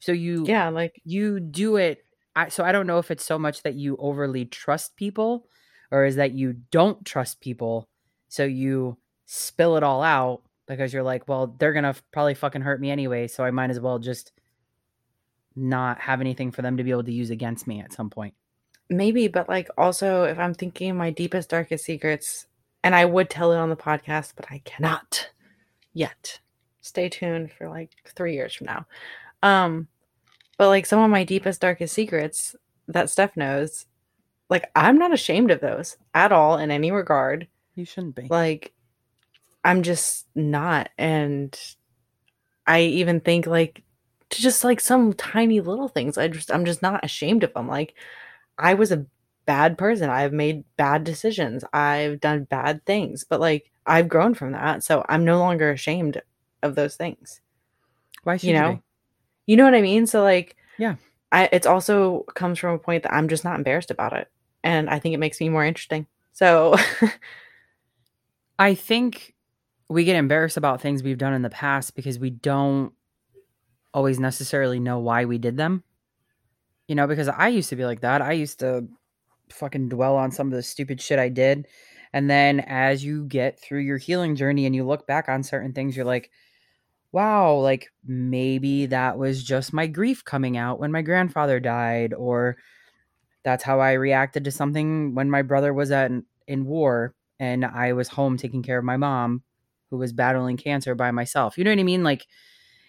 So 0.00 0.12
you 0.12 0.44
Yeah, 0.46 0.68
like 0.68 1.00
you 1.04 1.40
do 1.40 1.76
it 1.76 2.04
I, 2.36 2.48
so 2.48 2.64
i 2.64 2.72
don't 2.72 2.86
know 2.86 2.98
if 2.98 3.10
it's 3.10 3.24
so 3.24 3.38
much 3.38 3.62
that 3.62 3.74
you 3.74 3.96
overly 3.98 4.44
trust 4.44 4.96
people 4.96 5.46
or 5.90 6.04
is 6.04 6.16
that 6.16 6.32
you 6.32 6.54
don't 6.70 7.04
trust 7.04 7.40
people 7.40 7.88
so 8.28 8.44
you 8.44 8.98
spill 9.26 9.76
it 9.76 9.82
all 9.82 10.02
out 10.02 10.42
because 10.66 10.92
you're 10.92 11.02
like 11.02 11.28
well 11.28 11.54
they're 11.58 11.72
gonna 11.72 11.94
probably 12.12 12.34
fucking 12.34 12.62
hurt 12.62 12.80
me 12.80 12.90
anyway 12.90 13.28
so 13.28 13.44
i 13.44 13.50
might 13.50 13.70
as 13.70 13.78
well 13.80 13.98
just 13.98 14.32
not 15.54 16.00
have 16.00 16.20
anything 16.20 16.50
for 16.50 16.62
them 16.62 16.76
to 16.76 16.82
be 16.82 16.90
able 16.90 17.04
to 17.04 17.12
use 17.12 17.30
against 17.30 17.66
me 17.66 17.80
at 17.80 17.92
some 17.92 18.10
point 18.10 18.34
maybe, 18.96 19.28
but 19.28 19.48
like 19.48 19.68
also 19.78 20.24
if 20.24 20.38
I'm 20.38 20.54
thinking 20.54 20.96
my 20.96 21.10
deepest, 21.10 21.50
darkest 21.50 21.84
secrets, 21.84 22.46
and 22.82 22.94
I 22.94 23.04
would 23.04 23.30
tell 23.30 23.52
it 23.52 23.56
on 23.58 23.70
the 23.70 23.76
podcast, 23.76 24.32
but 24.36 24.46
I 24.50 24.60
cannot 24.64 25.30
yet. 25.92 26.40
Stay 26.80 27.08
tuned 27.08 27.50
for 27.52 27.68
like 27.68 27.90
three 28.14 28.34
years 28.34 28.54
from 28.54 28.66
now. 28.66 28.86
Um, 29.42 29.88
but 30.58 30.68
like 30.68 30.86
some 30.86 31.00
of 31.00 31.10
my 31.10 31.24
deepest, 31.24 31.60
darkest 31.60 31.94
secrets 31.94 32.54
that 32.88 33.08
Steph 33.10 33.36
knows, 33.36 33.86
like 34.50 34.70
I'm 34.76 34.98
not 34.98 35.12
ashamed 35.12 35.50
of 35.50 35.60
those 35.60 35.96
at 36.14 36.32
all 36.32 36.58
in 36.58 36.70
any 36.70 36.90
regard. 36.90 37.48
you 37.74 37.84
shouldn't 37.84 38.14
be 38.14 38.26
like 38.30 38.72
i'm 39.64 39.82
just 39.82 40.26
not 40.34 40.90
and 40.98 41.58
i 42.66 42.80
even 42.82 43.20
think 43.20 43.46
like 43.46 43.82
to 44.30 44.42
just 44.42 44.62
like 44.64 44.80
some 44.80 45.12
tiny 45.14 45.60
little 45.60 45.88
things 45.88 46.18
i 46.18 46.28
just 46.28 46.52
i'm 46.52 46.64
just 46.64 46.82
not 46.82 47.04
ashamed 47.04 47.42
of 47.42 47.52
them 47.54 47.66
like 47.68 47.94
i 48.58 48.74
was 48.74 48.92
a 48.92 49.06
bad 49.46 49.76
person. 49.76 50.08
I've 50.08 50.32
made 50.32 50.64
bad 50.78 51.04
decisions. 51.04 51.64
I've 51.70 52.18
done 52.18 52.44
bad 52.44 52.84
things. 52.86 53.24
But 53.24 53.40
like 53.40 53.70
i've 53.86 54.08
grown 54.08 54.34
from 54.34 54.52
that. 54.52 54.82
So 54.82 55.04
i'm 55.08 55.24
no 55.24 55.38
longer 55.38 55.70
ashamed 55.70 56.22
of 56.62 56.74
those 56.74 56.96
things. 56.96 57.40
Why 58.22 58.38
should 58.38 58.48
you 58.48 58.54
you, 58.54 58.60
know? 58.60 58.72
Be? 58.76 58.82
you 59.46 59.56
know 59.58 59.64
what 59.64 59.74
i 59.74 59.82
mean? 59.82 60.06
So 60.06 60.22
like 60.22 60.56
Yeah. 60.78 60.96
i 61.30 61.48
it's 61.52 61.66
also 61.66 62.22
comes 62.34 62.58
from 62.58 62.74
a 62.74 62.78
point 62.78 63.02
that 63.02 63.12
i'm 63.12 63.28
just 63.28 63.44
not 63.44 63.56
embarrassed 63.56 63.90
about 63.90 64.14
it. 64.14 64.28
And 64.62 64.88
i 64.88 64.98
think 64.98 65.14
it 65.14 65.18
makes 65.18 65.40
me 65.40 65.48
more 65.50 65.64
interesting. 65.64 66.06
So 66.32 66.76
I 68.58 68.74
think 68.74 69.34
we 69.88 70.04
get 70.04 70.16
embarrassed 70.16 70.56
about 70.56 70.80
things 70.80 71.02
we've 71.02 71.18
done 71.18 71.34
in 71.34 71.42
the 71.42 71.50
past 71.50 71.94
because 71.94 72.18
we 72.18 72.30
don't 72.30 72.92
always 73.92 74.18
necessarily 74.18 74.80
know 74.80 74.98
why 74.98 75.24
we 75.24 75.38
did 75.38 75.56
them. 75.56 75.82
You 76.88 76.94
know, 76.94 77.06
because 77.06 77.28
I 77.28 77.48
used 77.48 77.70
to 77.70 77.76
be 77.76 77.84
like 77.84 78.00
that. 78.00 78.20
I 78.22 78.32
used 78.32 78.60
to 78.60 78.86
fucking 79.50 79.88
dwell 79.90 80.16
on 80.16 80.32
some 80.32 80.48
of 80.48 80.54
the 80.54 80.62
stupid 80.62 81.00
shit 81.00 81.18
I 81.18 81.28
did 81.28 81.66
And 82.12 82.30
then 82.30 82.60
as 82.60 83.04
you 83.04 83.26
get 83.26 83.60
through 83.60 83.80
your 83.80 83.98
healing 83.98 84.36
journey 84.36 84.66
and 84.66 84.74
you 84.76 84.84
look 84.84 85.06
back 85.06 85.28
on 85.28 85.42
certain 85.44 85.72
things, 85.74 85.96
you're 85.96 86.06
like, 86.06 86.30
wow, 87.12 87.54
like 87.56 87.88
maybe 88.06 88.86
that 88.86 89.18
was 89.18 89.44
just 89.44 89.72
my 89.72 89.86
grief 89.88 90.24
coming 90.24 90.56
out 90.58 90.80
when 90.80 90.92
my 90.92 91.02
grandfather 91.02 91.60
died, 91.60 92.14
or 92.14 92.56
that's 93.44 93.64
how 93.64 93.80
I 93.80 93.92
reacted 93.92 94.44
to 94.44 94.50
something 94.50 95.14
when 95.14 95.30
my 95.30 95.42
brother 95.42 95.72
was 95.74 95.90
at 95.90 96.10
in 96.46 96.64
war 96.66 97.14
and 97.38 97.64
I 97.64 97.92
was 97.92 98.08
home 98.08 98.36
taking 98.36 98.62
care 98.62 98.78
of 98.78 98.84
my 98.84 98.96
mom 98.96 99.42
who 99.90 99.98
was 99.98 100.12
battling 100.12 100.56
cancer 100.56 100.94
by 100.94 101.10
myself. 101.10 101.58
You 101.58 101.64
know 101.64 101.70
what 101.70 101.80
I 101.80 101.84
mean? 101.84 102.04
Like 102.04 102.26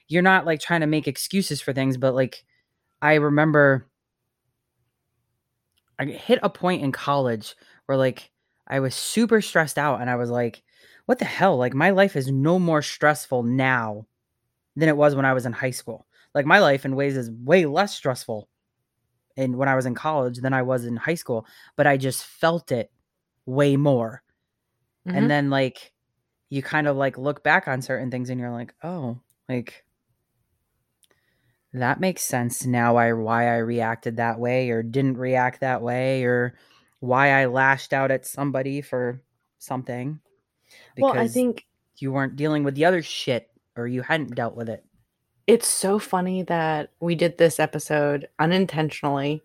you're 0.07 0.21
not 0.21 0.45
like 0.45 0.59
trying 0.59 0.81
to 0.81 0.87
make 0.87 1.07
excuses 1.07 1.61
for 1.61 1.73
things, 1.73 1.97
but 1.97 2.15
like 2.15 2.45
I 3.05 3.15
remember 3.15 3.85
I 5.99 6.05
hit 6.05 6.39
a 6.41 6.49
point 6.49 6.81
in 6.81 6.91
college 6.91 7.55
where 7.85 7.99
like 7.99 8.31
I 8.67 8.79
was 8.79 8.95
super 8.95 9.41
stressed 9.41 9.77
out 9.77 10.01
and 10.01 10.09
I 10.09 10.15
was 10.15 10.31
like, 10.31 10.63
what 11.05 11.19
the 11.19 11.25
hell? 11.25 11.55
Like 11.55 11.75
my 11.75 11.91
life 11.91 12.15
is 12.15 12.31
no 12.31 12.57
more 12.57 12.81
stressful 12.81 13.43
now 13.43 14.07
than 14.75 14.89
it 14.89 14.97
was 14.97 15.13
when 15.13 15.23
I 15.23 15.33
was 15.33 15.45
in 15.45 15.53
high 15.53 15.69
school. 15.69 16.07
Like 16.33 16.47
my 16.47 16.57
life 16.57 16.83
in 16.83 16.95
ways 16.95 17.15
is 17.15 17.29
way 17.29 17.67
less 17.67 17.93
stressful 17.93 18.49
in 19.37 19.55
when 19.55 19.69
I 19.69 19.75
was 19.75 19.85
in 19.85 19.93
college 19.93 20.39
than 20.39 20.53
I 20.53 20.63
was 20.63 20.83
in 20.83 20.95
high 20.95 21.13
school, 21.13 21.45
but 21.75 21.85
I 21.85 21.97
just 21.97 22.25
felt 22.25 22.71
it 22.71 22.91
way 23.45 23.77
more. 23.77 24.23
Mm-hmm. 25.07 25.15
And 25.15 25.29
then 25.29 25.51
like 25.51 25.93
you 26.49 26.63
kind 26.63 26.87
of 26.87 26.97
like 26.97 27.19
look 27.19 27.43
back 27.43 27.67
on 27.67 27.83
certain 27.83 28.09
things 28.09 28.31
and 28.31 28.39
you're 28.39 28.49
like, 28.49 28.73
"Oh, 28.83 29.19
like 29.47 29.84
that 31.81 31.99
makes 31.99 32.23
sense 32.23 32.65
now 32.65 32.95
I 32.97 33.13
why 33.13 33.47
I 33.47 33.57
reacted 33.57 34.17
that 34.17 34.39
way 34.39 34.69
or 34.69 34.83
didn't 34.83 35.17
react 35.17 35.61
that 35.61 35.81
way 35.81 36.23
or 36.23 36.55
why 36.99 37.31
I 37.31 37.45
lashed 37.45 37.93
out 37.93 38.11
at 38.11 38.25
somebody 38.25 38.81
for 38.81 39.21
something." 39.59 40.19
Because 40.95 41.13
well, 41.13 41.23
I 41.23 41.27
think 41.27 41.65
you 41.97 42.11
weren't 42.11 42.35
dealing 42.35 42.63
with 42.63 42.75
the 42.75 42.85
other 42.85 43.01
shit 43.01 43.49
or 43.75 43.87
you 43.87 44.01
hadn't 44.01 44.35
dealt 44.35 44.55
with 44.55 44.69
it. 44.69 44.83
It's 45.47 45.67
so 45.67 45.99
funny 45.99 46.43
that 46.43 46.91
we 46.99 47.15
did 47.15 47.37
this 47.37 47.59
episode 47.59 48.27
unintentionally 48.39 49.43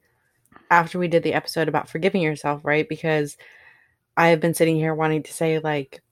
after 0.70 0.98
we 0.98 1.08
did 1.08 1.22
the 1.22 1.34
episode 1.34 1.68
about 1.68 1.88
forgiving 1.88 2.22
yourself, 2.22 2.64
right? 2.64 2.88
Because 2.88 3.36
I 4.16 4.28
have 4.28 4.40
been 4.40 4.54
sitting 4.54 4.76
here 4.76 4.94
wanting 4.94 5.22
to 5.24 5.32
say 5.32 5.58
like 5.58 6.02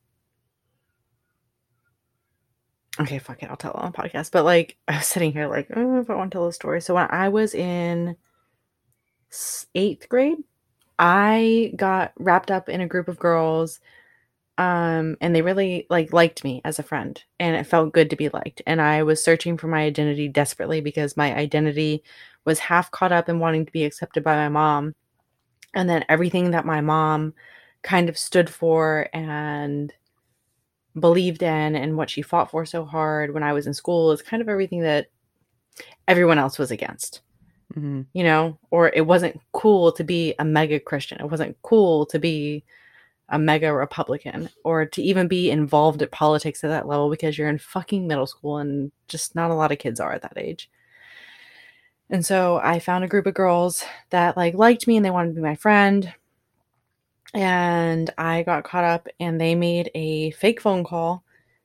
okay, 3.01 3.19
fuck 3.19 3.43
it, 3.43 3.51
I'll 3.51 3.57
tell 3.57 3.73
it 3.73 3.79
on 3.79 3.89
a 3.89 3.93
podcast. 3.93 4.33
But 4.33 4.45
like, 4.45 4.77
I 4.89 4.97
was 4.97 5.07
sitting 5.07 5.33
here 5.33 5.49
like, 5.49 5.69
oh, 5.75 6.01
if 6.01 6.11
I 6.11 6.15
want 6.15 6.31
to 6.33 6.37
tell 6.37 6.47
a 6.47 6.53
story. 6.53 6.81
So 6.81 6.95
when 6.95 7.09
I 7.11 7.29
was 7.29 7.55
in 7.55 8.17
eighth 9.75 10.09
grade, 10.09 10.39
I 10.99 11.73
got 11.77 12.13
wrapped 12.19 12.51
up 12.51 12.69
in 12.69 12.81
a 12.81 12.89
group 12.89 13.09
of 13.09 13.19
girls, 13.19 13.81
um, 14.59 15.17
and 15.21 15.35
they 15.35 15.43
really 15.43 15.87
like 15.89 16.13
liked 16.13 16.43
me 16.43 16.61
as 16.65 16.79
a 16.79 16.83
friend, 16.83 17.23
and 17.39 17.57
it 17.57 17.65
felt 17.67 17.93
good 17.93 18.11
to 18.11 18.17
be 18.17 18.29
liked. 18.29 18.63
And 18.67 18.81
I 18.81 19.05
was 19.05 19.23
searching 19.23 19.57
for 19.57 19.69
my 19.69 19.83
identity 19.83 20.29
desperately 20.29 20.81
because 20.81 21.17
my 21.17 21.35
identity 21.37 22.03
was 22.45 22.59
half 22.59 22.91
caught 22.91 23.13
up 23.13 23.29
in 23.29 23.39
wanting 23.39 23.67
to 23.67 23.73
be 23.73 23.85
accepted 23.85 24.25
by 24.25 24.35
my 24.35 24.49
mom, 24.49 24.95
and 25.75 25.89
then 25.89 26.05
everything 26.09 26.51
that 26.53 26.67
my 26.67 26.81
mom 26.81 27.35
kind 27.83 28.09
of 28.09 28.19
stood 28.19 28.51
for 28.51 29.09
and 29.13 29.93
believed 30.99 31.43
in 31.43 31.77
and 31.77 31.97
what 31.97 32.11
she 32.11 32.23
fought 32.23 32.51
for 32.51 32.65
so 32.67 32.85
hard 32.85 33.35
when 33.35 33.43
I 33.43 33.53
was 33.53 33.67
in 33.67 33.75
school 33.75 34.13
is 34.13 34.23
kind 34.23 34.41
of 34.41 34.49
everything 34.49 34.81
that 34.81 35.09
everyone 36.07 36.39
else 36.39 36.59
was 36.59 36.71
against. 36.71 37.21
Mm-hmm. 37.75 38.03
You 38.13 38.25
know, 38.25 38.59
or 38.71 38.89
it 38.89 39.07
wasn't 39.07 39.41
cool 39.53 39.93
to 39.93 40.05
be 40.05 40.35
a 40.39 40.45
mega 40.45 40.81
Christian. 40.81 41.21
It 41.21 41.31
wasn't 41.31 41.57
cool 41.63 42.07
to 42.07 42.19
be 42.19 42.65
a 43.29 43.39
mega 43.39 43.73
Republican 43.73 44.49
or 44.65 44.87
to 44.87 45.03
even 45.03 45.29
be 45.29 45.51
involved 45.51 46.01
at 46.01 46.11
politics 46.11 46.65
at 46.65 46.69
that 46.69 46.89
level 46.89 47.11
because 47.11 47.37
you're 47.37 47.49
in 47.49 47.59
fucking 47.59 48.07
middle 48.07 48.27
school 48.27 48.57
and 48.57 48.91
just 49.07 49.35
not 49.35 49.51
a 49.51 49.55
lot 49.55 49.71
of 49.71 49.79
kids 49.79 50.01
are 50.01 50.13
at 50.13 50.23
that 50.23 50.39
age. 50.39 50.71
And 52.11 52.25
so 52.25 52.59
I 52.63 52.79
found 52.79 53.05
a 53.05 53.09
group 53.09 53.27
of 53.27 53.35
girls 53.35 53.85
that 54.11 54.37
like 54.37 54.55
liked 54.55 54.87
me 54.87 54.97
and 54.97 55.05
they 55.05 55.11
wanted 55.11 55.31
to 55.31 55.35
be 55.35 55.43
my 55.43 55.57
friend 55.57 56.13
and 57.35 58.11
I 58.17 58.43
got 58.43 58.65
caught 58.65 58.85
up 58.85 59.09
and 59.21 59.41
they 59.41 59.55
made 59.55 59.91
a 59.95 60.31
fake 60.33 60.61
phone 60.61 60.85
call 60.85 61.25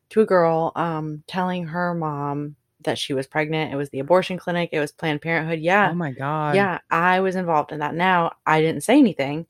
to 0.09 0.21
a 0.21 0.25
girl 0.25 0.71
um, 0.75 1.23
telling 1.27 1.65
her 1.67 1.93
mom 1.93 2.55
that 2.83 2.97
she 2.97 3.13
was 3.13 3.27
pregnant. 3.27 3.73
It 3.73 3.77
was 3.77 3.89
the 3.89 3.99
abortion 3.99 4.37
clinic, 4.37 4.69
it 4.71 4.79
was 4.79 4.91
Planned 4.91 5.21
Parenthood. 5.21 5.59
Yeah. 5.59 5.89
Oh 5.91 5.95
my 5.95 6.11
God. 6.11 6.55
Yeah. 6.55 6.79
I 6.91 7.21
was 7.21 7.35
involved 7.35 7.71
in 7.71 7.79
that. 7.79 7.95
Now, 7.95 8.33
I 8.45 8.61
didn't 8.61 8.83
say 8.83 8.97
anything. 8.97 9.47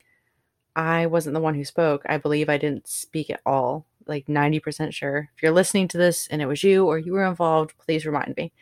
I 0.76 1.06
wasn't 1.06 1.34
the 1.34 1.40
one 1.40 1.54
who 1.54 1.64
spoke. 1.64 2.02
I 2.08 2.18
believe 2.18 2.48
I 2.48 2.58
didn't 2.58 2.88
speak 2.88 3.30
at 3.30 3.40
all, 3.46 3.86
like 4.06 4.26
90% 4.26 4.92
sure. 4.92 5.30
If 5.36 5.42
you're 5.42 5.52
listening 5.52 5.88
to 5.88 5.98
this 5.98 6.26
and 6.28 6.42
it 6.42 6.46
was 6.46 6.62
you 6.62 6.86
or 6.86 6.98
you 6.98 7.12
were 7.12 7.26
involved, 7.26 7.74
please 7.78 8.06
remind 8.06 8.36
me. 8.36 8.52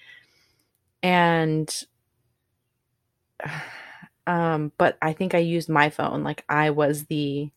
And 1.02 1.72
um, 4.26 4.72
but 4.78 4.98
I 5.02 5.12
think 5.12 5.34
I 5.34 5.38
used 5.38 5.68
my 5.68 5.90
phone. 5.90 6.22
Like 6.22 6.44
I 6.48 6.70
was 6.70 7.04
the 7.04 7.50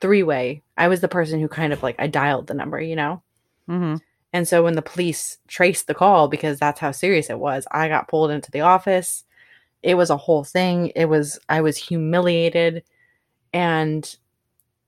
three 0.00 0.22
way. 0.22 0.62
I 0.76 0.88
was 0.88 1.00
the 1.00 1.08
person 1.08 1.40
who 1.40 1.48
kind 1.48 1.72
of 1.72 1.82
like 1.82 1.96
I 1.98 2.06
dialed 2.06 2.46
the 2.48 2.54
number, 2.54 2.80
you 2.80 2.96
know. 2.96 3.22
Mm-hmm. 3.68 3.96
And 4.32 4.48
so 4.48 4.62
when 4.62 4.74
the 4.74 4.82
police 4.82 5.38
traced 5.46 5.86
the 5.86 5.94
call, 5.94 6.28
because 6.28 6.58
that's 6.58 6.80
how 6.80 6.90
serious 6.90 7.30
it 7.30 7.38
was, 7.38 7.66
I 7.70 7.88
got 7.88 8.08
pulled 8.08 8.30
into 8.30 8.50
the 8.50 8.62
office. 8.62 9.24
It 9.82 9.94
was 9.94 10.10
a 10.10 10.16
whole 10.16 10.44
thing. 10.44 10.88
It 10.94 11.06
was 11.06 11.38
I 11.48 11.60
was 11.60 11.76
humiliated, 11.76 12.84
and 13.52 14.16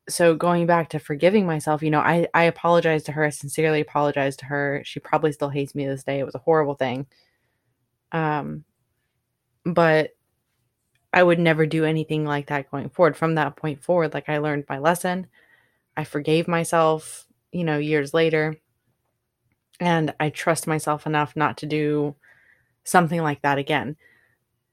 so 0.09 0.35
going 0.35 0.67
back 0.67 0.91
to 0.91 0.99
forgiving 0.99 1.47
myself, 1.47 1.83
you 1.83 1.91
know, 1.91 2.01
I 2.01 2.29
I 2.35 2.45
apologized 2.45 3.07
to 3.07 3.13
her. 3.13 3.25
I 3.25 3.31
sincerely 3.31 3.81
apologized 3.81 4.41
to 4.41 4.47
her. 4.47 4.83
She 4.85 5.01
probably 5.01 5.33
still 5.33 5.49
hates 5.49 5.75
me 5.75 5.85
to 5.85 5.91
this 5.91 6.05
day. 6.05 6.21
It 6.21 6.27
was 6.27 6.35
a 6.35 6.39
horrible 6.39 6.75
thing. 6.75 7.07
Um, 8.13 8.65
but 9.65 10.11
I 11.15 11.23
would 11.23 11.39
never 11.39 11.65
do 11.65 11.85
anything 11.85 12.25
like 12.25 12.49
that 12.49 12.69
going 12.73 12.89
forward. 12.89 13.17
From 13.17 13.37
that 13.37 13.55
point 13.55 13.81
forward, 13.81 14.13
like 14.13 14.29
I 14.29 14.39
learned 14.39 14.65
my 14.69 14.79
lesson. 14.79 15.29
I 15.97 16.03
forgave 16.03 16.49
myself, 16.49 17.29
you 17.53 17.63
know, 17.63 17.79
years 17.79 18.13
later. 18.13 18.57
And 19.79 20.13
I 20.19 20.31
trust 20.31 20.67
myself 20.67 21.07
enough 21.07 21.37
not 21.37 21.57
to 21.59 21.67
do 21.67 22.17
something 22.83 23.23
like 23.23 23.43
that 23.43 23.59
again. 23.59 23.97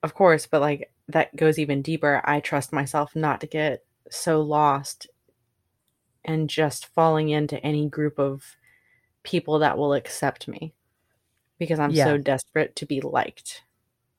Of 0.01 0.15
course, 0.15 0.47
but 0.47 0.61
like 0.61 0.91
that 1.09 1.35
goes 1.35 1.59
even 1.59 1.83
deeper. 1.83 2.23
I 2.25 2.39
trust 2.39 2.73
myself 2.73 3.15
not 3.15 3.39
to 3.41 3.47
get 3.47 3.85
so 4.09 4.41
lost 4.41 5.07
and 6.25 6.49
just 6.49 6.87
falling 6.87 7.29
into 7.29 7.63
any 7.63 7.87
group 7.87 8.17
of 8.17 8.57
people 9.21 9.59
that 9.59 9.77
will 9.77 9.93
accept 9.93 10.47
me 10.47 10.73
because 11.59 11.79
I'm 11.79 11.91
yeah. 11.91 12.05
so 12.05 12.17
desperate 12.17 12.75
to 12.77 12.87
be 12.87 12.99
liked 12.99 13.61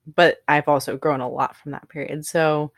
but 0.06 0.38
I've 0.48 0.68
also 0.68 0.96
grown 0.96 1.20
a 1.20 1.28
lot 1.28 1.56
from 1.56 1.72
that 1.72 1.88
period. 1.88 2.26
So 2.26 2.72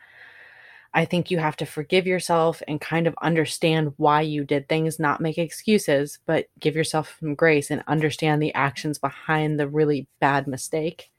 I 0.93 1.03
think 1.03 1.29
you 1.29 1.39
have 1.39 1.57
to 1.57 1.65
forgive 1.65 2.07
yourself 2.07 2.63
and 2.69 2.79
kind 2.79 3.05
of 3.05 3.15
understand 3.21 3.93
why 3.97 4.21
you 4.21 4.45
did 4.45 4.69
things, 4.69 4.97
not 4.97 5.19
make 5.19 5.37
excuses, 5.37 6.19
but 6.25 6.47
give 6.59 6.75
yourself 6.75 7.17
some 7.19 7.35
grace 7.35 7.69
and 7.69 7.83
understand 7.87 8.41
the 8.41 8.53
actions 8.53 8.97
behind 8.97 9.59
the 9.59 9.67
really 9.67 10.07
bad 10.21 10.47
mistake. 10.47 11.11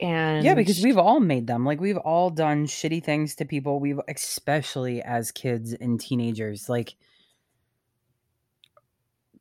And 0.00 0.44
yeah, 0.44 0.54
because 0.54 0.82
we've 0.82 0.98
all 0.98 1.18
made 1.18 1.46
them. 1.46 1.64
Like 1.64 1.80
we've 1.80 1.96
all 1.96 2.28
done 2.28 2.66
shitty 2.66 3.02
things 3.02 3.36
to 3.36 3.46
people. 3.46 3.80
We've 3.80 4.00
especially 4.06 5.00
as 5.00 5.30
kids 5.30 5.72
and 5.72 5.98
teenagers. 5.98 6.68
Like 6.68 6.96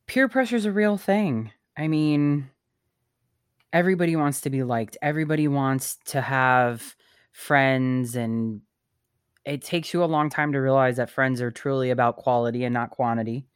peer 0.05 0.29
pressure 0.29 0.55
is 0.55 0.65
a 0.65 0.71
real 0.71 0.97
thing. 0.97 1.51
I 1.75 1.89
mean, 1.89 2.49
everybody 3.73 4.15
wants 4.15 4.41
to 4.41 4.49
be 4.51 4.63
liked. 4.63 4.97
Everybody 5.01 5.47
wants 5.47 5.97
to 6.05 6.21
have 6.21 6.95
friends 7.31 8.15
and 8.15 8.61
it 9.43 9.63
takes 9.63 9.93
you 9.93 10.03
a 10.03 10.05
long 10.05 10.29
time 10.29 10.53
to 10.53 10.59
realize 10.59 10.97
that 10.97 11.09
friends 11.09 11.41
are 11.41 11.51
truly 11.51 11.89
about 11.89 12.15
quality 12.15 12.63
and 12.63 12.73
not 12.73 12.91
quantity. 12.91 13.47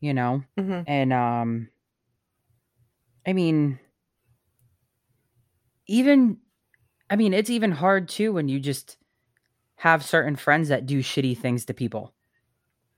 You 0.00 0.12
know? 0.12 0.44
Mm-hmm. 0.58 0.82
And 0.86 1.12
um 1.12 1.68
I 3.26 3.32
mean 3.32 3.80
even 5.86 6.36
I 7.08 7.16
mean 7.16 7.32
it's 7.32 7.50
even 7.50 7.72
hard 7.72 8.08
too 8.08 8.34
when 8.34 8.48
you 8.48 8.60
just 8.60 8.98
have 9.76 10.04
certain 10.04 10.36
friends 10.36 10.68
that 10.68 10.86
do 10.86 11.00
shitty 11.00 11.36
things 11.38 11.64
to 11.64 11.74
people. 11.74 12.12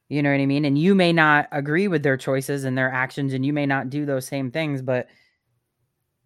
You 0.08 0.22
know 0.22 0.30
what 0.30 0.40
I 0.40 0.46
mean? 0.46 0.64
And 0.64 0.78
you 0.78 0.94
may 0.94 1.12
not 1.12 1.48
agree 1.50 1.88
with 1.88 2.02
their 2.02 2.16
choices 2.16 2.64
and 2.64 2.76
their 2.76 2.90
actions 2.90 3.32
and 3.32 3.46
you 3.46 3.52
may 3.52 3.66
not 3.66 3.90
do 3.90 4.04
those 4.04 4.26
same 4.26 4.50
things, 4.50 4.82
but 4.82 5.08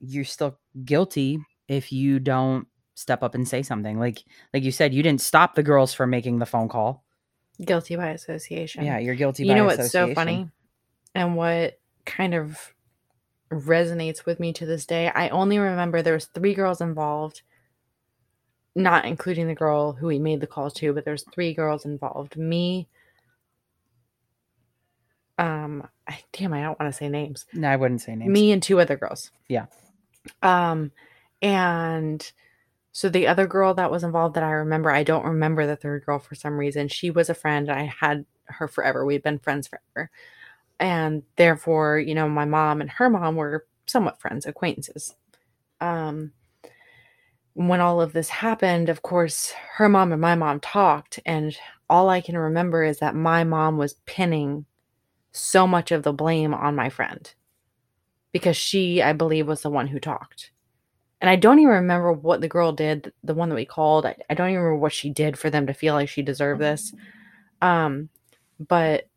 you're 0.00 0.24
still 0.24 0.58
guilty 0.84 1.38
if 1.68 1.92
you 1.92 2.18
don't 2.18 2.66
step 2.94 3.22
up 3.22 3.34
and 3.34 3.46
say 3.46 3.62
something. 3.62 3.98
Like 3.98 4.22
like 4.52 4.62
you 4.62 4.72
said, 4.72 4.92
you 4.92 5.02
didn't 5.02 5.20
stop 5.20 5.54
the 5.54 5.62
girls 5.62 5.94
from 5.94 6.10
making 6.10 6.38
the 6.38 6.46
phone 6.46 6.68
call. 6.68 7.04
Guilty 7.64 7.96
by 7.96 8.10
association. 8.10 8.84
Yeah, 8.84 8.98
you're 8.98 9.14
guilty. 9.14 9.46
You 9.46 9.54
know 9.54 9.64
what's 9.64 9.90
so 9.92 10.14
funny, 10.14 10.48
and 11.14 11.36
what 11.36 11.78
kind 12.06 12.34
of 12.34 12.74
resonates 13.50 14.24
with 14.24 14.40
me 14.40 14.52
to 14.54 14.66
this 14.66 14.86
day. 14.86 15.08
I 15.08 15.28
only 15.28 15.58
remember 15.58 16.02
there 16.02 16.14
was 16.14 16.26
three 16.26 16.54
girls 16.54 16.80
involved, 16.80 17.42
not 18.74 19.04
including 19.04 19.48
the 19.48 19.54
girl 19.54 19.92
who 19.92 20.06
we 20.06 20.18
made 20.18 20.40
the 20.40 20.46
call 20.46 20.70
to, 20.70 20.92
but 20.92 21.04
there's 21.04 21.24
three 21.34 21.52
girls 21.52 21.84
involved. 21.84 22.36
Me, 22.36 22.88
Um, 25.40 25.88
I, 26.06 26.18
damn, 26.32 26.52
I 26.52 26.60
don't 26.60 26.78
want 26.78 26.92
to 26.92 26.96
say 26.96 27.08
names. 27.08 27.46
No, 27.54 27.68
I 27.68 27.76
wouldn't 27.76 28.02
say 28.02 28.14
names. 28.14 28.30
Me 28.30 28.52
and 28.52 28.62
two 28.62 28.78
other 28.78 28.96
girls. 28.96 29.30
Yeah. 29.48 29.66
Um, 30.42 30.92
and 31.42 32.32
so 32.92 33.08
the 33.08 33.26
other 33.26 33.46
girl 33.46 33.74
that 33.74 33.90
was 33.90 34.02
involved 34.02 34.34
that 34.34 34.42
I 34.42 34.50
remember, 34.50 34.90
I 34.90 35.04
don't 35.04 35.24
remember 35.24 35.66
the 35.66 35.76
third 35.76 36.04
girl 36.04 36.18
for 36.18 36.34
some 36.34 36.58
reason. 36.58 36.88
She 36.88 37.10
was 37.10 37.30
a 37.30 37.34
friend. 37.34 37.70
I 37.70 37.84
had 38.00 38.24
her 38.46 38.68
forever. 38.68 39.04
We'd 39.04 39.22
been 39.22 39.38
friends 39.38 39.68
forever. 39.68 40.10
And 40.78 41.22
therefore, 41.36 41.98
you 41.98 42.14
know, 42.14 42.28
my 42.28 42.44
mom 42.46 42.80
and 42.80 42.90
her 42.90 43.08
mom 43.08 43.36
were 43.36 43.66
somewhat 43.86 44.20
friends, 44.20 44.46
acquaintances. 44.46 45.14
Um, 45.80 46.32
when 47.54 47.80
all 47.80 48.00
of 48.00 48.12
this 48.12 48.28
happened, 48.28 48.88
of 48.88 49.02
course, 49.02 49.52
her 49.74 49.88
mom 49.88 50.12
and 50.12 50.20
my 50.20 50.34
mom 50.34 50.60
talked, 50.60 51.20
and 51.26 51.56
all 51.88 52.08
I 52.08 52.20
can 52.20 52.38
remember 52.38 52.82
is 52.82 52.98
that 52.98 53.14
my 53.14 53.44
mom 53.44 53.76
was 53.76 53.94
pinning 54.06 54.64
so 55.32 55.66
much 55.66 55.90
of 55.90 56.02
the 56.02 56.12
blame 56.12 56.54
on 56.54 56.74
my 56.74 56.88
friend 56.88 57.34
because 58.32 58.56
she, 58.56 59.02
I 59.02 59.12
believe, 59.12 59.46
was 59.46 59.62
the 59.62 59.70
one 59.70 59.86
who 59.86 59.98
talked. 59.98 60.50
And 61.20 61.28
I 61.28 61.36
don't 61.36 61.58
even 61.58 61.74
remember 61.74 62.12
what 62.12 62.40
the 62.40 62.48
girl 62.48 62.72
did, 62.72 63.12
the 63.22 63.34
one 63.34 63.50
that 63.50 63.54
we 63.54 63.66
called. 63.66 64.06
I, 64.06 64.16
I 64.30 64.34
don't 64.34 64.48
even 64.48 64.60
remember 64.60 64.80
what 64.80 64.92
she 64.92 65.10
did 65.10 65.38
for 65.38 65.50
them 65.50 65.66
to 65.66 65.74
feel 65.74 65.94
like 65.94 66.08
she 66.08 66.22
deserved 66.22 66.60
this. 66.60 66.94
Um, 67.60 68.08
but 68.58 69.08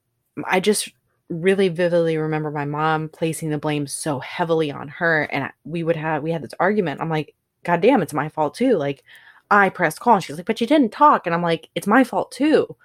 I 0.46 0.60
just 0.60 0.90
really 1.30 1.70
vividly 1.70 2.18
remember 2.18 2.52
my 2.52 2.66
mom 2.66 3.10
placing 3.10 3.50
the 3.50 3.58
blame 3.58 3.88
so 3.88 4.20
heavily 4.20 4.72
on 4.72 4.90
her. 4.90 5.24
And 5.32 5.50
we 5.64 5.84
would 5.84 5.96
have, 5.96 6.24
we 6.24 6.32
had 6.32 6.44
this 6.44 6.54
argument. 6.60 7.00
I'm 7.00 7.10
like, 7.10 7.36
God 7.64 7.82
damn, 7.82 8.02
it's 8.02 8.14
my 8.14 8.28
fault 8.28 8.56
too. 8.56 8.76
Like, 8.76 9.04
I 9.50 9.70
pressed 9.70 10.00
call. 10.00 10.16
And 10.16 10.24
she's 10.24 10.36
like, 10.36 10.46
but 10.46 10.60
you 10.60 10.68
didn't 10.68 10.92
talk. 10.92 11.26
And 11.26 11.34
I'm 11.34 11.42
like, 11.42 11.70
it's 11.76 11.88
my 11.88 12.04
fault 12.04 12.32
too. 12.32 12.76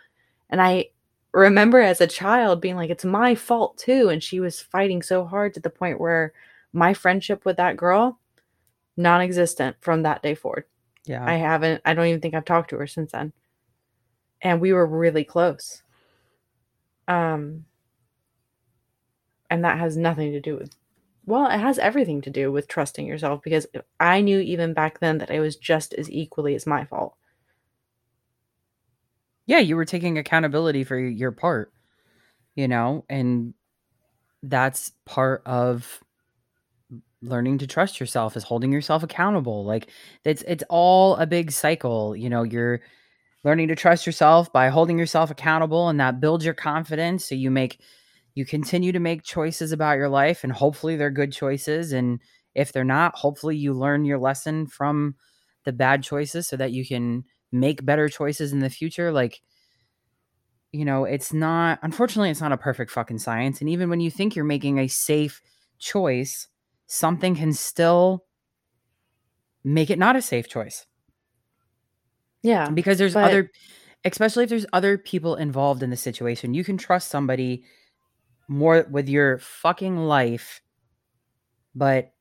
And 0.50 0.62
I 0.62 0.90
remember 1.32 1.80
as 1.80 2.00
a 2.00 2.06
child 2.06 2.60
being 2.60 2.76
like, 2.76 2.90
it's 2.90 3.04
my 3.04 3.34
fault 3.34 3.78
too. 3.78 4.08
And 4.08 4.22
she 4.22 4.40
was 4.40 4.60
fighting 4.60 5.02
so 5.02 5.24
hard 5.24 5.54
to 5.54 5.60
the 5.60 5.70
point 5.70 6.00
where 6.00 6.32
my 6.72 6.94
friendship 6.94 7.44
with 7.44 7.56
that 7.56 7.76
girl, 7.76 8.18
non 8.96 9.20
existent 9.20 9.76
from 9.80 10.02
that 10.02 10.22
day 10.22 10.34
forward. 10.34 10.64
yeah. 11.04 11.24
I 11.24 11.34
haven't, 11.34 11.82
I 11.84 11.94
don't 11.94 12.06
even 12.06 12.20
think 12.20 12.34
I've 12.34 12.44
talked 12.44 12.70
to 12.70 12.78
her 12.78 12.86
since 12.86 13.12
then. 13.12 13.32
And 14.40 14.60
we 14.60 14.72
were 14.72 14.86
really 14.86 15.24
close. 15.24 15.82
Um, 17.08 17.64
and 19.50 19.64
that 19.64 19.78
has 19.78 19.96
nothing 19.96 20.32
to 20.32 20.40
do 20.40 20.56
with, 20.56 20.74
well, 21.24 21.46
it 21.46 21.58
has 21.58 21.78
everything 21.78 22.20
to 22.22 22.30
do 22.30 22.52
with 22.52 22.68
trusting 22.68 23.06
yourself 23.06 23.42
because 23.42 23.66
I 23.98 24.20
knew 24.20 24.38
even 24.38 24.74
back 24.74 25.00
then 25.00 25.18
that 25.18 25.30
it 25.30 25.40
was 25.40 25.56
just 25.56 25.94
as 25.94 26.10
equally 26.10 26.54
as 26.54 26.66
my 26.66 26.84
fault. 26.84 27.07
Yeah, 29.48 29.60
you 29.60 29.76
were 29.76 29.86
taking 29.86 30.18
accountability 30.18 30.84
for 30.84 30.98
your 30.98 31.32
part, 31.32 31.72
you 32.56 32.68
know, 32.68 33.04
and 33.10 33.54
that's 34.42 34.92
part 35.06 35.42
of 35.46 36.02
learning 37.22 37.58
to 37.58 37.66
trust 37.66 37.98
yourself 37.98 38.36
is 38.36 38.44
holding 38.44 38.72
yourself 38.72 39.02
accountable. 39.02 39.64
Like 39.64 39.88
it's 40.24 40.42
it's 40.46 40.64
all 40.68 41.16
a 41.16 41.26
big 41.26 41.50
cycle, 41.50 42.14
you 42.16 42.30
know, 42.30 42.42
you're 42.44 42.80
learning 43.44 43.68
to 43.68 43.76
trust 43.76 44.06
yourself 44.06 44.52
by 44.52 44.68
holding 44.68 44.98
yourself 44.98 45.30
accountable 45.30 45.88
and 45.88 46.00
that 46.00 46.20
builds 46.20 46.44
your 46.44 46.54
confidence 46.54 47.26
so 47.26 47.34
you 47.34 47.50
make 47.50 47.80
you 48.34 48.44
continue 48.46 48.92
to 48.92 49.00
make 49.00 49.22
choices 49.24 49.72
about 49.72 49.98
your 49.98 50.08
life 50.08 50.44
and 50.44 50.52
hopefully 50.52 50.96
they're 50.96 51.10
good 51.10 51.32
choices 51.32 51.92
and 51.92 52.20
if 52.54 52.72
they're 52.72 52.84
not, 52.84 53.14
hopefully 53.16 53.56
you 53.56 53.72
learn 53.74 54.04
your 54.04 54.18
lesson 54.18 54.66
from 54.66 55.14
the 55.64 55.72
bad 55.72 56.02
choices 56.02 56.48
so 56.48 56.56
that 56.56 56.72
you 56.72 56.86
can 56.86 57.24
make 57.52 57.84
better 57.84 58.08
choices 58.08 58.52
in 58.52 58.58
the 58.60 58.70
future 58.70 59.10
like 59.12 59.40
you 60.72 60.84
know 60.84 61.04
it's 61.04 61.32
not 61.32 61.78
unfortunately 61.82 62.28
it's 62.30 62.40
not 62.42 62.52
a 62.52 62.56
perfect 62.58 62.90
fucking 62.90 63.18
science 63.18 63.60
and 63.60 63.70
even 63.70 63.88
when 63.88 64.00
you 64.00 64.10
think 64.10 64.36
you're 64.36 64.44
making 64.44 64.78
a 64.78 64.86
safe 64.88 65.40
choice 65.78 66.48
something 66.86 67.34
can 67.34 67.52
still 67.52 68.24
make 69.64 69.88
it 69.90 69.98
not 69.98 70.16
a 70.16 70.22
safe 70.22 70.48
choice 70.48 70.86
Yeah. 72.42 72.68
because 72.70 72.98
there's 72.98 73.14
but- 73.14 73.24
other 73.24 73.50
especially 74.04 74.44
if 74.44 74.50
there's 74.50 74.66
other 74.72 74.96
people 74.96 75.34
involved 75.36 75.82
in 75.82 75.90
the 75.90 75.96
situation 75.96 76.54
you 76.54 76.64
can 76.64 76.76
trust 76.78 77.08
somebody 77.08 77.64
more 78.46 78.86
with 78.90 79.08
your 79.08 79.38
fucking 79.38 79.96
life 79.96 80.60
but 81.74 82.12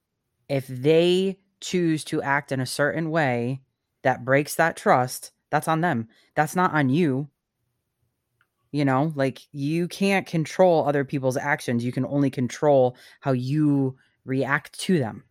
if 0.50 0.68
they 0.68 1.40
choose 1.60 2.04
to 2.06 2.22
act 2.22 2.52
in 2.52 2.60
a 2.60 2.66
certain 2.66 3.10
way 3.12 3.62
that 4.08 4.24
breaks 4.24 4.56
that 4.56 4.78
trust 4.78 5.32
that's 5.50 5.68
on 5.68 5.82
them. 5.82 6.08
That's 6.34 6.56
not 6.56 6.74
on 6.74 6.88
you. 6.90 7.28
You 8.72 8.86
know 8.86 9.12
like 9.16 9.40
you 9.52 9.90
can't 9.90 10.26
control 10.26 10.86
other 10.88 11.04
people's 11.04 11.36
actions. 11.36 11.84
You 11.84 11.92
can 11.92 12.06
only 12.06 12.30
control 12.30 12.96
how 13.20 13.34
you 13.34 13.98
react 14.24 14.80
to 14.82 14.98
them. 14.98 15.26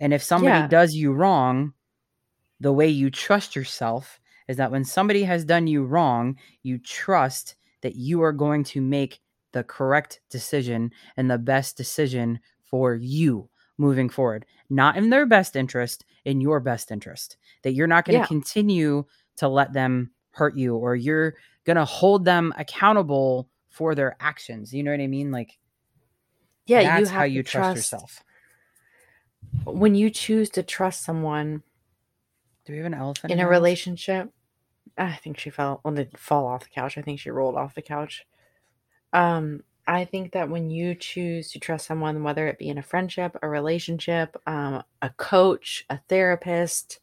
And 0.00 0.12
if 0.12 0.22
somebody 0.22 0.58
Yeah. 0.58 0.66
does 0.66 0.94
you 0.94 1.12
wrong 1.14 1.72
the 2.60 2.72
way 2.74 2.88
you 2.88 3.08
trust 3.10 3.56
yourself 3.56 4.20
is 4.48 4.58
that 4.58 4.70
when 4.70 4.84
somebody 4.84 5.22
has 5.24 5.46
done 5.46 5.66
you 5.66 5.82
wrong 5.84 6.36
you 6.62 6.78
trust 6.78 7.56
that 7.80 7.96
you 7.96 8.22
are 8.22 8.32
going 8.32 8.64
to 8.64 8.82
make 8.82 9.20
the 9.52 9.64
correct 9.64 10.20
decision 10.28 10.92
and 11.16 11.30
the 11.30 11.38
best 11.38 11.76
decision 11.76 12.38
for 12.64 12.94
you 12.96 13.48
moving 13.78 14.08
forward 14.08 14.46
not 14.70 14.96
in 14.96 15.10
their 15.10 15.26
best 15.26 15.56
interest 15.56 16.04
in 16.24 16.40
your 16.40 16.60
best 16.60 16.90
interest 16.90 17.36
that 17.62 17.72
you're 17.72 17.86
not 17.86 18.04
going 18.04 18.14
to 18.14 18.20
Yeah. 18.20 18.26
continue 18.26 19.04
to 19.36 19.48
let 19.48 19.72
them 19.72 20.10
hurt 20.30 20.56
you 20.56 20.76
or 20.76 20.94
you're 20.94 21.34
going 21.64 21.76
to 21.76 21.84
hold 21.84 22.24
them 22.24 22.52
accountable 22.56 23.48
for 23.70 23.94
their 23.94 24.16
actions 24.20 24.72
you 24.72 24.82
know 24.82 24.90
what 24.92 25.00
i 25.00 25.06
mean 25.06 25.30
like 25.32 25.58
Yeah. 26.66 26.82
that's 26.82 27.00
you 27.00 27.06
have 27.06 27.18
how 27.20 27.24
you 27.24 27.42
to 27.42 27.50
trust 27.50 27.76
yourself 27.76 28.22
When 29.64 29.94
you 29.94 30.10
choose 30.10 30.50
to 30.50 30.62
trust 30.62 31.02
someone 31.04 31.62
do 32.64 32.72
we 32.72 32.78
have 32.78 32.86
an 32.86 32.94
elephant 32.94 33.32
in 33.32 33.38
a 33.40 33.42
house? 33.42 33.50
relationship, 33.50 34.30
I 34.96 35.12
think 35.16 35.38
she 35.38 35.50
fell, 35.50 35.80
well, 35.84 35.92
didn't 35.92 36.18
fall 36.18 36.46
off 36.46 36.62
the 36.64 36.70
couch. 36.70 36.96
I 36.96 37.02
think 37.02 37.20
she 37.20 37.28
rolled 37.30 37.56
off 37.56 37.74
the 37.74 37.82
couch. 37.82 38.24
Um, 39.12 39.62
I 39.86 40.04
think 40.04 40.32
that 40.32 40.48
when 40.48 40.70
you 40.70 40.94
choose 40.94 41.50
to 41.52 41.58
trust 41.58 41.86
someone, 41.86 42.22
whether 42.22 42.46
it 42.46 42.58
be 42.58 42.68
in 42.68 42.78
a 42.78 42.82
friendship, 42.82 43.36
a 43.42 43.48
relationship, 43.48 44.36
um, 44.46 44.82
a 45.02 45.10
coach, 45.10 45.84
a 45.90 45.98
therapist, 46.08 47.00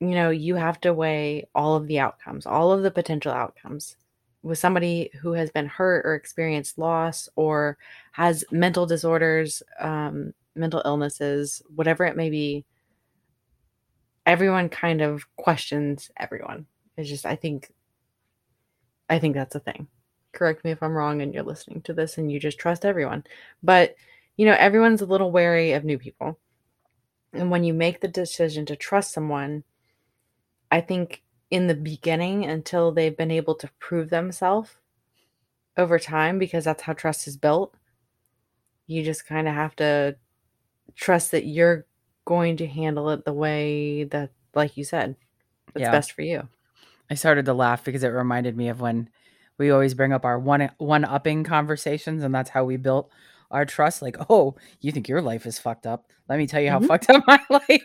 you 0.00 0.10
know, 0.10 0.28
you 0.28 0.56
have 0.56 0.80
to 0.82 0.92
weigh 0.92 1.48
all 1.54 1.76
of 1.76 1.86
the 1.86 1.98
outcomes, 1.98 2.44
all 2.44 2.72
of 2.72 2.82
the 2.82 2.90
potential 2.90 3.32
outcomes. 3.32 3.96
With 4.42 4.58
somebody 4.58 5.10
who 5.20 5.32
has 5.32 5.50
been 5.50 5.66
hurt 5.66 6.04
or 6.04 6.14
experienced 6.14 6.78
loss 6.78 7.28
or 7.36 7.78
has 8.12 8.44
mental 8.52 8.86
disorders, 8.86 9.62
um, 9.80 10.34
mental 10.54 10.82
illnesses, 10.84 11.62
whatever 11.74 12.04
it 12.04 12.16
may 12.16 12.30
be, 12.30 12.64
everyone 14.26 14.68
kind 14.68 15.00
of 15.00 15.24
questions 15.36 16.10
everyone. 16.16 16.66
It's 16.96 17.08
just, 17.08 17.26
I 17.26 17.34
think, 17.34 17.72
I 19.08 19.18
think 19.18 19.34
that's 19.34 19.54
a 19.54 19.60
thing 19.60 19.88
correct 20.36 20.64
me 20.64 20.70
if 20.70 20.82
I'm 20.82 20.94
wrong 20.94 21.20
and 21.20 21.34
you're 21.34 21.42
listening 21.42 21.80
to 21.82 21.92
this 21.92 22.18
and 22.18 22.30
you 22.30 22.38
just 22.38 22.58
trust 22.58 22.84
everyone. 22.84 23.24
But, 23.62 23.96
you 24.36 24.46
know, 24.46 24.54
everyone's 24.58 25.02
a 25.02 25.06
little 25.06 25.32
wary 25.32 25.72
of 25.72 25.84
new 25.84 25.98
people. 25.98 26.38
And 27.32 27.50
when 27.50 27.64
you 27.64 27.74
make 27.74 28.00
the 28.00 28.08
decision 28.08 28.64
to 28.66 28.76
trust 28.76 29.12
someone, 29.12 29.64
I 30.70 30.80
think 30.80 31.22
in 31.50 31.66
the 31.66 31.74
beginning, 31.74 32.44
until 32.44 32.92
they've 32.92 33.16
been 33.16 33.30
able 33.30 33.54
to 33.56 33.70
prove 33.78 34.10
themselves 34.10 34.76
over 35.76 35.98
time, 35.98 36.38
because 36.38 36.64
that's 36.64 36.82
how 36.82 36.92
trust 36.92 37.26
is 37.26 37.36
built, 37.36 37.74
you 38.86 39.02
just 39.02 39.26
kind 39.26 39.48
of 39.48 39.54
have 39.54 39.74
to 39.76 40.16
trust 40.94 41.30
that 41.32 41.46
you're 41.46 41.86
going 42.24 42.56
to 42.56 42.66
handle 42.66 43.10
it 43.10 43.24
the 43.24 43.32
way 43.32 44.04
that, 44.04 44.30
like 44.54 44.76
you 44.76 44.84
said, 44.84 45.16
it's 45.74 45.82
Yeah. 45.82 45.90
best 45.90 46.12
for 46.12 46.22
you. 46.22 46.48
I 47.10 47.14
started 47.14 47.44
to 47.44 47.54
laugh 47.54 47.84
because 47.84 48.02
it 48.02 48.08
reminded 48.08 48.56
me 48.56 48.68
of 48.68 48.80
when 48.80 49.08
we 49.58 49.70
always 49.70 49.94
bring 49.94 50.12
up 50.12 50.24
our 50.24 50.38
one 50.38 50.70
one 50.78 51.04
upping 51.04 51.44
conversations, 51.44 52.22
and 52.22 52.34
that's 52.34 52.50
how 52.50 52.64
we 52.64 52.76
built 52.76 53.10
our 53.50 53.64
trust. 53.64 54.02
Like, 54.02 54.16
oh, 54.30 54.56
you 54.80 54.92
think 54.92 55.08
your 55.08 55.22
life 55.22 55.46
is 55.46 55.58
fucked 55.58 55.86
up? 55.86 56.10
Let 56.28 56.38
me 56.38 56.46
tell 56.46 56.60
you 56.60 56.70
how 56.70 56.80
Mhm. 56.80 56.86
fucked 56.88 57.10
up 57.10 57.24
my 57.26 57.40
life 57.48 57.84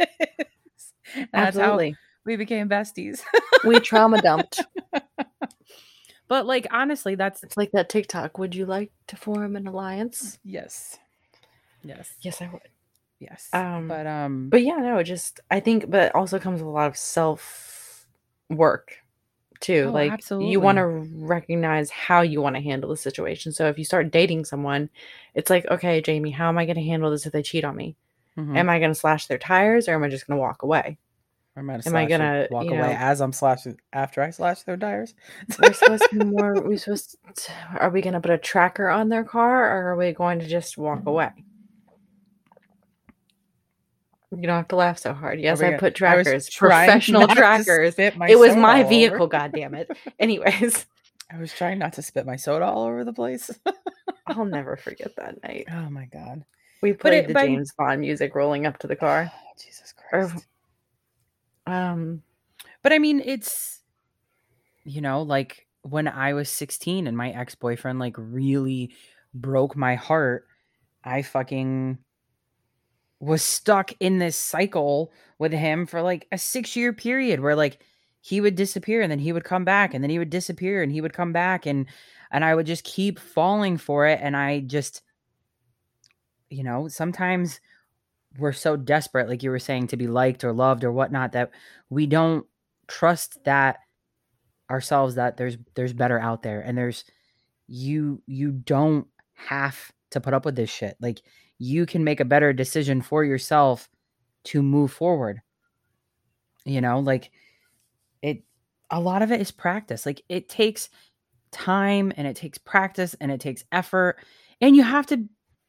is. 0.00 0.92
How 1.14 1.28
Absolutely. 1.34 1.96
we 2.24 2.36
became 2.36 2.68
besties. 2.68 3.22
we 3.64 3.78
trauma 3.80 4.20
dumped. 4.22 4.64
but 6.28 6.46
like 6.46 6.66
honestly, 6.70 7.14
that's 7.14 7.42
It's 7.42 7.56
like 7.56 7.70
that 7.72 7.88
TikTok. 7.88 8.38
Would 8.38 8.54
you 8.54 8.66
like 8.66 8.90
to 9.08 9.16
form 9.16 9.56
an 9.56 9.66
alliance? 9.66 10.38
yes, 10.44 10.98
yes, 11.84 12.14
Yes, 12.20 12.40
I 12.40 12.48
would. 12.52 12.62
yes. 13.18 13.48
Um, 13.52 13.88
but 13.88 14.06
um, 14.06 14.48
But 14.48 14.62
yeah, 14.62 14.76
no, 14.76 15.02
just 15.02 15.40
I 15.50 15.60
think, 15.60 15.90
but 15.90 16.14
also 16.14 16.38
comes 16.38 16.60
with 16.60 16.68
a 16.68 16.70
lot 16.72 16.86
of 16.88 16.96
self 16.96 18.06
work 18.48 18.96
too. 19.62 19.86
Oh, 19.88 19.92
like 19.92 20.10
you 20.50 20.60
want 20.60 20.76
to 20.76 20.86
recognize 21.24 21.88
how 21.90 22.20
you 22.20 22.42
want 22.42 22.56
to 22.56 22.62
handle 22.62 22.90
the 22.90 22.96
situation. 22.96 23.52
So 23.52 23.68
if 23.68 23.78
you 23.78 23.84
start 23.84 24.10
dating 24.10 24.44
someone, 24.44 24.90
it's 25.34 25.48
like, 25.48 25.66
okay, 25.70 26.00
Jamie, 26.02 26.30
how 26.32 26.48
am 26.48 26.58
I 26.58 26.66
going 26.66 26.76
to 26.76 26.82
handle 26.82 27.10
this 27.10 27.24
if 27.24 27.32
they 27.32 27.42
cheat 27.42 27.64
on 27.64 27.74
me? 27.76 27.96
mhm. 28.36 28.56
Am 28.56 28.68
I 28.68 28.78
going 28.78 28.90
to 28.90 28.94
slash 28.94 29.26
their 29.26 29.38
tires 29.38 29.88
or 29.88 29.94
am 29.94 30.02
I 30.04 30.08
just 30.08 30.26
going 30.26 30.36
to 30.36 30.40
walk 30.40 30.62
away? 30.62 30.98
Gonna 31.84 31.98
I 31.98 32.06
gonna, 32.08 32.48
walk 32.50 32.64
you 32.64 32.70
away 32.70 32.80
know- 32.80 32.98
as 32.98 33.20
I'm 33.20 33.32
slashing 33.32 33.78
after 33.92 34.22
I 34.22 34.30
slash 34.30 34.62
their 34.62 34.76
tires. 34.78 35.14
we're 35.60 35.72
supposed 35.74 36.04
to 36.10 36.18
be 36.18 36.24
more 36.36 36.60
we 36.62 36.78
supposed 36.78 37.16
to, 37.34 37.52
are 37.78 37.90
we 37.90 38.00
going 38.00 38.14
to 38.14 38.20
put 38.20 38.30
a 38.30 38.38
tracker 38.38 38.88
on 38.88 39.10
their 39.10 39.24
car 39.24 39.64
or 39.70 39.88
are 39.92 39.96
we 39.96 40.12
going 40.12 40.38
to 40.38 40.46
just 40.48 40.78
walk 40.78 41.04
away 41.06 41.30
you 44.36 44.46
don't 44.46 44.56
have 44.56 44.68
to 44.68 44.76
laugh 44.76 44.98
so 44.98 45.12
hard. 45.12 45.40
Yes 45.40 45.60
we 45.60 45.66
i 45.66 45.76
put 45.76 45.94
trackers 45.94 46.48
trying 46.48 46.86
professional 46.88 47.28
trackers. 47.28 47.94
it 47.98 48.38
was 48.38 48.56
my 48.56 48.82
vehicle 48.82 49.26
god 49.38 49.52
damn 49.52 49.74
it 49.74 49.90
anyways. 50.18 50.86
I 51.30 51.38
was 51.38 51.52
trying 51.52 51.78
not 51.78 51.94
to 51.94 52.02
spit 52.02 52.26
my 52.26 52.36
soda 52.36 52.66
all 52.66 52.84
over 52.84 53.04
the 53.04 53.12
place. 53.12 53.50
i'll 54.26 54.44
never 54.44 54.76
forget 54.76 55.14
that 55.16 55.42
night. 55.42 55.66
Oh 55.70 55.90
my 55.90 56.06
god. 56.06 56.44
we 56.82 56.92
played 56.92 57.24
it- 57.24 57.28
the 57.28 57.34
but- 57.34 57.46
james 57.46 57.72
bond 57.76 58.00
music 58.00 58.34
rolling 58.34 58.66
up 58.66 58.78
to 58.78 58.86
the 58.86 58.96
car. 58.96 59.30
Jesus 59.62 59.92
Or- 60.12 60.26
Christ. 60.28 60.46
um 61.66 62.22
But 62.82 62.92
I 62.92 62.98
mean, 62.98 63.20
it's 63.24 63.80
you 64.84 65.00
know, 65.00 65.22
like 65.22 65.66
when 65.82 66.08
I 66.08 66.32
was 66.34 66.48
16 66.48 67.06
and 67.06 67.16
my 67.16 67.30
ex-boyfriend 67.30 67.98
like 67.98 68.14
really 68.18 68.94
broke 69.34 69.76
my 69.76 69.94
heart, 69.94 70.46
I 71.04 71.22
fucking 71.22 71.98
was 73.22 73.40
stuck 73.40 73.92
in 74.00 74.18
this 74.18 74.36
cycle 74.36 75.12
with 75.38 75.52
him 75.52 75.86
for 75.86 76.02
like 76.02 76.26
a 76.32 76.36
6-year 76.36 76.92
period 76.92 77.38
where 77.38 77.54
like 77.54 77.78
he 78.20 78.40
would 78.40 78.56
disappear 78.56 79.00
and 79.00 79.12
then 79.12 79.20
he 79.20 79.32
would 79.32 79.44
come 79.44 79.64
back 79.64 79.94
and 79.94 80.02
then 80.02 80.10
he 80.10 80.18
would 80.18 80.28
disappear 80.28 80.82
and 80.82 80.90
he 80.90 81.00
would 81.00 81.12
come 81.12 81.32
back 81.32 81.64
and 81.64 81.86
and 82.32 82.44
I 82.44 82.54
would 82.54 82.66
just 82.66 82.82
keep 82.82 83.20
falling 83.20 83.76
for 83.76 84.08
it 84.08 84.18
and 84.20 84.36
I 84.36 84.60
just 84.60 85.02
you 86.50 86.64
know, 86.64 86.88
sometimes 86.88 87.60
we're 88.38 88.52
so 88.52 88.76
desperate, 88.76 89.28
like 89.28 89.42
you 89.42 89.50
were 89.50 89.58
saying, 89.58 89.86
to 89.88 89.96
be 89.96 90.06
liked 90.08 90.42
or 90.44 90.52
loved 90.52 90.82
or 90.84 90.92
whatnot, 90.92 91.32
that 91.32 91.52
we 91.90 92.06
don't 92.06 92.44
trust 92.88 93.42
that 93.44 93.78
ourselves 94.68 95.14
that 95.14 95.36
there's 95.36 95.56
there's 95.76 95.92
better 95.92 96.18
out 96.18 96.42
there 96.42 96.60
and 96.60 96.76
there's 96.76 97.04
you 97.68 98.20
you 98.26 98.50
don't 98.50 99.06
have 99.34 99.92
to 100.10 100.20
put 100.20 100.34
up 100.34 100.44
with 100.44 100.56
this 100.56 100.70
shit. 100.70 100.96
Like 101.00 101.22
you 101.62 101.86
can 101.86 102.02
make 102.02 102.18
a 102.18 102.24
better 102.24 102.52
decision 102.52 103.00
for 103.00 103.24
yourself 103.24 103.88
to 104.42 104.62
move 104.62 104.92
forward. 104.92 105.40
You 106.64 106.80
know 106.80 106.98
like 106.98 107.30
it 108.20 108.42
a 108.90 109.00
lot 109.00 109.22
of 109.22 109.30
it 109.30 109.40
is 109.40 109.52
practice. 109.52 110.04
Like 110.04 110.22
it 110.28 110.48
takes 110.48 110.90
time 111.52 112.12
and 112.16 112.26
it 112.26 112.34
takes 112.34 112.58
practice 112.58 113.14
and 113.20 113.30
it 113.30 113.40
takes 113.40 113.64
effort 113.70 114.16
and 114.60 114.74
you 114.74 114.82
have 114.82 115.06
to 115.06 115.24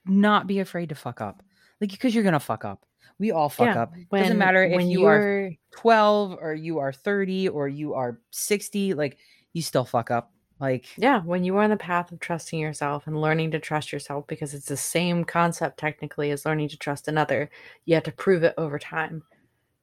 not 0.05 0.47
be 0.47 0.59
afraid 0.59 0.89
to 0.89 0.95
fuck 0.95 1.21
up. 1.21 1.43
Like 1.79 1.91
because 1.91 2.15
you're 2.15 2.23
gonna 2.23 2.39
fuck 2.39 2.65
up. 2.65 2.85
We 3.19 3.31
all 3.31 3.49
fuck 3.49 3.75
yeah, 3.75 3.83
up. 3.83 3.93
Doesn't 4.11 4.37
matter 4.39 4.63
if 4.63 4.75
when 4.75 4.89
you're 4.89 5.51
12 5.77 6.37
or 6.41 6.55
you 6.55 6.79
are 6.79 6.91
30 6.91 7.49
or 7.49 7.67
you 7.67 7.93
are 7.93 8.19
60 8.31 8.95
like 8.95 9.17
you 9.53 9.61
still 9.61 9.85
fuck 9.85 10.09
up 10.09 10.32
like 10.63 10.87
Yeah, 10.97 11.21
when 11.21 11.43
you 11.43 11.57
are 11.57 11.63
on 11.63 11.69
the 11.69 11.77
path 11.77 12.11
of 12.11 12.19
trusting 12.19 12.59
yourself 12.59 13.07
and 13.07 13.19
learning 13.19 13.51
to 13.51 13.59
trust 13.59 13.91
yourself, 13.91 14.25
because 14.27 14.53
it's 14.53 14.67
the 14.67 14.77
same 14.77 15.23
concept 15.25 15.77
technically 15.77 16.31
as 16.31 16.45
learning 16.45 16.69
to 16.69 16.77
trust 16.77 17.07
another, 17.07 17.49
you 17.85 17.95
have 17.95 18.03
to 18.05 18.11
prove 18.11 18.43
it 18.43 18.53
over 18.57 18.79
time, 18.79 19.23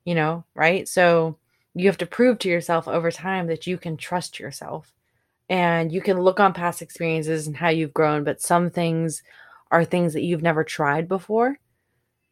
you 0.04 0.14
know, 0.14 0.44
right? 0.54 0.88
So 0.88 1.38
you 1.74 1.86
have 1.86 1.98
to 1.98 2.06
prove 2.06 2.38
to 2.40 2.48
yourself 2.48 2.88
over 2.88 3.10
time 3.10 3.46
that 3.48 3.66
you 3.66 3.78
can 3.78 3.96
trust 3.96 4.40
yourself 4.40 4.92
and 5.48 5.92
you 5.92 6.00
can 6.00 6.20
look 6.20 6.40
on 6.40 6.52
past 6.54 6.82
experiences 6.82 7.46
and 7.46 7.56
how 7.56 7.68
you've 7.68 7.94
grown, 7.94 8.24
but 8.24 8.40
some 8.40 8.70
things 8.70 9.22
are 9.70 9.84
things 9.84 10.14
that 10.14 10.22
you've 10.22 10.42
never 10.42 10.64
tried 10.64 11.08
before, 11.08 11.58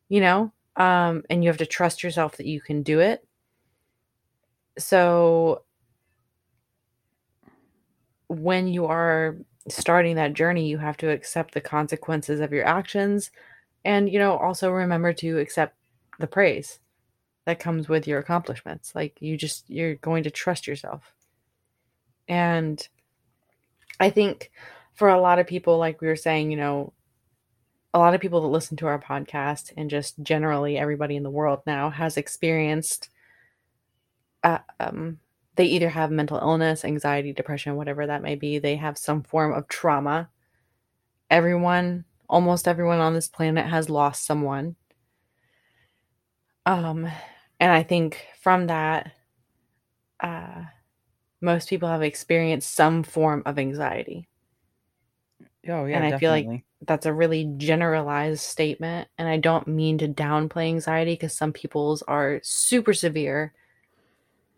you 0.09 0.21
know, 0.21 0.53
um, 0.77 1.25
and 1.31 1.45
you 1.45 1.51
have 1.51 1.59
to 1.59 1.67
trust 1.67 2.03
yourself 2.03 2.37
that 2.37 2.47
you 2.47 2.61
can 2.61 2.83
do 2.83 3.01
it. 3.01 3.27
So 4.79 5.65
when 8.29 8.69
you 8.69 8.87
are 8.87 9.37
starting 9.69 10.17
that 10.17 10.35
journey, 10.35 10.69
you 10.69 10.79
have 10.79 10.97
to 10.99 11.11
accept 11.11 11.55
the 11.55 11.61
consequences 11.61 12.41
of 12.41 12.53
your 12.53 12.65
actions 12.65 13.31
and, 13.85 14.11
you 14.11 14.19
know, 14.19 14.37
also 14.37 14.71
remember 14.71 15.13
to 15.15 15.39
accept 15.39 15.75
the 16.19 16.27
praise 16.27 16.79
that 17.47 17.61
comes 17.61 17.89
with 17.89 18.07
your 18.07 18.19
accomplishments. 18.19 18.95
Like 18.95 19.17
you 19.21 19.37
just, 19.37 19.69
you're 19.69 19.95
going 19.97 20.25
to 20.25 20.31
trust 20.31 20.67
yourself. 20.67 21.13
And 22.29 22.87
I 24.01 24.11
think 24.11 24.51
for 24.95 25.09
a 25.09 25.21
lot 25.21 25.39
of 25.39 25.47
people, 25.47 25.79
like 25.79 26.01
we 26.01 26.09
were 26.09 26.17
saying, 26.17 26.51
you 26.51 26.57
know, 26.57 26.93
a 27.95 27.99
lot 27.99 28.15
of 28.15 28.21
people 28.21 28.43
that 28.43 28.49
listen 28.49 28.77
to 28.79 28.87
our 28.87 29.01
podcast 29.01 29.73
and 29.77 29.89
just 29.89 30.21
generally 30.23 30.77
everybody 30.77 31.17
in 31.17 31.23
the 31.23 31.31
world 31.31 31.61
now 31.67 31.89
has 31.89 32.17
experienced 32.17 33.09
uh, 34.45 34.59
um, 34.79 35.19
they 35.59 35.67
either 35.67 35.91
have 35.91 36.11
mental 36.11 36.39
illness, 36.39 36.85
anxiety, 36.87 37.35
depression, 37.35 37.77
whatever 37.77 38.07
that 38.07 38.23
may 38.23 38.37
be. 38.37 38.59
They 38.59 38.77
have 38.77 38.97
some 38.97 39.23
form 39.25 39.53
of 39.53 39.69
trauma. 39.69 40.31
Everyone, 41.31 42.07
almost 42.29 42.67
everyone 42.69 43.01
on 43.01 43.13
this 43.13 43.29
planet 43.29 43.67
has 43.67 43.91
lost 43.91 44.25
someone. 44.25 44.77
Um, 46.67 47.09
and 47.61 47.73
I 47.73 47.83
think 47.83 48.25
from 48.41 48.69
that, 48.69 49.13
uh, 50.21 50.65
most 51.41 51.69
people 51.69 51.89
have 51.89 52.03
experienced 52.03 52.75
some 52.75 53.03
form 53.03 53.43
of 53.47 53.59
anxiety. 53.59 54.29
oh 55.69 55.85
yeah 55.87 55.97
And 55.97 56.05
I 56.15 56.19
feel 56.19 56.31
like- 56.31 56.65
That's 56.87 57.07
a 57.07 57.13
really 57.13 57.53
generalized 57.57 58.43
statement. 58.43 59.09
And 59.19 59.29
I 59.29 59.37
don't 59.39 59.67
mean 59.67 59.99
to 59.99 60.09
downplay 60.09 60.69
anxiety 60.69 61.15
because 61.15 61.33
some 61.37 61.53
people's 61.53 62.03
are 62.03 62.39
super 62.45 62.93
severe. 62.95 63.53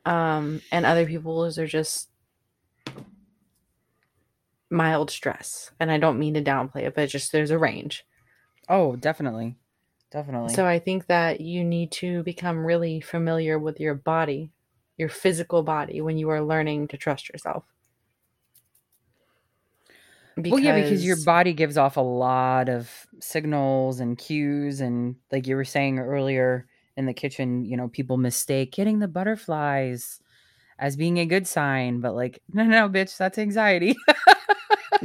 Um, 0.04 0.62
and 0.72 0.86
other 0.86 1.06
people's 1.06 1.58
are 1.58 1.66
just 1.66 2.08
mild 4.70 5.10
stress. 5.10 5.72
And 5.80 5.90
I 5.90 5.98
don't 5.98 6.18
mean 6.18 6.34
to 6.34 6.42
downplay 6.42 6.82
it, 6.82 6.94
but 6.94 7.04
it's 7.04 7.12
just 7.12 7.32
there's 7.32 7.50
a 7.50 7.58
range. 7.58 8.04
oh 8.68 8.96
definitely 8.96 9.56
definitely 10.10 10.54
So 10.54 10.66
I 10.66 10.78
think 10.78 11.06
that 11.06 11.40
you 11.40 11.64
need 11.64 11.92
to 11.92 12.22
become 12.22 12.64
really 12.66 13.00
familiar 13.00 13.58
with 13.58 13.80
your 13.80 13.94
body, 13.94 14.52
your 14.96 15.08
physical 15.08 15.62
body, 15.62 16.00
when 16.00 16.16
you 16.18 16.28
are 16.30 16.42
learning 16.42 16.88
to 16.88 16.96
trust 16.96 17.28
yourself. 17.28 17.64
well 20.36 20.58
yeah 20.60 20.74
because 20.74 21.04
your 21.04 21.16
body 21.16 21.52
gives 21.52 21.76
off 21.76 21.96
a 21.96 22.00
lot 22.00 22.68
of 22.68 23.06
signals 23.20 24.00
and 24.00 24.16
cues 24.18 24.80
and 24.80 25.16
like 25.30 25.46
you 25.46 25.56
were 25.56 25.64
saying 25.64 25.98
earlier 25.98 26.68
in 27.00 27.06
the 27.06 27.14
kitchen 27.14 27.64
you 27.64 27.76
know 27.76 27.88
people 27.88 28.16
mistake 28.16 28.70
getting 28.72 29.00
the 29.00 29.08
butterflies 29.08 30.20
as 30.78 30.96
being 30.96 31.18
a 31.18 31.26
good 31.26 31.48
sign 31.48 32.00
but 32.00 32.14
like 32.14 32.40
no 32.52 32.62
no 32.62 32.88
bitch 32.88 33.16
that's 33.16 33.38
anxiety. 33.38 33.96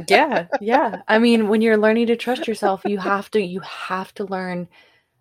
Yeah 0.08 0.46
yeah. 0.60 1.02
I 1.08 1.18
mean 1.26 1.48
when 1.48 1.62
you're 1.62 1.76
learning 1.76 2.06
to 2.08 2.16
trust 2.16 2.46
yourself 2.46 2.82
you 2.84 2.98
have 2.98 3.30
to 3.32 3.40
you 3.40 3.60
have 3.60 4.14
to 4.14 4.24
learn 4.24 4.68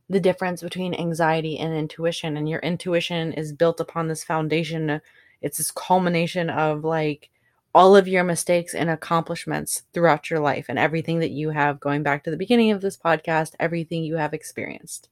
the 0.10 0.20
difference 0.20 0.62
between 0.62 0.94
anxiety 0.94 1.58
and 1.58 1.74
intuition 1.74 2.38
and 2.38 2.48
your 2.48 2.60
intuition 2.60 3.34
is 3.34 3.54
built 3.54 3.80
upon 3.80 4.08
this 4.08 4.24
foundation. 4.24 5.02
It's 5.42 5.58
this 5.58 5.72
culmination 5.72 6.50
of 6.50 6.84
like 6.84 7.30
all 7.74 7.96
of 7.96 8.08
your 8.08 8.24
mistakes 8.24 8.74
and 8.74 8.90
accomplishments 8.90 9.84
throughout 9.94 10.30
your 10.30 10.40
life 10.40 10.68
and 10.70 10.80
everything 10.80 11.20
that 11.20 11.32
you 11.32 11.50
have 11.50 11.80
going 11.80 12.04
back 12.04 12.24
to 12.24 12.32
the 12.32 12.38
beginning 12.38 12.72
of 12.72 12.82
this 12.82 12.98
podcast 12.98 13.54
everything 13.60 14.04
you 14.04 14.16
have 14.16 14.34
experienced 14.34 15.10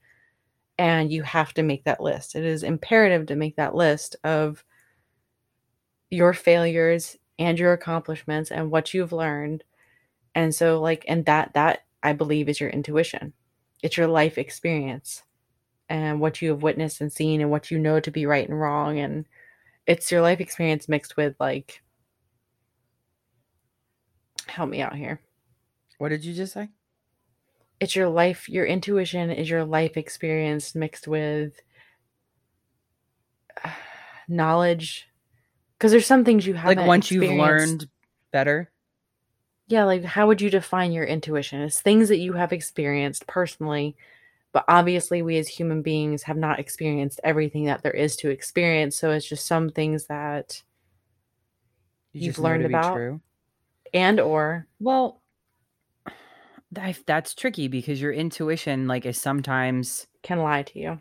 and 0.77 1.11
you 1.11 1.23
have 1.23 1.53
to 1.53 1.63
make 1.63 1.83
that 1.83 2.01
list. 2.01 2.35
It 2.35 2.45
is 2.45 2.63
imperative 2.63 3.27
to 3.27 3.35
make 3.35 3.55
that 3.57 3.75
list 3.75 4.15
of 4.23 4.63
your 6.09 6.33
failures 6.33 7.17
and 7.39 7.59
your 7.59 7.73
accomplishments 7.73 8.51
and 8.51 8.71
what 8.71 8.93
you've 8.93 9.13
learned. 9.13 9.63
And 10.35 10.53
so 10.53 10.81
like 10.81 11.05
and 11.07 11.25
that 11.25 11.53
that 11.53 11.83
i 12.01 12.13
believe 12.13 12.49
is 12.49 12.59
your 12.59 12.69
intuition. 12.69 13.33
It's 13.81 13.97
your 13.97 14.07
life 14.07 14.37
experience 14.37 15.23
and 15.89 16.19
what 16.19 16.41
you 16.41 16.49
have 16.49 16.63
witnessed 16.63 17.01
and 17.01 17.11
seen 17.11 17.41
and 17.41 17.51
what 17.51 17.69
you 17.69 17.77
know 17.77 17.99
to 17.99 18.11
be 18.11 18.25
right 18.25 18.47
and 18.47 18.59
wrong. 18.59 18.99
And 18.99 19.25
it's 19.85 20.11
your 20.11 20.21
life 20.21 20.39
experience 20.39 20.87
mixed 20.87 21.17
with 21.17 21.35
like 21.39 21.81
help 24.47 24.69
me 24.69 24.81
out 24.81 24.95
here. 24.95 25.19
What 25.97 26.09
did 26.09 26.25
you 26.25 26.33
just 26.33 26.53
say 26.53 26.69
it's 27.79 27.95
your 27.95 28.09
life 28.09 28.47
your 28.47 28.65
intuition 28.65 29.29
is 29.29 29.49
your 29.49 29.65
life 29.65 29.97
experience 29.97 30.75
mixed 30.75 31.07
with 31.07 31.59
uh, 33.63 33.69
knowledge. 34.27 35.09
Because 35.77 35.91
there's 35.91 36.05
some 36.07 36.23
things 36.23 36.47
you 36.47 36.53
have 36.53 36.77
like 36.77 36.87
once 36.87 37.11
you've 37.11 37.29
learned 37.29 37.87
better? 38.31 38.71
Yeah 39.67 39.83
like 39.83 40.03
how 40.03 40.27
would 40.27 40.41
you 40.41 40.49
define 40.49 40.91
your 40.91 41.05
intuition? 41.05 41.61
It's 41.61 41.81
things 41.81 42.09
that 42.09 42.19
you 42.19 42.33
have 42.33 42.53
experienced 42.53 43.27
personally 43.27 43.95
but 44.53 44.63
obviously 44.67 45.21
we 45.23 45.37
as 45.37 45.47
human 45.47 45.81
beings 45.81 46.23
have 46.23 46.37
not 46.37 46.59
experienced 46.59 47.19
everything 47.23 47.65
that 47.65 47.81
there 47.81 47.91
is 47.91 48.15
to 48.15 48.29
experience 48.29 48.95
so 48.95 49.09
it's 49.11 49.27
just 49.27 49.45
some 49.45 49.69
things 49.69 50.05
that 50.05 50.61
you 52.13 52.27
You've 52.27 52.39
learned 52.39 52.65
about? 52.65 52.93
true? 52.93 53.19
and 53.93 54.19
or 54.19 54.67
well 54.79 55.21
that, 56.75 56.99
that's 57.07 57.33
tricky 57.35 57.67
because 57.67 58.01
your 58.01 58.13
intuition 58.13 58.87
like 58.87 59.05
is 59.05 59.19
sometimes 59.19 60.07
can 60.23 60.39
lie 60.39 60.63
to 60.63 60.79
you 60.79 60.99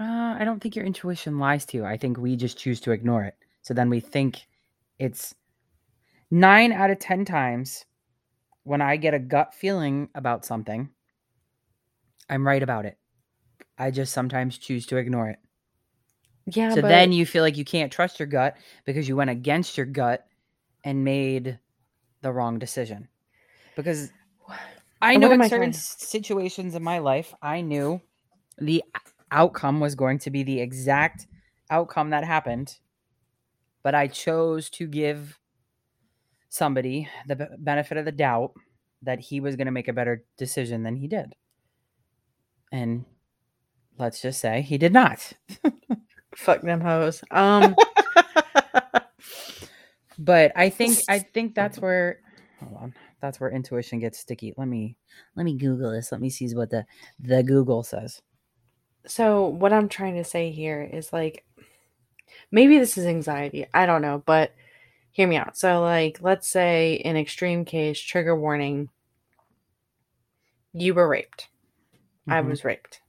Uh, 0.00 0.36
I 0.38 0.44
don't 0.44 0.60
think 0.60 0.76
your 0.76 0.84
intuition 0.84 1.38
lies 1.38 1.64
to 1.66 1.78
you. 1.78 1.84
I 1.84 1.96
think 1.96 2.18
we 2.18 2.36
just 2.36 2.58
choose 2.58 2.80
to 2.82 2.92
ignore 2.92 3.24
it. 3.24 3.34
So 3.62 3.74
then 3.74 3.90
we 3.90 4.00
think 4.00 4.46
it's 4.98 5.34
nine 6.30 6.72
out 6.72 6.90
of 6.90 6.98
10 6.98 7.24
times 7.24 7.84
when 8.64 8.80
I 8.82 8.96
get 8.96 9.14
a 9.14 9.18
gut 9.18 9.54
feeling 9.54 10.08
about 10.14 10.44
something, 10.44 10.90
I'm 12.30 12.46
right 12.46 12.62
about 12.62 12.86
it. 12.86 12.98
I 13.78 13.90
just 13.90 14.12
sometimes 14.12 14.58
choose 14.58 14.86
to 14.86 14.96
ignore 14.96 15.30
it. 15.30 15.38
Yeah, 16.46 16.74
so 16.74 16.82
but 16.82 16.88
then 16.88 17.12
you 17.12 17.26
feel 17.26 17.42
like 17.42 17.56
you 17.56 17.64
can't 17.64 17.92
trust 17.92 18.18
your 18.18 18.26
gut 18.26 18.56
because 18.84 19.08
you 19.08 19.16
went 19.16 19.30
against 19.30 19.76
your 19.76 19.86
gut 19.86 20.26
and 20.84 21.04
made 21.04 21.58
the 22.22 22.32
wrong 22.32 22.58
decision. 22.58 23.08
Because 23.76 24.10
I 25.00 25.16
know 25.16 25.30
in 25.30 25.42
certain 25.44 25.48
trying 25.58 25.72
to- 25.72 25.78
s- 25.78 25.96
situations 25.98 26.74
in 26.74 26.82
my 26.82 26.98
life, 26.98 27.34
I 27.42 27.60
knew 27.60 28.00
the 28.58 28.82
outcome 29.30 29.80
was 29.80 29.94
going 29.94 30.18
to 30.20 30.30
be 30.30 30.42
the 30.42 30.60
exact 30.60 31.26
outcome 31.70 32.10
that 32.10 32.24
happened, 32.24 32.78
but 33.82 33.94
I 33.94 34.08
chose 34.08 34.70
to 34.70 34.86
give 34.86 35.38
somebody 36.48 37.08
the 37.26 37.48
benefit 37.58 37.98
of 37.98 38.04
the 38.04 38.12
doubt 38.12 38.52
that 39.02 39.20
he 39.20 39.38
was 39.40 39.54
going 39.56 39.66
to 39.66 39.72
make 39.72 39.88
a 39.88 39.92
better 39.92 40.24
decision 40.36 40.82
than 40.82 40.96
he 40.96 41.06
did. 41.06 41.34
And 42.72 43.04
let's 43.98 44.20
just 44.20 44.40
say 44.40 44.62
he 44.62 44.78
did 44.78 44.92
not. 44.92 45.32
fuck 46.34 46.62
them 46.62 46.80
hoes. 46.80 47.22
Um, 47.30 47.76
but 50.18 50.52
I 50.56 50.70
think 50.70 50.98
I 51.08 51.18
think 51.20 51.54
that's 51.54 51.78
where 51.78 52.20
hold 52.60 52.76
on. 52.76 52.94
That's 53.20 53.40
where 53.40 53.50
intuition 53.50 53.98
gets 54.00 54.18
sticky. 54.18 54.54
Let 54.56 54.68
me 54.68 54.96
let 55.36 55.44
me 55.44 55.54
Google 55.56 55.92
this. 55.92 56.12
Let 56.12 56.20
me 56.20 56.30
see 56.30 56.54
what 56.54 56.70
the 56.70 56.84
the 57.20 57.42
Google 57.42 57.82
says. 57.82 58.22
so 59.06 59.46
what 59.46 59.72
I'm 59.72 59.88
trying 59.88 60.16
to 60.16 60.24
say 60.24 60.50
here 60.50 60.82
is 60.82 61.12
like, 61.12 61.44
maybe 62.50 62.78
this 62.78 62.98
is 62.98 63.06
anxiety. 63.06 63.66
I 63.74 63.86
don't 63.86 64.02
know, 64.02 64.22
but 64.26 64.54
hear 65.12 65.26
me 65.28 65.36
out. 65.36 65.56
So, 65.56 65.80
like, 65.82 66.18
let's 66.22 66.48
say 66.48 66.94
in 66.94 67.16
extreme 67.16 67.64
case, 67.64 67.98
trigger 68.00 68.36
warning, 68.36 68.90
you 70.72 70.94
were 70.94 71.08
raped. 71.08 71.48
I 72.28 72.42
Mhm. 72.42 72.48
was 72.48 72.64
raped, 72.64 73.00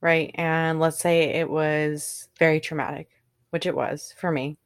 right? 0.00 0.30
And 0.36 0.80
let's 0.80 0.98
say 1.00 1.24
it 1.24 1.50
was 1.50 2.28
very 2.38 2.60
traumatic, 2.60 3.10
which 3.50 3.66
it 3.66 3.76
was 3.76 4.14
for 4.18 4.30
me. 4.32 4.58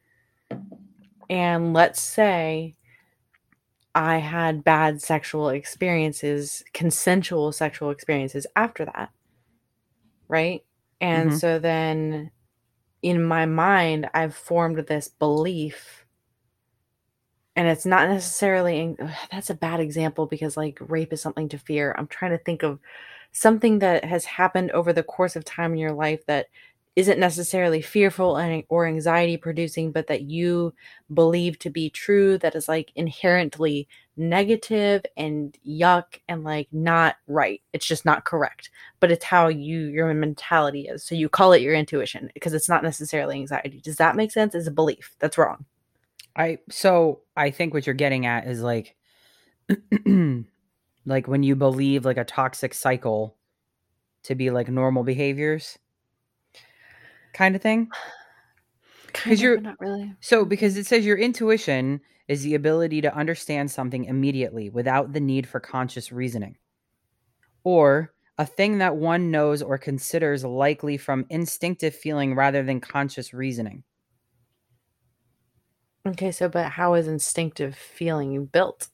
And 1.29 1.73
let's 1.75 2.01
say 2.01 2.76
I 3.97 4.19
had 4.19 4.63
bad 4.65 5.03
sexual 5.03 5.49
experiences, 5.49 6.63
consensual 6.73 7.51
sexual 7.53 7.91
experiences 7.91 8.47
after 8.57 8.85
that, 8.87 9.11
right? 10.29 10.63
And 11.01 11.33
Mhm. 11.33 11.41
so 11.41 11.59
then 11.59 12.31
in 13.03 13.25
my 13.25 13.47
mind, 13.47 14.09
I've 14.15 14.37
formed 14.37 14.79
this 14.87 15.09
belief. 15.09 16.07
And 17.57 17.69
it's 17.69 17.87
not 17.87 18.09
necessarily, 18.09 18.97
ugh, 19.01 19.11
that's 19.33 19.51
a 19.51 19.55
bad 19.55 19.81
example 19.81 20.27
because 20.27 20.57
like 20.57 20.79
rape 20.81 21.13
is 21.13 21.23
something 21.23 21.49
to 21.51 21.59
fear. 21.59 21.95
I'm 21.97 22.07
trying 22.07 22.33
to 22.33 22.39
think 22.45 22.63
of 22.63 22.79
something 23.33 23.79
that 23.81 24.05
has 24.05 24.25
happened 24.27 24.71
over 24.73 24.93
the 24.93 25.03
course 25.03 25.37
of 25.37 25.45
time 25.45 25.73
in 25.73 25.79
your 25.79 25.93
life 25.93 26.25
that 26.27 26.49
isn't 26.97 27.21
necessarily 27.21 27.83
fearful 27.83 28.37
and 28.37 28.65
or 28.71 28.87
anxiety 28.87 29.37
producing 29.37 29.93
but 29.93 30.07
that 30.07 30.23
you 30.23 30.75
believe 31.13 31.59
to 31.59 31.69
be 31.69 31.91
true 31.91 32.39
that 32.39 32.55
is 32.55 32.69
like 32.69 32.91
inherently 32.97 33.87
negative 34.17 35.05
and 35.17 35.57
yuck 35.67 36.21
and 36.29 36.43
like 36.43 36.69
not 36.73 37.17
right. 37.27 37.61
It's 37.73 37.87
just 37.87 38.05
not 38.05 38.25
correct. 38.25 38.71
But 38.99 39.13
it's 39.13 39.25
how 39.25 39.49
you 39.49 39.87
your 39.87 40.13
mentality 40.15 40.89
is. 40.89 41.05
So 41.05 41.15
you 41.15 41.29
call 41.29 41.53
it 41.53 41.63
your 41.63 41.75
intuition 41.75 42.31
because 42.35 42.55
it's 42.55 42.69
not 42.69 42.83
necessarily 42.83 43.37
anxiety. 43.37 43.81
Does 43.81 43.97
that 43.97 44.17
make 44.17 44.33
sense? 44.33 44.55
It's 44.55 44.67
a 44.67 44.73
belief. 44.73 45.15
That's 45.19 45.39
wrong. 45.39 45.67
I 46.35 46.59
so 46.71 47.21
I 47.37 47.51
think 47.51 47.75
what 47.75 47.87
you're 47.87 47.95
getting 47.95 48.27
at 48.27 48.47
is 48.47 48.63
like 48.63 48.97
like 51.07 51.29
when 51.29 51.43
you 51.43 51.57
believe 51.57 52.05
like 52.05 52.19
a 52.19 52.25
toxic 52.25 52.73
cycle 52.75 53.37
to 54.25 54.35
be 54.35 54.51
like 54.51 54.69
normal 54.69 55.05
behaviors 55.05 55.79
kind 57.37 57.55
of 57.55 57.63
thing. 57.63 57.89
Because 59.07 59.41
you're- 59.43 59.61
not 59.61 59.81
really 59.81 60.15
So 60.21 60.45
because 60.45 60.77
it 60.77 60.87
says 60.87 61.05
your 61.05 61.19
intuition 61.19 62.01
is 62.29 62.43
the 62.43 62.55
ability 62.55 63.01
to 63.03 63.15
understand 63.15 63.71
something 63.71 64.05
immediately 64.05 64.71
without 64.71 65.13
the 65.13 65.21
need 65.21 65.47
for 65.47 65.61
conscious 65.61 66.11
reasoning. 66.11 66.57
Or 67.65 68.15
a 68.39 68.47
thing 68.47 68.79
that 68.79 68.97
one 68.97 69.31
knows 69.31 69.61
or 69.63 69.77
considers 69.79 70.45
likely 70.45 70.97
from 70.97 71.27
instinctive 71.29 71.95
feeling 71.95 72.35
rather 72.35 72.63
than 72.63 72.81
conscious 72.81 73.35
reasoning. 73.35 73.85
okay 76.07 76.31
so 76.33 76.49
but 76.49 76.71
how 76.73 76.95
is 76.95 77.07
instinctive 77.09 77.75
feeling 77.77 78.47
built 78.47 78.89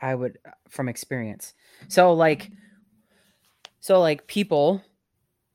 I 0.00 0.14
would 0.14 0.38
uh, 0.46 0.50
from 0.68 0.88
experience. 0.88 1.54
So 1.88 2.12
like 2.12 2.50
so 3.80 4.00
like 4.00 4.26
people 4.26 4.82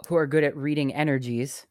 who 0.08 0.16
are 0.16 0.28
good 0.28 0.44
at 0.44 0.56
reading 0.56 0.94
energies 0.94 1.66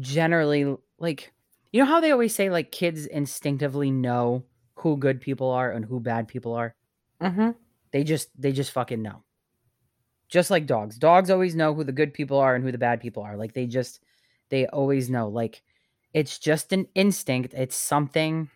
generally 0.00 0.76
like 0.98 1.32
you 1.72 1.80
know 1.80 1.86
how 1.86 2.00
they 2.00 2.10
always 2.10 2.34
say 2.34 2.50
like 2.50 2.70
kids 2.70 3.06
instinctively 3.06 3.90
know 3.90 4.44
who 4.74 4.96
good 4.96 5.20
people 5.20 5.50
are 5.50 5.70
and 5.70 5.84
who 5.84 6.00
bad 6.00 6.28
people 6.28 6.54
are? 6.54 6.74
mm-hmm. 7.20 7.50
They 7.92 8.04
just 8.04 8.28
they 8.40 8.52
just 8.52 8.72
fucking 8.72 9.02
know. 9.02 9.22
Just 10.28 10.50
like 10.50 10.66
dogs. 10.66 10.96
Dogs 10.96 11.30
always 11.30 11.54
know 11.54 11.74
who 11.74 11.84
the 11.84 11.92
good 11.92 12.14
people 12.14 12.38
are 12.38 12.54
and 12.54 12.64
who 12.64 12.72
the 12.72 12.78
bad 12.78 13.00
people 13.00 13.22
are. 13.22 13.36
Like 13.36 13.52
they 13.52 13.66
just 13.66 14.00
they 14.48 14.66
always 14.66 15.10
know. 15.10 15.28
Like 15.28 15.62
it's 16.12 16.38
just 16.38 16.72
an 16.72 16.88
instinct. 16.94 17.54
It's 17.54 17.76
something 17.76 18.50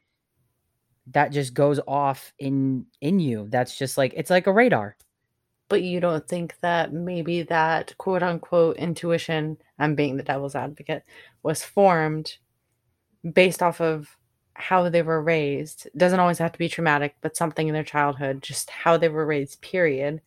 that 1.08 1.32
just 1.32 1.54
goes 1.54 1.80
off 1.86 2.32
in 2.38 2.86
in 3.00 3.20
you. 3.20 3.46
That's 3.50 3.76
just 3.76 3.98
like 3.98 4.14
it's 4.16 4.30
like 4.30 4.46
a 4.46 4.52
radar. 4.52 4.96
But 5.68 5.82
you 5.82 6.00
don't 6.00 6.26
think 6.28 6.56
that 6.60 6.92
maybe 6.92 7.42
that 7.42 7.96
quote 7.98 8.22
unquote 8.22 8.76
intuition, 8.76 9.58
I'm 9.78 9.94
being 9.94 10.16
the 10.16 10.22
devil's 10.22 10.54
advocate, 10.54 11.04
was 11.42 11.62
formed 11.62 12.36
based 13.32 13.62
off 13.62 13.80
of 13.80 14.16
how 14.54 14.88
they 14.88 15.02
were 15.02 15.22
raised. 15.22 15.86
It 15.86 15.98
doesn't 15.98 16.20
always 16.20 16.38
have 16.38 16.52
to 16.52 16.58
be 16.58 16.68
traumatic, 16.68 17.16
but 17.20 17.36
something 17.36 17.68
in 17.68 17.74
their 17.74 17.84
childhood, 17.84 18.42
just 18.42 18.70
how 18.70 18.96
they 18.96 19.08
were 19.08 19.26
raised, 19.26 19.60
period. 19.60 20.20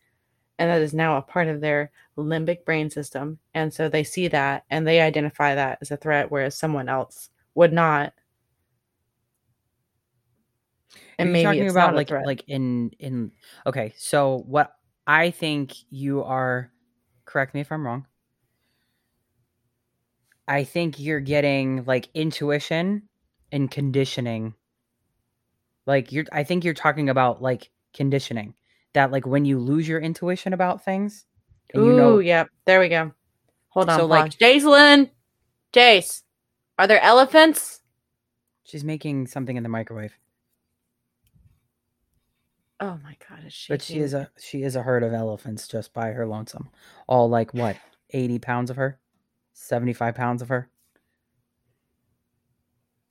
And 0.58 0.70
that 0.70 0.82
is 0.82 0.92
now 0.92 1.16
a 1.16 1.22
part 1.22 1.48
of 1.48 1.60
their 1.60 1.90
limbic 2.16 2.64
brain 2.64 2.90
system. 2.90 3.38
And 3.54 3.72
so 3.72 3.88
they 3.88 4.04
see 4.04 4.28
that 4.28 4.64
and 4.70 4.86
they 4.86 5.00
identify 5.00 5.54
that 5.54 5.78
as 5.80 5.90
a 5.90 5.96
threat, 5.96 6.30
whereas 6.30 6.56
someone 6.56 6.88
else 6.88 7.30
would 7.54 7.72
not. 7.72 8.12
And 11.18 11.30
Are 11.30 11.32
maybe 11.32 11.44
talking 11.44 11.70
about 11.70 11.94
like 11.94 12.10
like 12.10 12.44
in 12.46 12.90
in 12.98 13.32
okay, 13.66 13.92
so 13.96 14.44
what 14.46 14.76
I 15.10 15.32
think 15.32 15.74
you 15.90 16.22
are 16.22 16.70
correct 17.24 17.52
me 17.52 17.60
if 17.60 17.72
I'm 17.72 17.84
wrong. 17.84 18.06
I 20.46 20.62
think 20.62 21.00
you're 21.00 21.18
getting 21.18 21.84
like 21.84 22.08
intuition 22.14 23.08
and 23.50 23.68
conditioning. 23.68 24.54
Like 25.84 26.12
you're 26.12 26.26
I 26.30 26.44
think 26.44 26.62
you're 26.62 26.74
talking 26.74 27.08
about 27.08 27.42
like 27.42 27.70
conditioning. 27.92 28.54
That 28.94 29.10
like 29.10 29.26
when 29.26 29.44
you 29.44 29.58
lose 29.58 29.88
your 29.88 29.98
intuition 30.00 30.52
about 30.52 30.84
things 30.84 31.26
and 31.74 31.82
Ooh, 31.82 31.86
you 31.86 31.92
know 31.96 32.12
Oh, 32.12 32.18
yep. 32.20 32.48
There 32.64 32.78
we 32.78 32.88
go. 32.88 33.10
Hold 33.70 33.90
on. 33.90 33.96
So, 33.98 34.02
So, 34.02 34.06
like- 34.06 34.30
Jacelyn, 34.38 35.10
Jace, 35.72 36.22
are 36.78 36.86
there 36.86 37.00
elephants? 37.02 37.82
she's 38.62 38.84
making 38.84 39.26
something 39.26 39.56
in 39.56 39.64
the 39.64 39.68
microwave. 39.68 40.16
Oh 42.80 42.98
my 43.04 43.16
god, 43.28 43.44
is 43.46 43.52
she? 43.52 43.72
But 43.72 43.82
she 43.82 43.98
is 43.98 44.14
a 44.14 44.30
she 44.38 44.62
is 44.62 44.74
a 44.74 44.82
herd 44.82 45.02
of 45.02 45.12
elephants 45.12 45.68
just 45.68 45.92
by 45.92 46.12
her 46.12 46.26
lonesome. 46.26 46.70
All 47.06 47.28
like 47.28 47.52
what, 47.52 47.76
eighty 48.10 48.38
pounds 48.38 48.70
of 48.70 48.76
her? 48.76 48.98
Seventy 49.52 49.92
five 49.92 50.14
pounds 50.14 50.40
of 50.42 50.48
her? 50.48 50.70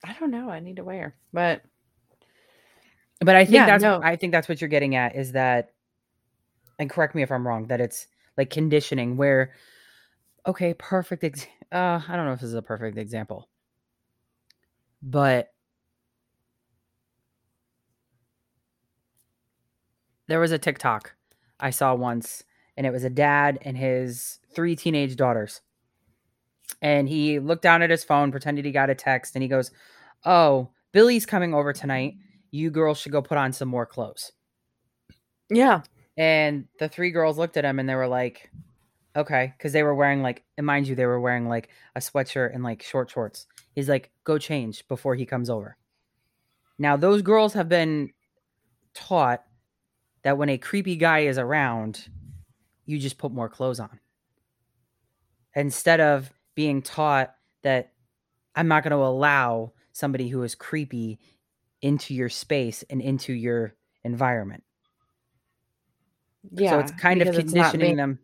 I 0.04 0.14
don't 0.18 0.30
know. 0.30 0.50
I 0.50 0.60
need 0.60 0.76
to 0.76 0.84
weigh 0.84 0.98
her, 0.98 1.14
but 1.32 1.62
But 3.20 3.36
I 3.36 3.44
think 3.44 3.54
Yeah, 3.54 3.66
that's 3.66 3.82
no. 3.84 4.00
I 4.02 4.16
think 4.16 4.32
that's 4.32 4.48
what 4.48 4.60
you're 4.60 4.68
getting 4.68 4.96
at 4.96 5.14
is 5.14 5.32
that 5.32 5.72
and 6.78 6.88
correct 6.88 7.14
me 7.14 7.22
if 7.22 7.30
I'm 7.30 7.46
wrong, 7.46 7.66
that 7.68 7.80
it's 7.80 8.06
like 8.36 8.50
conditioning 8.50 9.16
where 9.16 9.52
okay, 10.46 10.74
perfect 10.74 11.22
ex- 11.24 11.46
uh 11.70 12.00
I 12.08 12.16
don't 12.16 12.26
know 12.26 12.32
if 12.32 12.40
this 12.40 12.48
is 12.48 12.54
a 12.54 12.62
perfect 12.62 12.98
example. 12.98 13.48
But 15.02 15.52
there 20.30 20.38
was 20.38 20.52
a 20.52 20.58
TikTok 20.58 21.16
I 21.58 21.70
saw 21.70 21.92
once 21.92 22.44
and 22.76 22.86
it 22.86 22.92
was 22.92 23.02
a 23.02 23.10
dad 23.10 23.58
and 23.62 23.76
his 23.76 24.38
three 24.54 24.76
teenage 24.76 25.16
daughters. 25.16 25.60
And 26.80 27.08
he 27.08 27.40
looked 27.40 27.62
down 27.62 27.82
at 27.82 27.90
his 27.90 28.04
phone, 28.04 28.30
pretended 28.30 28.64
he 28.64 28.70
got 28.70 28.90
a 28.90 28.94
text, 28.94 29.34
and 29.34 29.42
he 29.42 29.48
goes, 29.48 29.72
Oh, 30.24 30.70
Billy's 30.92 31.26
coming 31.26 31.52
over 31.52 31.72
tonight. 31.72 32.14
You 32.52 32.70
girls 32.70 32.98
should 32.98 33.10
go 33.10 33.20
put 33.20 33.38
on 33.38 33.52
some 33.52 33.68
more 33.68 33.84
clothes. 33.84 34.30
yeah, 35.50 35.82
And 36.16 36.66
the 36.78 36.88
three 36.88 37.10
girls 37.10 37.36
looked 37.36 37.56
at 37.56 37.64
him 37.64 37.80
and 37.80 37.88
they 37.88 37.96
were 37.96 38.06
like, 38.06 38.52
Okay, 39.16 39.52
because 39.58 39.72
they 39.72 39.82
were 39.82 39.96
wearing 39.96 40.22
like, 40.22 40.44
and 40.56 40.64
mind 40.64 40.86
you, 40.86 40.94
they 40.94 41.06
were 41.06 41.20
wearing 41.20 41.48
like 41.48 41.70
a 41.96 42.00
sweatshirt 42.00 42.54
and 42.54 42.62
like 42.62 42.84
short 42.84 43.10
shorts. 43.10 43.48
He's 43.74 43.88
like, 43.88 44.12
go 44.22 44.38
change 44.38 44.86
before 44.86 45.16
he 45.16 45.26
comes 45.26 45.50
over. 45.50 45.76
Now, 46.78 46.96
those 46.96 47.20
girls 47.20 47.54
have 47.54 47.68
been 47.68 48.12
taught 48.94 49.42
that 50.22 50.38
when 50.38 50.48
a 50.48 50.58
creepy 50.58 50.96
guy 50.96 51.20
is 51.20 51.38
around, 51.38 52.08
you 52.86 52.98
just 52.98 53.18
put 53.18 53.32
more 53.32 53.48
clothes 53.48 53.80
on. 53.80 54.00
Instead 55.54 56.00
of 56.00 56.30
being 56.54 56.82
taught 56.82 57.34
that 57.62 57.92
I'm 58.54 58.68
not 58.68 58.82
going 58.82 58.92
to 58.92 58.96
allow 58.96 59.72
somebody 59.92 60.28
who 60.28 60.42
is 60.42 60.54
creepy 60.54 61.18
into 61.82 62.14
your 62.14 62.28
space 62.28 62.84
and 62.90 63.00
into 63.00 63.32
your 63.32 63.74
environment. 64.04 64.62
Yeah. 66.52 66.70
so 66.70 66.78
it's 66.80 66.92
kind 66.92 67.20
of 67.20 67.28
because 67.28 67.44
it's 67.44 67.54
not 67.54 67.72
conditioning 67.72 67.96
them. 67.96 68.18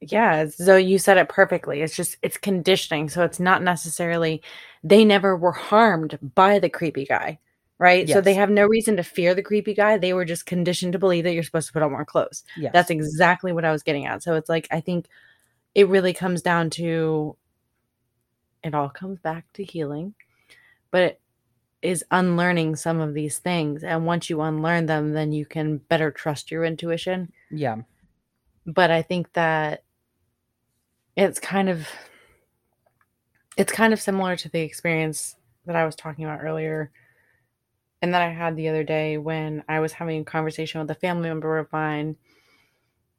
Yeah, 0.00 0.48
so 0.48 0.76
you 0.76 0.98
said 0.98 1.16
it 1.16 1.28
perfectly. 1.28 1.80
It's 1.80 1.96
just 1.96 2.16
it's 2.22 2.36
conditioning. 2.36 3.08
So 3.08 3.24
it's 3.24 3.40
not 3.40 3.62
necessarily 3.62 4.42
they 4.84 5.04
never 5.04 5.36
were 5.36 5.52
harmed 5.52 6.18
by 6.34 6.58
the 6.58 6.68
creepy 6.68 7.06
guy, 7.06 7.38
right? 7.78 8.08
So 8.08 8.20
they 8.20 8.34
have 8.34 8.50
no 8.50 8.66
reason 8.66 8.96
to 8.96 9.02
fear 9.02 9.34
the 9.34 9.42
creepy 9.42 9.74
guy. 9.74 9.98
They 9.98 10.12
were 10.12 10.24
just 10.24 10.46
conditioned 10.46 10.92
to 10.94 10.98
believe 10.98 11.24
that 11.24 11.32
you're 11.32 11.42
supposed 11.42 11.66
to 11.68 11.72
put 11.72 11.82
on 11.82 11.90
more 11.90 12.04
clothes. 12.04 12.44
Yes. 12.56 12.72
That's 12.72 12.90
exactly 12.90 13.52
what 13.52 13.64
I 13.64 13.72
was 13.72 13.82
getting 13.82 14.06
at. 14.06 14.22
So 14.22 14.34
it's 14.34 14.48
like 14.48 14.68
I 14.70 14.80
think 14.80 15.06
it 15.74 15.88
really 15.88 16.12
comes 16.12 16.42
down 16.42 16.70
to 16.70 17.36
it 18.62 18.74
all 18.74 18.88
comes 18.88 19.20
back 19.20 19.44
to 19.54 19.64
healing, 19.64 20.14
but 20.90 21.02
it 21.02 21.20
is 21.82 22.04
unlearning 22.10 22.76
some 22.76 23.00
of 23.00 23.14
these 23.14 23.38
things. 23.38 23.84
And 23.84 24.06
once 24.06 24.28
you 24.28 24.40
unlearn 24.40 24.86
them, 24.86 25.12
then 25.12 25.32
you 25.32 25.46
can 25.46 25.78
better 25.78 26.10
trust 26.10 26.50
your 26.50 26.64
intuition 26.64 27.32
yeah. 27.50 27.76
but 28.64 28.90
I 28.90 29.02
think 29.02 29.32
that 29.34 29.84
it's 31.16 31.38
kind 31.38 31.68
of 31.68 31.88
it's 33.56 33.72
kind 33.72 33.92
of 33.92 34.00
similar 34.00 34.36
to 34.36 34.48
the 34.48 34.60
experience 34.60 35.36
that 35.64 35.76
I 35.76 35.86
was 35.86 35.96
talking 35.96 36.24
about 36.24 36.42
earlier 36.42 36.90
and 38.06 38.14
that 38.14 38.22
I 38.22 38.30
had 38.30 38.54
the 38.54 38.68
other 38.68 38.84
day 38.84 39.18
when 39.18 39.64
I 39.68 39.80
was 39.80 39.92
having 39.92 40.20
a 40.20 40.24
conversation 40.24 40.80
with 40.80 40.88
a 40.92 40.94
family 40.94 41.28
member 41.28 41.58
of 41.58 41.72
mine 41.72 42.14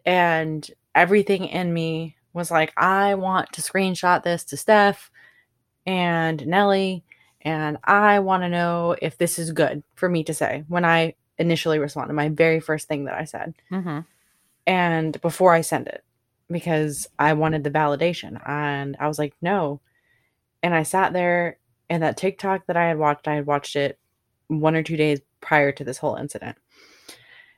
and 0.06 0.66
everything 0.96 1.46
in 1.46 1.74
me 1.74 2.16
was 2.32 2.50
like 2.50 2.72
I 2.78 3.16
want 3.16 3.52
to 3.54 3.62
screenshot 3.62 4.24
this 4.24 4.46
to 4.46 4.56
Steph 4.56 5.12
and 5.86 6.48
Nellie 6.48 7.04
and 7.42 7.78
I 7.84 8.20
want 8.20 8.44
to 8.44 8.50
know 8.50 8.96
if 9.02 9.18
this 9.18 9.38
is 9.38 9.52
good 9.52 9.84
for 9.96 10.08
me 10.08 10.24
to 10.24 10.34
say 10.34 10.64
when 10.70 10.86
I 10.86 11.16
initially 11.38 11.80
responded 11.80 12.14
my 12.14 12.30
very 12.30 12.62
first 12.62 12.88
thing 12.88 13.06
that 13.06 13.16
I 13.16 13.26
said 13.26 13.54
Mm-hmm. 13.70 14.00
and 14.66 15.22
before 15.22 15.54
I 15.54 15.62
send 15.62 15.88
it 15.88 16.04
because 16.50 17.08
I 17.20 17.34
wanted 17.34 17.66
the 17.66 17.72
validation. 17.72 18.42
And 18.48 18.96
I 19.02 19.10
was 19.10 19.20
like, 19.20 19.34
no. 19.42 19.82
And 20.64 20.74
I 20.74 20.84
sat 20.84 21.12
there 21.12 21.58
and 21.90 22.02
that 22.04 22.16
TikTok 22.16 22.68
that 22.68 22.78
I 22.78 22.88
had 22.88 22.98
watched, 22.98 23.28
I 23.28 23.36
had 23.36 23.46
watched 23.46 23.76
it 23.76 24.00
one 24.48 24.76
or 24.76 24.84
two 24.84 24.98
days 24.98 25.20
prior 25.42 25.72
to 25.72 25.84
this 25.84 25.98
whole 25.98 26.16
incident. 26.16 26.58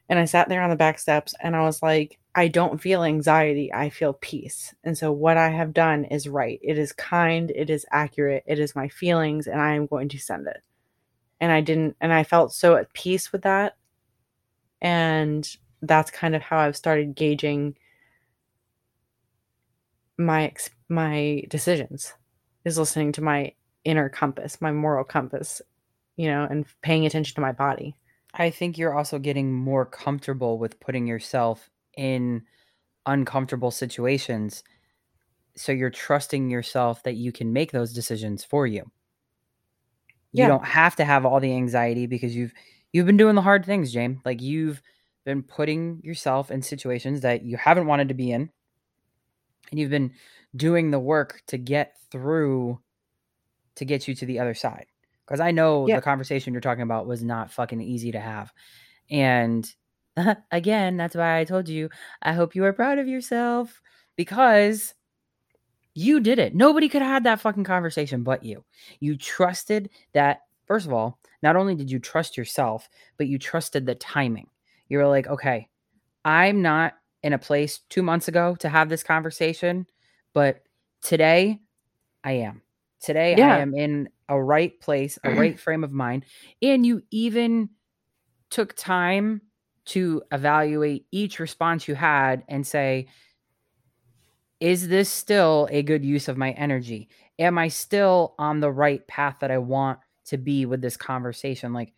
And 0.10 0.18
I 0.18 0.26
sat 0.26 0.50
there 0.50 0.64
on 0.64 0.72
the 0.72 0.76
back 0.76 0.98
steps 0.98 1.36
and 1.40 1.56
I 1.56 1.62
was 1.62 1.84
like, 1.84 2.18
I 2.34 2.48
don't 2.48 2.82
feel 2.82 3.04
anxiety. 3.04 3.72
I 3.72 3.90
feel 3.90 4.14
peace. 4.14 4.74
And 4.84 4.98
so 4.98 5.12
what 5.12 5.38
I 5.38 5.50
have 5.50 5.74
done 5.74 6.06
is 6.06 6.28
right. 6.28 6.60
It 6.64 6.78
is 6.78 6.94
kind. 6.94 7.52
It 7.52 7.70
is 7.70 7.86
accurate. 7.92 8.44
It 8.48 8.60
is 8.60 8.76
my 8.76 8.88
feelings. 8.88 9.46
And 9.46 9.62
I 9.62 9.76
am 9.76 9.86
going 9.86 10.10
to 10.10 10.18
send 10.18 10.48
it. 10.48 10.62
And 11.40 11.52
I 11.52 11.62
didn't, 11.62 11.96
and 12.02 12.12
I 12.12 12.24
felt 12.24 12.54
so 12.54 12.76
at 12.76 12.92
peace 12.94 13.32
with 13.32 13.44
that. 13.44 13.78
And 14.82 15.48
that's 15.82 16.12
kind 16.12 16.36
of 16.36 16.42
how 16.42 16.58
I've 16.58 16.76
started 16.76 17.16
gauging 17.16 17.78
my 20.18 20.52
my 20.90 21.44
decisions 21.48 22.14
is 22.66 22.78
listening 22.78 23.14
to 23.14 23.22
my 23.22 23.54
inner 23.86 24.10
compass, 24.10 24.60
my 24.60 24.72
moral 24.72 25.06
compass, 25.06 25.62
you 26.20 26.28
know, 26.28 26.46
and 26.50 26.66
paying 26.82 27.06
attention 27.06 27.34
to 27.34 27.40
my 27.40 27.54
body. 27.54 27.96
I 28.34 28.50
think 28.50 28.78
you're 28.78 28.94
also 28.94 29.20
getting 29.20 29.54
more 29.54 29.86
comfortable 29.86 30.60
with 30.60 30.78
putting 30.82 31.08
yourself 31.08 31.70
in 31.96 32.44
uncomfortable 33.06 33.72
situations. 33.72 34.66
So 35.56 35.72
you're 35.72 35.90
trusting 35.90 36.50
yourself 36.50 37.04
that 37.04 37.16
you 37.16 37.32
can 37.32 37.54
make 37.54 37.72
those 37.72 37.94
decisions 37.94 38.44
for 38.44 38.68
you. 38.68 38.92
Yeah. 40.34 40.44
You 40.44 40.50
don't 40.50 40.66
have 40.66 40.98
to 40.98 41.06
have 41.06 41.26
all 41.26 41.40
the 41.40 41.56
anxiety 41.56 42.06
because 42.06 42.36
you've 42.36 42.52
you've 42.92 43.06
been 43.06 43.16
doing 43.16 43.36
the 43.36 43.42
hard 43.42 43.66
things, 43.66 43.94
James. 43.94 44.20
Like 44.26 44.42
you've 44.42 44.82
been 45.24 45.42
putting 45.42 46.02
yourself 46.04 46.52
in 46.52 46.62
situations 46.62 47.22
that 47.22 47.44
you 47.44 47.56
haven't 47.56 47.88
wanted 47.88 48.10
to 48.10 48.14
be 48.14 48.34
in. 48.34 48.50
And 49.72 49.80
you've 49.80 49.90
been 49.90 50.12
doing 50.54 50.92
the 50.92 51.00
work 51.00 51.44
to 51.48 51.58
get 51.58 51.96
through 52.12 52.82
to 53.76 53.86
get 53.86 54.06
you 54.06 54.16
to 54.16 54.26
the 54.26 54.40
other 54.40 54.54
side. 54.54 54.88
Because 55.30 55.42
I 55.42 55.52
know 55.52 55.88
Yeah. 55.88 55.98
the 55.98 56.02
conversation 56.02 56.54
you're 56.54 56.62
talking 56.62 56.82
about 56.82 57.06
was 57.06 57.24
not 57.24 57.52
fucking 57.52 57.80
easy 57.82 58.12
to 58.14 58.20
have. 58.20 58.52
And 59.12 59.72
again, 60.52 60.98
that's 60.98 61.16
why 61.16 61.38
I 61.40 61.44
told 61.44 61.70
you, 61.70 61.90
I 62.24 62.34
hope 62.34 62.56
you 62.56 62.66
are 62.66 62.74
proud 62.74 62.98
of 62.98 63.08
yourself 63.08 63.80
because 64.16 64.96
you 65.94 66.20
did 66.20 66.40
it. 66.40 66.56
Nobody 66.56 66.90
could 66.90 67.04
have 67.04 67.12
had 67.12 67.24
that 67.26 67.42
fucking 67.42 67.64
conversation 67.64 68.24
but 68.24 68.44
you. 68.44 68.66
You 69.00 69.18
trusted 69.18 69.92
that, 70.14 70.42
first 70.66 70.88
of 70.88 70.94
all, 70.94 71.20
not 71.44 71.56
only 71.56 71.76
did 71.76 71.92
you 71.92 72.00
trust 72.00 72.36
yourself, 72.36 72.90
but 73.18 73.28
you 73.28 73.38
trusted 73.38 73.86
the 73.86 73.96
timing. 73.96 74.48
You 74.88 74.98
were 74.98 75.08
like, 75.08 75.28
okay, 75.28 75.70
I'm 76.26 76.64
not 76.64 76.96
in 77.22 77.34
a 77.34 77.38
place 77.38 77.82
two 77.90 78.02
months 78.02 78.28
ago 78.28 78.56
to 78.62 78.70
have 78.70 78.90
this 78.90 79.04
conversation, 79.04 79.86
but 80.34 80.64
today 81.04 81.60
I 82.24 82.32
am. 82.32 82.64
Today 83.00 83.36
Yeah. 83.36 83.56
I 83.56 83.60
am 83.60 83.74
in 83.74 84.10
a 84.28 84.42
right 84.42 84.80
place, 84.80 85.18
a 85.24 85.32
right 85.36 85.60
frame 85.60 85.84
of 85.84 85.92
mind. 85.92 86.26
And 86.62 86.86
you 86.86 87.02
even 87.12 87.70
took 88.50 88.76
time 88.76 89.42
to 89.86 90.22
evaluate 90.32 91.06
each 91.12 91.40
response 91.40 91.88
you 91.88 91.96
had 91.96 92.44
and 92.48 92.66
say, 92.66 93.08
is 94.60 94.88
this 94.88 95.10
still 95.10 95.68
a 95.72 95.82
good 95.84 96.04
use 96.04 96.28
of 96.28 96.38
my 96.38 96.52
energy? 96.52 97.10
Am 97.38 97.58
I 97.58 97.70
still 97.70 98.36
on 98.38 98.60
the 98.60 98.72
right 98.72 99.06
path 99.08 99.38
that 99.40 99.52
I 99.52 99.58
want 99.58 100.00
to 100.26 100.38
be 100.38 100.66
with 100.66 100.82
this 100.82 100.98
conversation? 100.98 101.72
Like, 101.74 101.94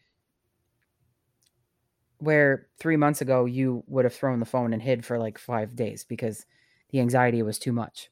where 2.20 2.68
three 2.80 2.97
months 2.97 3.22
ago 3.22 3.45
you 3.45 3.84
would 3.88 4.06
have 4.06 4.14
thrown 4.14 4.39
the 4.39 4.45
phone 4.45 4.74
and 4.74 4.82
hid 4.82 5.04
for 5.04 5.18
like 5.18 5.39
five 5.39 5.76
days 5.76 6.04
because 6.04 6.45
the 6.91 6.99
anxiety 6.99 7.41
was 7.41 7.58
too 7.58 7.72
much. 7.72 8.12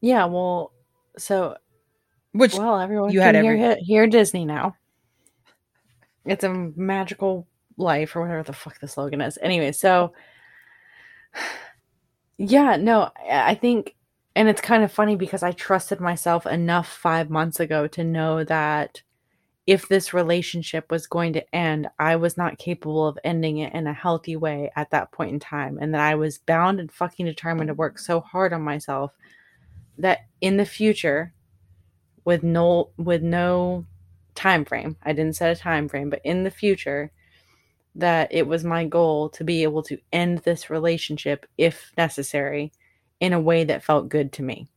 Yeah, 0.00 0.26
well, 0.26 0.72
so 1.16 1.56
Which 2.32 2.54
well, 2.54 2.80
everyone 2.80 3.12
you 3.12 3.20
can 3.20 3.34
had 3.34 3.44
hear, 3.44 3.52
every- 3.54 3.60
hi- 3.60 3.80
hear 3.80 4.06
Disney 4.06 4.44
now. 4.44 4.76
It's 6.24 6.44
a 6.44 6.50
magical 6.76 7.46
life, 7.76 8.14
or 8.16 8.22
whatever 8.22 8.42
the 8.42 8.52
fuck 8.52 8.78
the 8.80 8.88
slogan 8.88 9.20
is. 9.20 9.38
Anyway, 9.42 9.72
so 9.72 10.12
yeah, 12.38 12.76
no, 12.76 13.10
I 13.28 13.50
I 13.50 13.54
think, 13.54 13.94
and 14.34 14.48
it's 14.48 14.60
kind 14.60 14.82
of 14.84 14.92
funny 14.92 15.16
because 15.16 15.42
I 15.42 15.52
trusted 15.52 16.00
myself 16.00 16.46
enough 16.46 16.88
five 16.88 17.28
months 17.30 17.60
ago 17.60 17.86
to 17.88 18.04
know 18.04 18.44
that 18.44 19.02
if 19.66 19.88
this 19.88 20.12
relationship 20.12 20.90
was 20.90 21.06
going 21.06 21.32
to 21.34 21.54
end, 21.54 21.88
I 21.98 22.16
was 22.16 22.36
not 22.36 22.58
capable 22.58 23.06
of 23.06 23.18
ending 23.22 23.58
it 23.58 23.72
in 23.74 23.86
a 23.86 23.92
healthy 23.92 24.34
way 24.36 24.72
at 24.74 24.90
that 24.90 25.12
point 25.12 25.32
in 25.32 25.38
time, 25.40 25.78
and 25.80 25.94
that 25.94 26.00
I 26.00 26.14
was 26.14 26.38
bound 26.38 26.80
and 26.80 26.90
fucking 26.90 27.26
determined 27.26 27.68
to 27.68 27.74
work 27.74 27.98
so 27.98 28.20
hard 28.20 28.52
on 28.52 28.62
myself 28.62 29.12
that 29.98 30.20
in 30.40 30.56
the 30.56 30.64
future 30.64 31.32
with 32.24 32.42
no 32.42 32.90
with 32.96 33.22
no 33.22 33.84
time 34.34 34.64
frame 34.64 34.96
i 35.02 35.12
didn't 35.12 35.36
set 35.36 35.56
a 35.56 35.60
time 35.60 35.88
frame 35.88 36.08
but 36.08 36.20
in 36.24 36.44
the 36.44 36.50
future 36.50 37.12
that 37.94 38.28
it 38.30 38.46
was 38.46 38.64
my 38.64 38.84
goal 38.84 39.28
to 39.30 39.44
be 39.44 39.62
able 39.62 39.82
to 39.82 39.98
end 40.12 40.38
this 40.38 40.70
relationship 40.70 41.46
if 41.58 41.92
necessary 41.96 42.72
in 43.20 43.32
a 43.32 43.40
way 43.40 43.64
that 43.64 43.84
felt 43.84 44.08
good 44.08 44.32
to 44.32 44.42
me. 44.42 44.68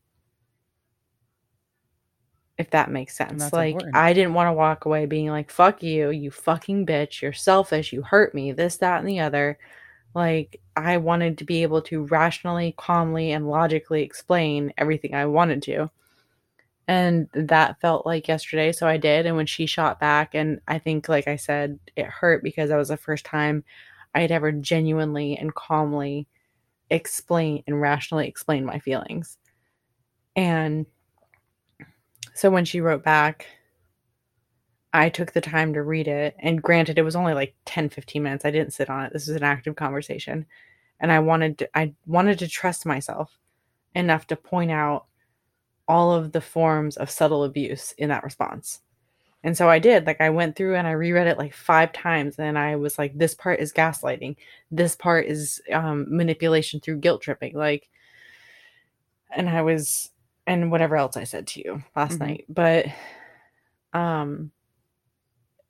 If 2.57 2.69
that 2.71 2.91
makes 2.91 3.17
sense. 3.17 3.51
Like 3.51 3.73
important. 3.73 3.95
i 3.97 4.13
didn't 4.13 4.33
want 4.33 4.47
to 4.47 4.53
walk 4.53 4.85
away 4.85 5.05
being 5.05 5.29
like 5.29 5.49
fuck 5.49 5.83
you 5.83 6.09
you 6.09 6.31
fucking 6.31 6.85
bitch. 6.85 7.21
You're 7.21 7.33
selfish. 7.33 7.91
You 7.91 8.01
hurt 8.01 8.33
me. 8.33 8.51
This 8.51 8.77
that 8.77 8.99
and 8.99 9.07
the 9.07 9.19
other. 9.19 9.57
Like 10.13 10.61
i 10.77 10.97
wanted 10.97 11.37
to 11.37 11.45
be 11.45 11.63
able 11.63 11.81
to 11.83 12.05
rationally 12.05 12.73
calmly 12.77 13.31
and 13.31 13.49
logically 13.49 14.03
explain 14.03 14.73
everything 14.77 15.13
i 15.15 15.25
wanted 15.25 15.61
to 15.63 15.89
and 16.87 17.27
that 17.33 17.79
felt 17.81 18.05
like 18.05 18.27
yesterday 18.27 18.71
so 18.71 18.87
i 18.87 18.97
did 18.97 19.25
and 19.25 19.35
when 19.35 19.45
she 19.45 19.65
shot 19.65 19.99
back 19.99 20.35
and 20.35 20.59
i 20.67 20.77
think 20.77 21.09
like 21.09 21.27
i 21.27 21.35
said 21.35 21.79
it 21.95 22.05
hurt 22.05 22.43
because 22.43 22.69
that 22.69 22.77
was 22.77 22.89
the 22.89 22.97
first 22.97 23.25
time 23.25 23.63
i 24.13 24.21
had 24.21 24.31
ever 24.31 24.51
genuinely 24.51 25.37
and 25.37 25.55
calmly 25.55 26.27
explain 26.89 27.63
and 27.65 27.81
rationally 27.81 28.27
explain 28.27 28.63
my 28.63 28.77
feelings. 28.77 29.39
And 30.35 30.85
so 32.35 32.51
when 32.51 32.65
she 32.65 32.81
wrote 32.81 33.03
back 33.03 33.47
i 34.93 35.09
took 35.09 35.31
the 35.31 35.41
time 35.41 35.73
to 35.73 35.81
read 35.81 36.07
it 36.07 36.35
and 36.39 36.61
granted 36.61 36.99
it 36.99 37.03
was 37.03 37.15
only 37.15 37.33
like 37.33 37.55
10 37.65 37.89
15 37.89 38.21
minutes 38.21 38.45
i 38.45 38.51
didn't 38.51 38.73
sit 38.73 38.89
on 38.89 39.05
it 39.05 39.13
this 39.13 39.27
was 39.27 39.35
an 39.35 39.43
active 39.43 39.75
conversation 39.75 40.45
and 40.99 41.11
I 41.11 41.19
wanted 41.19 41.57
to, 41.59 41.77
I 41.77 41.93
wanted 42.05 42.39
to 42.39 42.47
trust 42.47 42.85
myself 42.85 43.37
enough 43.93 44.27
to 44.27 44.35
point 44.35 44.71
out 44.71 45.05
all 45.87 46.11
of 46.13 46.31
the 46.31 46.41
forms 46.41 46.97
of 46.97 47.09
subtle 47.09 47.43
abuse 47.43 47.93
in 47.97 48.09
that 48.09 48.23
response. 48.23 48.81
And 49.43 49.55
so 49.55 49.69
I 49.69 49.79
did. 49.79 50.07
Like 50.07 50.21
I 50.21 50.31
went 50.31 50.55
through 50.55 50.75
and 50.75 50.87
I 50.87 50.91
reread 50.91 51.27
it 51.27 51.37
like 51.37 51.53
five 51.53 51.93
times 51.93 52.39
and 52.39 52.57
I 52.57 52.75
was 52.77 52.97
like 52.97 53.17
this 53.17 53.35
part 53.35 53.59
is 53.59 53.71
gaslighting. 53.73 54.37
This 54.71 54.95
part 54.95 55.27
is 55.27 55.61
um 55.71 56.05
manipulation 56.09 56.79
through 56.79 56.97
guilt 56.97 57.21
tripping 57.21 57.55
like 57.55 57.89
and 59.35 59.49
I 59.49 59.61
was 59.61 60.11
and 60.47 60.71
whatever 60.71 60.95
else 60.95 61.17
I 61.17 61.23
said 61.25 61.47
to 61.47 61.59
you 61.63 61.83
last 61.95 62.19
Mhm. 62.19 62.19
night. 62.19 62.45
But 62.49 62.87
um 63.93 64.51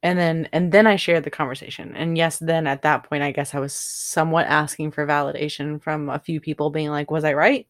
and 0.03 0.19
then 0.19 0.47
and 0.53 0.71
then 0.71 0.87
I 0.87 0.95
shared 0.97 1.23
the 1.23 1.31
conversation. 1.31 1.95
And 1.95 2.17
yes, 2.17 2.37
then 2.39 2.67
at 2.67 2.83
that 2.83 3.03
point 3.09 3.23
I 3.23 3.31
guess 3.31 3.55
I 3.55 3.59
was 3.59 3.73
somewhat 3.73 4.45
asking 4.47 4.91
for 4.91 5.05
validation 5.07 5.81
from 5.81 6.09
a 6.09 6.19
few 6.19 6.39
people 6.39 6.69
being 6.69 6.89
like, 6.89 7.09
"Was 7.11 7.23
I 7.23 7.33
right? 7.33 7.67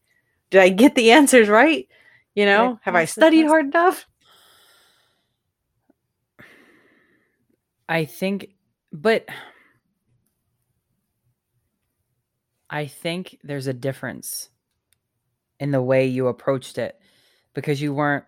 Did 0.52 0.62
I 0.62 0.70
get 0.70 0.96
the 0.96 1.12
answers 1.12 1.50
right? 1.50 1.88
You 2.36 2.46
know, 2.46 2.80
have 2.84 2.96
I 2.96 3.06
studied 3.06 3.48
hard 3.48 3.66
enough?" 3.68 4.06
I 7.88 8.06
think, 8.06 8.56
but 8.92 9.26
I 12.70 12.88
think 12.88 13.38
there's 13.44 13.68
a 13.68 13.74
difference 13.74 14.50
in 15.60 15.72
the 15.72 15.82
way 15.82 16.06
you 16.06 16.28
approached 16.28 16.78
it 16.78 17.00
because 17.54 17.82
you 17.82 17.94
weren't 17.94 18.26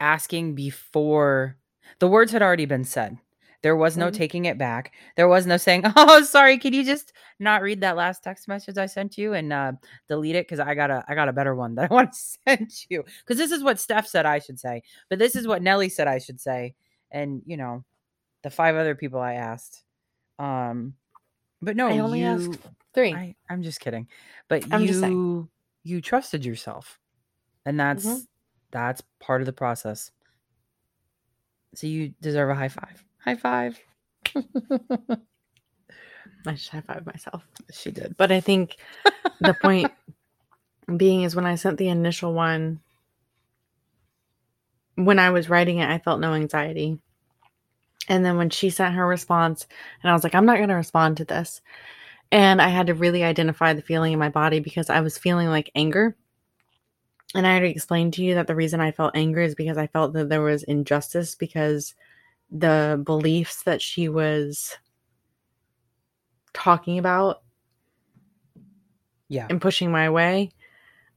asking 0.00 0.54
before 0.54 1.56
the 2.00 2.08
words 2.08 2.32
had 2.32 2.42
already 2.42 2.66
been 2.66 2.84
said. 2.84 3.18
There 3.64 3.74
was 3.76 3.96
no 3.96 4.08
Mhm. 4.08 4.12
taking 4.14 4.44
it 4.44 4.58
back. 4.58 4.92
There 5.16 5.26
was 5.26 5.46
no 5.46 5.56
saying, 5.56 5.84
"Oh, 5.96 6.22
sorry, 6.22 6.58
can 6.58 6.74
you 6.74 6.84
just 6.84 7.14
not 7.38 7.62
read 7.62 7.80
that 7.80 7.96
last 7.96 8.22
text 8.22 8.46
message 8.46 8.76
I 8.76 8.84
sent 8.84 9.16
you 9.16 9.32
and 9.32 9.50
uh, 9.54 9.72
delete 10.06 10.36
it 10.36 10.46
because 10.46 10.60
I 10.60 10.74
got 10.74 10.90
a 10.90 11.02
I 11.08 11.14
got 11.14 11.30
a 11.30 11.32
better 11.32 11.54
one 11.54 11.74
that 11.76 11.90
I 11.90 11.94
want 11.94 12.12
to 12.12 12.18
send 12.46 12.70
you." 12.90 13.02
Because 13.20 13.38
this 13.38 13.50
is 13.50 13.64
what 13.64 13.80
Steph 13.80 14.06
said 14.06 14.26
I 14.26 14.38
should 14.38 14.60
say, 14.60 14.82
but 15.08 15.18
this 15.18 15.34
is 15.34 15.48
what 15.48 15.62
Nelly 15.62 15.88
said 15.88 16.06
I 16.06 16.18
should 16.18 16.42
say, 16.42 16.74
and 17.10 17.40
you 17.46 17.56
know, 17.56 17.86
the 18.42 18.50
five 18.50 18.76
other 18.76 18.94
people 18.94 19.18
I 19.18 19.34
asked. 19.34 19.82
Um, 20.38 20.94
but 21.62 21.74
no, 21.74 21.88
I 21.88 22.00
only 22.00 22.20
you, 22.20 22.26
asked 22.26 22.58
Three. 22.92 23.14
I, 23.14 23.34
I'm 23.48 23.62
just 23.62 23.80
kidding. 23.80 24.08
But 24.48 24.64
I'm 24.72 24.82
you 24.82 25.48
you 25.84 26.02
trusted 26.02 26.44
yourself. 26.44 27.00
And 27.64 27.80
that's 27.80 28.04
Mhm. 28.04 28.26
that's 28.72 29.02
part 29.20 29.40
of 29.40 29.46
the 29.46 29.54
process. 29.54 30.10
So 31.74 31.86
you 31.86 32.10
deserve 32.20 32.50
a 32.50 32.54
high 32.54 32.68
five. 32.68 33.02
High 33.24 33.36
five. 33.36 33.80
I 36.46 36.54
should 36.56 36.72
high 36.72 36.82
five 36.82 37.06
myself. 37.06 37.46
she 37.72 37.90
did. 37.90 38.16
But 38.16 38.30
I 38.30 38.40
think 38.40 38.76
the 39.40 39.54
point 39.54 39.90
being 40.96 41.22
is 41.22 41.34
when 41.34 41.46
I 41.46 41.54
sent 41.54 41.78
the 41.78 41.88
initial 41.88 42.34
one, 42.34 42.80
when 44.96 45.18
I 45.18 45.30
was 45.30 45.48
writing 45.48 45.78
it, 45.78 45.88
I 45.88 45.98
felt 45.98 46.20
no 46.20 46.34
anxiety. 46.34 46.98
And 48.08 48.24
then 48.24 48.36
when 48.36 48.50
she 48.50 48.68
sent 48.68 48.94
her 48.94 49.06
response, 49.06 49.66
and 50.02 50.10
I 50.10 50.12
was 50.12 50.22
like, 50.22 50.34
I'm 50.34 50.44
not 50.44 50.58
going 50.58 50.68
to 50.68 50.74
respond 50.74 51.16
to 51.16 51.24
this. 51.24 51.62
And 52.30 52.60
I 52.60 52.68
had 52.68 52.88
to 52.88 52.94
really 52.94 53.24
identify 53.24 53.72
the 53.72 53.80
feeling 53.80 54.12
in 54.12 54.18
my 54.18 54.28
body 54.28 54.60
because 54.60 54.90
I 54.90 55.00
was 55.00 55.16
feeling 55.16 55.48
like 55.48 55.70
anger. 55.74 56.14
And 57.34 57.46
I 57.46 57.52
already 57.52 57.70
explained 57.70 58.12
to 58.14 58.22
you 58.22 58.34
that 58.34 58.46
the 58.46 58.54
reason 58.54 58.80
I 58.80 58.92
felt 58.92 59.16
anger 59.16 59.40
is 59.40 59.54
because 59.54 59.78
I 59.78 59.86
felt 59.86 60.12
that 60.12 60.28
there 60.28 60.42
was 60.42 60.62
injustice 60.62 61.34
because 61.34 61.94
the 62.54 63.02
beliefs 63.04 63.64
that 63.64 63.82
she 63.82 64.08
was 64.08 64.78
talking 66.54 66.98
about 66.98 67.42
Yeah. 69.28 69.50
and 69.50 69.60
pushing 69.60 69.90
my 69.90 70.10
way, 70.10 70.50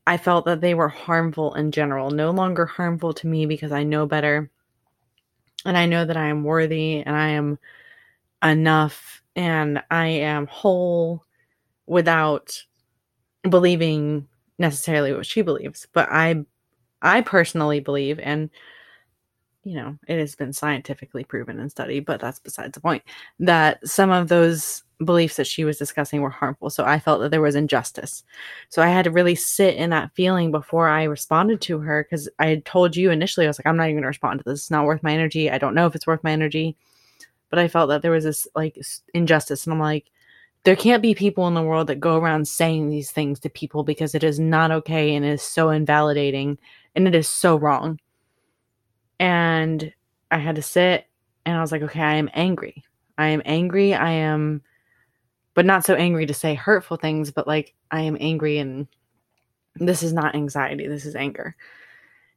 I 0.08 0.18
felt 0.18 0.46
that 0.46 0.62
they 0.62 0.74
were 0.74 0.90
harmful 0.90 1.54
in 1.56 1.72
general, 1.72 2.12
no 2.12 2.32
longer 2.32 2.66
harmful 2.66 3.14
to 3.16 3.28
me 3.28 3.46
because 3.46 3.72
I 3.72 3.84
know 3.84 4.06
better. 4.08 4.52
And 5.66 5.78
I 5.78 5.86
know 5.86 6.06
that 6.06 6.18
I 6.18 6.28
am 6.28 6.44
worthy 6.44 7.02
and 7.02 7.16
I 7.16 7.30
am 7.30 7.60
enough 8.44 9.22
and 9.36 9.84
I 9.92 10.08
am 10.08 10.48
whole 10.48 11.24
without 11.88 12.64
believing 13.50 14.28
necessarily 14.60 15.14
what 15.14 15.26
she 15.26 15.42
believes. 15.42 15.88
But 15.94 16.10
I 16.12 16.46
I 17.02 17.22
personally 17.22 17.82
believe 17.82 18.20
and 18.20 18.50
you 19.64 19.76
know, 19.76 19.98
it 20.08 20.20
has 20.20 20.36
been 20.36 20.54
scientifically 20.54 21.24
proven 21.24 21.60
and 21.60 21.70
studied, 21.70 22.06
but 22.06 22.22
that's 22.22 22.40
besides 22.40 22.74
the 22.74 22.80
point. 22.80 23.04
That 23.40 23.86
some 23.88 24.12
of 24.12 24.30
those 24.30 24.84
beliefs 25.04 25.36
that 25.36 25.48
she 25.48 25.64
was 25.64 25.78
discussing 25.78 26.22
were 26.22 26.30
harmful. 26.30 26.70
So 26.70 26.86
I 26.86 27.00
felt 27.00 27.22
that 27.22 27.32
there 27.32 27.42
was 27.42 27.56
injustice. 27.56 28.24
So 28.70 28.82
I 28.82 28.88
had 28.88 29.04
to 29.04 29.12
really 29.12 29.36
sit 29.36 29.76
in 29.76 29.90
that 29.92 30.12
feeling 30.16 30.52
before 30.52 30.88
I 30.88 31.04
responded 31.04 31.62
to 31.62 31.80
her 31.80 32.04
because 32.04 32.30
I 32.40 32.48
had 32.48 32.66
told 32.66 32.96
you 32.96 33.12
initially, 33.12 33.46
I 33.46 33.50
was 33.50 33.60
like, 33.60 33.68
I'm 33.68 33.78
not 33.78 33.86
even 33.86 33.96
going 33.96 34.04
to 34.04 34.08
respond 34.08 34.40
to 34.40 34.44
this. 34.46 34.62
It's 34.62 34.72
not 34.72 34.86
worth 34.86 35.04
my 35.04 35.14
energy. 35.14 35.52
I 35.52 35.58
don't 35.58 35.76
know 35.76 35.86
if 35.86 35.96
it's 35.96 36.08
worth 36.08 36.24
my 36.24 36.32
energy. 36.32 36.78
But 37.50 37.60
I 37.60 37.68
felt 37.68 37.90
that 37.90 38.02
there 38.02 38.12
was 38.12 38.24
this 38.24 38.48
like 38.56 38.78
injustice. 39.14 39.66
And 39.66 39.74
I'm 39.74 39.80
like, 39.80 40.12
there 40.64 40.76
can't 40.76 41.02
be 41.02 41.16
people 41.16 41.48
in 41.48 41.54
the 41.54 41.62
world 41.62 41.88
that 41.88 42.00
go 42.00 42.18
around 42.18 42.48
saying 42.48 42.90
these 42.90 43.12
things 43.12 43.40
to 43.42 43.50
people 43.50 43.84
because 43.84 44.16
it 44.16 44.24
is 44.24 44.40
not 44.40 44.72
okay 44.72 45.16
and 45.16 45.24
it 45.26 45.30
is 45.30 45.42
so 45.42 45.70
invalidating 45.70 46.58
and 46.96 47.08
it 47.08 47.16
is 47.16 47.28
so 47.28 47.56
wrong. 47.56 48.00
And 49.20 49.94
I 50.32 50.38
had 50.38 50.56
to 50.56 50.62
sit 50.62 51.06
and 51.46 51.58
I 51.58 51.62
was 51.62 51.72
like, 51.72 51.82
okay, 51.84 52.02
I 52.02 52.16
am 52.16 52.30
angry. 52.34 52.84
I 53.18 53.28
am 53.28 53.42
angry. 53.46 53.94
I 53.94 54.12
am, 54.12 54.62
but 55.54 55.66
not 55.66 55.86
so 55.86 55.96
angry 55.96 56.26
to 56.26 56.34
say 56.34 56.54
hurtful 56.54 56.98
things, 56.98 57.32
but 57.32 57.48
like 57.48 57.74
I 57.90 58.02
am 58.02 58.18
angry 58.20 58.58
and 58.60 58.88
this 59.76 60.04
is 60.04 60.14
not 60.14 60.36
anxiety. 60.36 60.88
This 60.88 61.06
is 61.06 61.16
anger. 61.16 61.56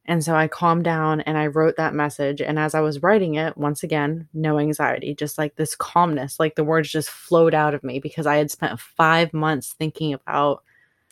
And 0.05 0.23
so 0.23 0.35
I 0.35 0.47
calmed 0.47 0.83
down 0.83 1.21
and 1.21 1.37
I 1.37 1.47
wrote 1.47 1.77
that 1.77 1.93
message. 1.93 2.41
And 2.41 2.57
as 2.57 2.73
I 2.73 2.81
was 2.81 3.03
writing 3.03 3.35
it, 3.35 3.55
once 3.55 3.83
again, 3.83 4.27
no 4.33 4.57
anxiety, 4.57 5.13
just 5.13 5.37
like 5.37 5.55
this 5.55 5.75
calmness, 5.75 6.39
like 6.39 6.55
the 6.55 6.63
words 6.63 6.89
just 6.89 7.09
flowed 7.09 7.53
out 7.53 7.75
of 7.75 7.83
me 7.83 7.99
because 7.99 8.25
I 8.25 8.37
had 8.37 8.49
spent 8.49 8.79
five 8.79 9.31
months 9.33 9.73
thinking 9.73 10.13
about 10.13 10.63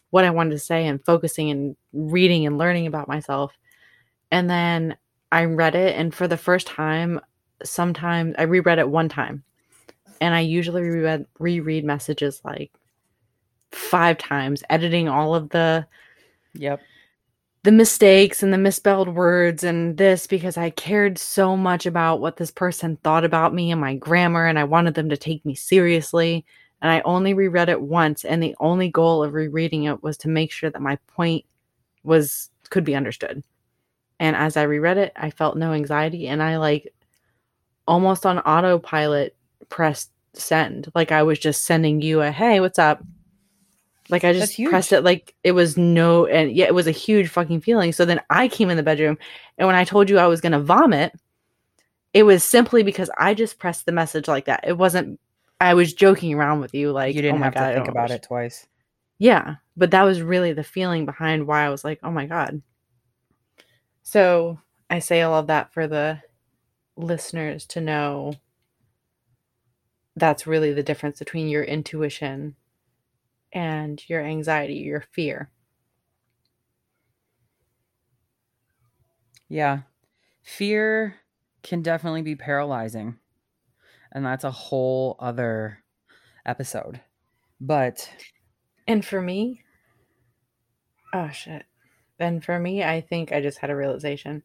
what 0.10 0.26
I 0.26 0.32
wanted 0.32 0.52
to 0.52 0.60
say 0.60 0.88
and 0.88 1.04
focusing 1.06 1.52
and 1.52 1.76
reading 1.94 2.48
and 2.48 2.58
learning 2.58 2.88
about 2.88 3.08
myself. 3.08 3.54
And 4.32 4.50
then 4.50 4.98
I 5.32 5.46
read 5.46 5.76
it. 5.76 5.96
And 5.96 6.14
for 6.14 6.28
the 6.28 6.38
first 6.38 6.68
time, 6.68 7.20
sometimes 7.64 8.36
I 8.38 8.44
reread 8.44 8.80
it 8.80 8.90
one 8.90 9.10
time. 9.10 9.44
And 10.22 10.34
I 10.36 10.42
usually 10.42 10.82
reread, 10.82 11.26
reread 11.40 11.86
messages 11.86 12.42
like 12.44 12.72
five 13.72 14.18
times, 14.18 14.64
editing 14.70 15.08
all 15.08 15.36
of 15.36 15.50
the 15.50 15.86
Yep. 16.54 16.82
the 17.64 17.72
mistakes 17.72 18.42
and 18.42 18.52
the 18.52 18.58
misspelled 18.58 19.10
words 19.10 19.64
and 19.64 19.98
this 19.98 20.28
because 20.28 20.58
I 20.58 20.70
cared 20.72 21.18
so 21.18 21.56
much 21.56 21.86
about 21.86 22.22
what 22.22 22.38
this 22.38 22.52
person 22.52 22.98
thought 22.98 23.24
about 23.26 23.54
me 23.54 23.72
and 23.72 23.80
my 23.80 23.96
grammar 23.96 24.48
and 24.48 24.58
I 24.58 24.64
wanted 24.64 24.96
them 24.96 25.10
to 25.10 25.18
take 25.18 25.46
me 25.46 25.56
seriously. 25.56 26.46
And 26.82 26.92
I 26.92 27.02
only 27.02 27.34
reread 27.34 27.70
it 27.70 27.82
once 27.82 28.26
and 28.26 28.42
the 28.42 28.56
only 28.60 28.90
goal 28.90 29.24
of 29.24 29.34
rereading 29.34 29.84
it 29.84 30.02
was 30.02 30.18
to 30.20 30.30
make 30.30 30.52
sure 30.52 30.70
that 30.70 30.82
my 30.82 30.98
point 31.08 31.46
was 32.04 32.50
could 32.70 32.84
be 32.86 32.96
understood. 32.96 33.44
And 34.20 34.36
as 34.36 34.58
I 34.58 34.64
reread 34.64 34.98
it, 34.98 35.14
I 35.16 35.30
felt 35.30 35.58
no 35.58 35.74
anxiety 35.74 36.28
and 36.28 36.44
I 36.44 36.58
like 36.58 36.94
almost 37.88 38.26
on 38.26 38.40
autopilot 38.40 39.36
pressed 39.70 40.12
send. 40.34 40.92
Like 40.94 41.12
I 41.12 41.24
was 41.24 41.40
just 41.40 41.66
sending 41.66 42.02
you 42.02 42.22
a 42.22 42.32
hey, 42.32 42.60
what's 42.60 42.80
up? 42.80 43.04
Like 44.10 44.24
I 44.24 44.34
just 44.34 44.60
pressed 44.70 44.92
it 44.92 45.04
like 45.04 45.36
it 45.44 45.52
was 45.52 45.78
no 45.78 46.26
and 46.26 46.52
yeah, 46.52 46.66
it 46.66 46.74
was 46.74 46.88
a 46.88 46.92
huge 46.92 47.30
fucking 47.30 47.62
feeling. 47.62 47.94
So 47.94 48.06
then 48.06 48.20
I 48.30 48.48
came 48.48 48.70
in 48.70 48.78
the 48.78 48.84
bedroom 48.84 49.18
and 49.58 49.68
when 49.68 49.76
I 49.76 49.84
told 49.84 50.10
you 50.10 50.18
I 50.18 50.28
was 50.28 50.42
gonna 50.42 50.60
vomit, 50.60 51.14
it 52.14 52.24
was 52.24 52.44
simply 52.44 52.84
because 52.84 53.10
I 53.18 53.34
just 53.34 53.60
pressed 53.60 53.86
the 53.86 53.92
message 53.92 54.28
like 54.28 54.46
that. 54.46 54.66
It 54.68 54.78
wasn't 54.78 55.20
I 55.62 55.74
was 55.74 55.94
joking 55.94 56.34
around 56.34 56.62
with 56.62 56.74
you 56.74 56.92
like 56.92 57.16
you 57.16 57.22
didn't 57.22 57.42
oh 57.42 57.44
have 57.44 57.54
God, 57.54 57.70
to 57.70 57.76
think 57.76 57.88
about 57.88 58.10
wish- 58.10 58.18
it 58.18 58.24
twice. 58.24 58.68
yeah, 59.20 59.56
but 59.78 59.92
that 59.92 60.04
was 60.04 60.22
really 60.22 60.54
the 60.54 60.64
feeling 60.64 61.06
behind 61.06 61.48
why 61.48 61.66
I 61.66 61.70
was 61.70 61.84
like, 61.84 62.00
oh 62.04 62.12
my 62.12 62.26
God. 62.26 62.62
So 64.10 64.58
I 64.90 64.98
say 64.98 65.22
all 65.22 65.36
of 65.36 65.46
that 65.46 65.72
for 65.72 65.86
the 65.86 66.24
listeners 66.98 67.68
to 67.68 67.80
know 67.80 68.34
that's 70.16 70.48
really 70.48 70.74
the 70.74 70.82
difference 70.82 71.20
between 71.20 71.48
your 71.48 71.62
intuition 71.62 72.56
and 73.54 74.02
your 74.10 74.26
anxiety, 74.26 74.78
your 74.78 75.02
fear. 75.12 75.52
Yeah. 79.48 79.82
Fear 80.42 81.18
can 81.62 81.84
definitely 81.84 82.24
be 82.24 82.36
paralyzing. 82.36 83.20
And 84.12 84.26
that's 84.26 84.44
a 84.44 84.50
whole 84.50 85.18
other 85.20 85.84
episode. 86.48 87.00
But 87.62 88.10
And 88.88 89.06
for 89.06 89.22
me, 89.22 89.62
oh 91.14 91.30
shit. 91.30 91.69
And 92.20 92.44
for 92.44 92.60
me, 92.60 92.84
I 92.84 93.02
think 93.02 93.32
I 93.32 93.42
just 93.42 93.60
had 93.60 93.70
a 93.70 93.76
realization. 93.76 94.44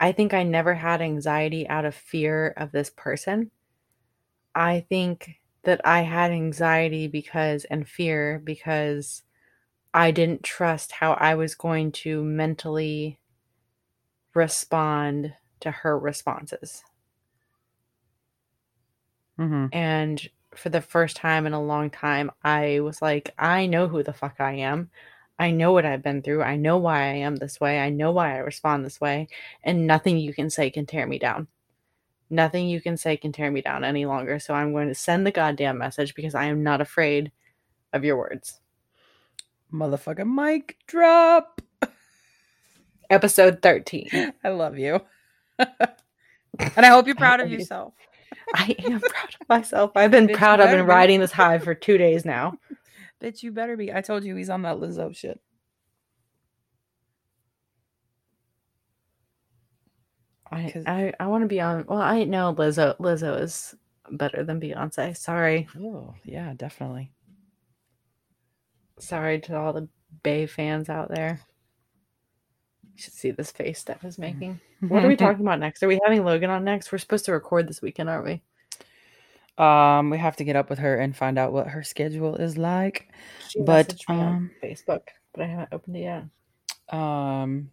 I 0.00 0.12
think 0.12 0.34
I 0.34 0.42
never 0.42 0.74
had 0.74 1.00
anxiety 1.00 1.68
out 1.68 1.84
of 1.84 1.94
fear 1.94 2.54
of 2.56 2.72
this 2.72 2.90
person. 2.90 3.50
I 4.54 4.80
think 4.88 5.40
that 5.64 5.80
I 5.84 6.00
had 6.00 6.32
anxiety 6.32 7.06
because 7.06 7.64
and 7.66 7.88
fear 7.88 8.40
because 8.42 9.22
I 9.94 10.10
didn't 10.10 10.42
trust 10.42 10.92
how 10.92 11.12
I 11.12 11.34
was 11.34 11.54
going 11.54 11.92
to 11.92 12.24
mentally 12.24 13.18
respond 14.34 15.34
to 15.60 15.70
her 15.70 15.98
responses. 15.98 16.82
Mm-hmm. 19.38 19.66
And 19.72 20.28
for 20.54 20.68
the 20.68 20.80
first 20.80 21.16
time 21.16 21.46
in 21.46 21.52
a 21.52 21.62
long 21.62 21.90
time, 21.90 22.30
I 22.42 22.80
was 22.80 23.00
like, 23.00 23.34
I 23.38 23.66
know 23.66 23.88
who 23.88 24.02
the 24.02 24.12
fuck 24.12 24.36
I 24.40 24.54
am. 24.54 24.90
I 25.42 25.50
know 25.50 25.72
what 25.72 25.84
I've 25.84 26.04
been 26.04 26.22
through. 26.22 26.44
I 26.44 26.54
know 26.54 26.78
why 26.78 27.00
I 27.00 27.14
am 27.14 27.34
this 27.34 27.60
way. 27.60 27.80
I 27.80 27.90
know 27.90 28.12
why 28.12 28.36
I 28.36 28.38
respond 28.38 28.84
this 28.84 29.00
way. 29.00 29.26
And 29.64 29.88
nothing 29.88 30.16
you 30.16 30.32
can 30.32 30.50
say 30.50 30.70
can 30.70 30.86
tear 30.86 31.04
me 31.04 31.18
down. 31.18 31.48
Nothing 32.30 32.68
you 32.68 32.80
can 32.80 32.96
say 32.96 33.16
can 33.16 33.32
tear 33.32 33.50
me 33.50 33.60
down 33.60 33.82
any 33.82 34.06
longer. 34.06 34.38
So 34.38 34.54
I'm 34.54 34.70
going 34.70 34.86
to 34.86 34.94
send 34.94 35.26
the 35.26 35.32
goddamn 35.32 35.78
message 35.78 36.14
because 36.14 36.36
I 36.36 36.44
am 36.44 36.62
not 36.62 36.80
afraid 36.80 37.32
of 37.92 38.04
your 38.04 38.16
words. 38.18 38.60
Motherfucking 39.72 40.32
mic 40.32 40.76
drop. 40.86 41.60
Episode 43.10 43.62
13. 43.62 44.32
I 44.44 44.48
love 44.50 44.78
you. 44.78 45.00
and 45.58 45.66
I 46.76 46.86
hope 46.86 47.06
you're 47.06 47.16
proud 47.16 47.40
of 47.40 47.50
you. 47.50 47.58
yourself. 47.58 47.94
I 48.54 48.76
am 48.78 49.00
proud 49.00 49.36
of 49.40 49.48
myself. 49.48 49.90
I've 49.96 50.10
been 50.12 50.28
proud. 50.28 50.60
I've 50.60 50.70
been 50.70 50.86
riding 50.86 51.18
this 51.18 51.32
high 51.32 51.58
for 51.58 51.74
two 51.74 51.98
days 51.98 52.24
now. 52.24 52.54
Bitch, 53.22 53.42
you 53.42 53.52
better 53.52 53.76
be. 53.76 53.92
I 53.92 54.00
told 54.00 54.24
you 54.24 54.34
he's 54.34 54.50
on 54.50 54.62
that 54.62 54.78
Lizzo 54.78 55.14
shit. 55.14 55.40
I 60.50 60.72
I, 60.86 61.12
I 61.20 61.26
want 61.28 61.42
to 61.42 61.48
be 61.48 61.60
on. 61.60 61.84
Well, 61.86 62.00
I 62.00 62.24
know 62.24 62.54
Lizzo. 62.54 62.98
Lizzo 62.98 63.40
is 63.40 63.74
better 64.10 64.44
than 64.44 64.60
Beyonce. 64.60 65.16
Sorry, 65.16 65.68
Oh, 65.78 66.14
yeah, 66.24 66.52
definitely. 66.54 67.12
sorry 68.98 69.40
to 69.42 69.56
all 69.56 69.72
the 69.72 69.88
Bey 70.22 70.46
fans 70.46 70.88
out 70.88 71.08
there. 71.08 71.40
You 72.94 73.02
should 73.02 73.14
see 73.14 73.30
this 73.30 73.50
face 73.52 73.78
Steph 73.78 74.04
is 74.04 74.16
mm. 74.16 74.20
making. 74.20 74.60
What 74.80 75.04
are 75.04 75.08
we 75.08 75.16
talking 75.16 75.40
about 75.42 75.60
next? 75.60 75.82
Are 75.82 75.88
we 75.88 76.00
having 76.04 76.24
Logan 76.24 76.50
on 76.50 76.64
next? 76.64 76.90
We're 76.90 76.98
supposed 76.98 77.24
to 77.26 77.32
record 77.32 77.68
this 77.68 77.80
weekend, 77.80 78.10
aren't 78.10 78.26
we? 78.26 78.42
Um, 79.58 80.10
we 80.10 80.18
have 80.18 80.36
to 80.36 80.44
get 80.44 80.56
up 80.56 80.70
with 80.70 80.78
her 80.78 80.96
and 80.96 81.14
find 81.16 81.38
out 81.38 81.52
what 81.52 81.68
her 81.68 81.82
schedule 81.82 82.36
is 82.36 82.56
like. 82.56 83.08
She 83.48 83.60
But, 83.62 83.88
messaged 83.88 84.08
me 84.08 84.14
on 84.22 84.28
um, 84.28 84.50
Facebook, 84.62 85.02
but 85.34 85.42
I 85.42 85.46
haven't 85.46 85.68
opened 85.72 85.96
it 85.96 86.00
yet. 86.00 86.24
Um, 86.98 87.70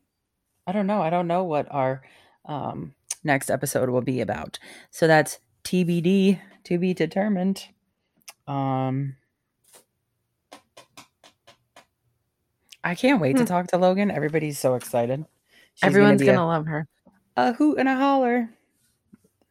I 0.67 0.71
don't 0.71 0.87
know. 0.87 1.01
I 1.01 1.09
don't 1.09 1.27
know 1.27 1.43
what 1.43 1.67
our 1.71 2.03
um 2.45 2.93
next 3.23 3.49
episode 3.49 3.89
will 3.89 4.01
be 4.01 4.21
about. 4.21 4.59
So 4.91 5.07
that's 5.07 5.39
TBD 5.63 6.39
to 6.65 6.77
be 6.77 6.93
determined. 6.93 7.65
Um, 8.47 9.15
I 12.83 12.95
can't 12.95 13.19
wait 13.21 13.33
to 13.37 13.43
Hmm. 13.43 13.47
talk 13.47 13.67
to 13.67 13.77
Logan. 13.77 14.09
Everybody's 14.11 14.57
so 14.57 14.75
excited. 14.75 15.25
She's 15.75 15.83
Everyone's 15.87 16.21
be 16.21 16.27
gonna, 16.27 16.45
love 16.45 16.65
her. 16.65 16.87
a, 17.35 17.49
a 17.49 17.53
hoot 17.53 17.77
and 17.79 17.89
a 17.89 17.95
holler. 17.95 18.49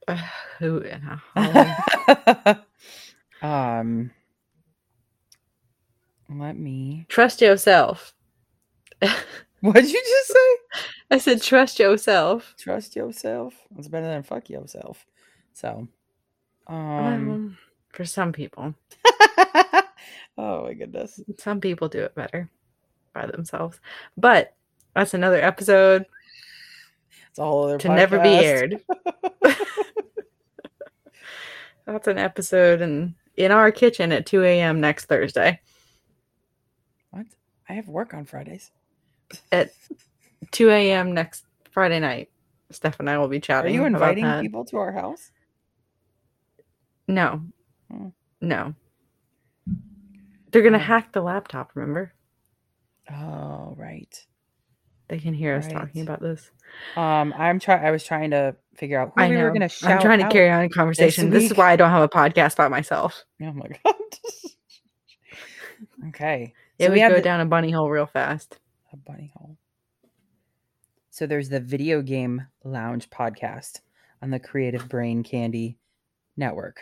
Who 0.59 0.83
a 0.85 1.23
holler. 1.37 2.65
um, 3.43 4.11
let 6.29 6.59
me. 6.59 7.07
Trust 7.09 7.41
yourself. 7.41 8.15
What 9.61 9.75
did 9.75 9.91
you 9.91 10.01
just 10.01 10.29
say? 10.29 10.57
I 11.11 11.19
said 11.19 11.43
trust 11.43 11.81
yourself. 11.81 12.55
Trust 12.59 12.95
yourself. 12.95 13.55
It's 13.77 13.89
better 13.89 14.07
than 14.07 14.23
fuck 14.23 14.49
yourself. 14.49 15.05
So, 15.53 15.89
um, 16.69 16.77
Um, 16.77 17.59
for 17.93 18.05
some 18.05 18.31
people, 18.33 18.73
oh 20.39 20.63
my 20.63 20.75
goodness. 20.75 21.21
some 21.39 21.61
people 21.61 21.89
do 21.89 22.03
it 22.03 22.15
better 22.15 22.49
by 23.13 23.27
themselves. 23.27 23.81
But 24.17 24.55
that's 24.95 25.15
another 25.15 25.43
episode 25.43 26.07
It's 27.31 27.41
a 27.41 27.45
whole 27.45 27.65
other 27.65 27.79
to 27.79 27.89
never 27.89 28.21
be 28.21 28.29
aired. 28.29 28.81
That's 31.93 32.07
an 32.09 32.19
episode 32.19 32.81
in 32.81 33.15
in 33.37 33.53
our 33.53 33.71
kitchen 33.71 34.11
at 34.13 34.27
2 34.27 34.43
a.m. 34.43 34.81
next 34.81 35.07
Thursday. 35.07 35.61
What? 37.11 37.27
I 37.69 37.75
have 37.75 37.89
work 37.89 38.15
on 38.15 38.25
Fridays. 38.25 38.71
At 39.53 39.71
2 40.53 40.71
a.m. 40.71 41.13
next 41.15 41.45
Friday 41.71 42.01
night, 42.01 42.31
Steph 42.71 42.99
and 43.01 43.09
I 43.09 43.19
will 43.19 43.29
be 43.29 43.41
chatting. 43.41 43.73
Are 43.73 43.75
you 43.75 43.85
inviting 43.87 44.41
people 44.41 44.65
to 44.67 44.77
our 44.79 44.93
house? 44.93 45.31
No, 47.07 47.43
Hmm. 47.91 48.09
no. 48.41 48.75
They're 50.51 50.63
gonna 50.63 50.79
Hmm. 50.79 50.85
hack 50.85 51.13
the 51.13 51.21
laptop. 51.23 51.73
Remember? 51.75 52.13
Oh, 53.11 53.75
right. 53.77 54.27
They 55.09 55.19
can 55.19 55.33
hear 55.35 55.57
us 55.57 55.65
Right. 55.67 55.75
talking 55.75 56.03
about 56.03 56.21
this. 56.21 56.51
Um, 56.97 57.33
I'm 57.37 57.59
trying. 57.59 57.85
I 57.85 57.91
was 57.91 58.05
trying 58.05 58.31
to 58.33 58.55
figure 58.77 59.01
out 59.01 59.13
who 59.15 59.23
I 59.23 59.29
we 59.31 59.37
know. 59.37 59.43
were 59.45 59.49
going 59.51 59.63
to 59.63 59.69
shout. 59.69 59.91
I'm 59.93 60.01
trying 60.03 60.19
to 60.21 60.29
carry 60.29 60.51
on 60.51 60.63
a 60.65 60.69
conversation. 60.69 61.31
This, 61.31 61.51
is 61.51 61.57
why 61.57 61.73
I 61.73 61.77
don't 61.77 61.91
have 61.91 62.03
a 62.03 62.09
podcast 62.09 62.57
by 62.57 62.69
myself. 62.69 63.25
Oh 63.43 63.53
my 63.53 63.69
god. 63.85 63.95
okay. 66.09 66.53
Yeah, 66.79 66.87
So 66.89 66.93
we 66.93 67.01
have 67.01 67.11
go 67.13 67.17
the- 67.17 67.23
down 67.23 67.41
a 67.41 67.47
bunny 67.47 67.71
hole 67.71 67.89
real 67.91 68.07
fast. 68.07 68.59
a 68.93 68.97
bunny 68.97 69.33
hole. 69.37 69.57
So 71.11 71.27
there's 71.27 71.49
the 71.49 71.61
Video 71.61 72.01
Game 72.03 72.47
Lounge 72.65 73.11
podcast 73.11 73.81
on 74.23 74.31
the 74.31 74.39
Creative 74.39 74.89
Brain 74.89 75.23
Candy 75.25 75.79
Network. 76.37 76.79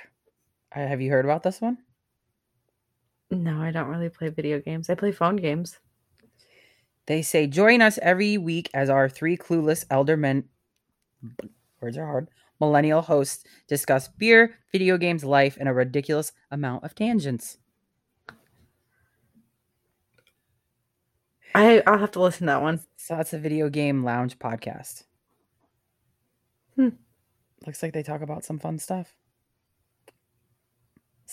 Uh, 0.74 0.86
have 0.86 1.00
you 1.00 1.10
heard 1.10 1.24
about 1.24 1.42
this 1.42 1.60
one? 1.60 1.78
No, 3.30 3.60
I 3.62 3.70
don't 3.70 3.88
really 3.88 4.08
play 4.10 4.28
video 4.28 4.60
games. 4.60 4.90
I 4.90 4.94
play 4.94 5.10
phone 5.12 5.36
games. 5.36 5.78
They 7.06 7.22
say 7.22 7.46
join 7.46 7.82
us 7.82 7.98
every 8.02 8.36
week 8.36 8.68
as 8.74 8.90
our 8.90 9.08
three 9.08 9.36
clueless 9.36 9.84
elder 9.90 10.16
men 10.16 10.44
words 11.80 11.96
are 11.96 12.06
hard 12.06 12.28
millennial 12.60 13.02
hosts 13.02 13.44
discuss 13.68 14.08
beer, 14.08 14.54
video 14.72 14.96
games, 14.96 15.24
life, 15.24 15.56
and 15.58 15.68
a 15.68 15.72
ridiculous 15.72 16.32
amount 16.50 16.84
of 16.84 16.94
tangents. 16.94 17.58
I 21.54 21.82
I'll 21.86 21.98
have 21.98 22.10
to 22.12 22.20
listen 22.20 22.40
to 22.40 22.52
that 22.52 22.62
one. 22.62 22.80
So 22.96 23.16
that's 23.16 23.32
a 23.32 23.38
video 23.38 23.68
game 23.68 24.04
lounge 24.04 24.38
podcast. 24.38 25.04
Hmm. 26.74 26.90
Looks 27.66 27.82
like 27.82 27.92
they 27.92 28.02
talk 28.02 28.20
about 28.20 28.44
some 28.44 28.58
fun 28.58 28.78
stuff. 28.78 29.14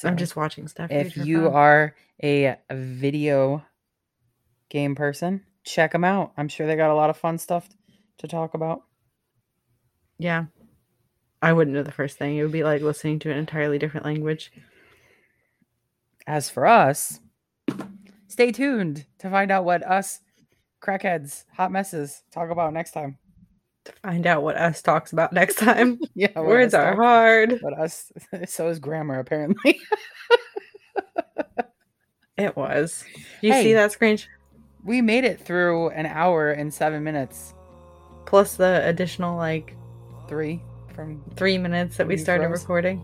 I'm 0.04 0.18
just 0.18 0.36
watching 0.36 0.68
stuff. 0.68 0.90
if 0.92 1.16
you 1.16 1.50
are 1.50 1.96
a 2.22 2.58
video 2.72 3.64
game 4.70 4.96
person, 4.96 5.42
check 5.64 5.92
them 5.92 6.04
out. 6.04 6.34
I'm 6.38 6.48
sure 6.48 6.68
they 6.68 6.76
got 6.76 6.92
a 6.92 6.96
lot 6.96 7.10
of 7.10 7.18
fun 7.18 7.38
stuff 7.38 7.68
to 8.20 8.28
talk 8.28 8.54
about. 8.54 8.84
yeah, 10.18 10.46
I 11.42 11.52
wouldn't 11.54 11.76
know 11.76 11.84
the 11.84 11.92
first 11.92 12.18
thing. 12.18 12.38
It 12.38 12.44
would 12.44 12.52
be 12.52 12.64
like 12.64 12.82
listening 12.82 13.20
to 13.20 13.32
an 13.32 13.38
entirely 13.38 13.78
different 13.78 14.06
language. 14.06 14.52
As 16.26 16.50
for 16.50 16.66
us, 16.66 17.20
stay 18.28 18.52
tuned 18.52 19.06
to 19.20 19.30
find 19.30 19.52
out 19.52 19.66
what 19.66 19.84
us 19.84 20.22
crackheads, 20.82 21.44
hot 21.54 21.72
messes 21.72 22.24
talk 22.32 22.50
about 22.50 22.72
next 22.74 22.92
time. 22.92 23.18
To 23.86 23.92
find 24.02 24.26
out 24.26 24.44
what 24.44 24.56
us 24.56 24.82
talks 24.82 25.12
about 25.12 25.34
next 25.34 25.56
time. 25.56 26.00
Yeah, 26.16 26.40
Words 26.40 26.74
are 26.74 26.92
talk- 26.96 27.04
hard. 27.04 27.60
But 27.64 27.74
us, 27.78 28.10
so 28.48 28.70
is 28.70 28.80
grammar 28.80 29.20
apparently. 29.20 29.80
It 32.38 32.56
was. 32.56 33.04
You 33.42 33.52
Hey. 33.54 33.64
see 33.64 33.74
that 33.74 33.92
screenshot? 33.92 34.28
We 34.84 35.02
made 35.02 35.24
it 35.24 35.40
through 35.40 35.90
an 35.90 36.06
hour 36.06 36.52
and 36.52 36.74
seven 36.74 37.04
minutes. 37.04 37.54
Plus 38.26 38.56
the 38.56 38.82
additional 38.88 39.38
like 39.38 39.76
Three 40.28 40.62
from 40.96 41.22
three 41.36 41.58
minutes 41.58 41.98
that 41.98 42.08
we 42.08 42.18
started 42.18 42.48
recording. 42.48 43.02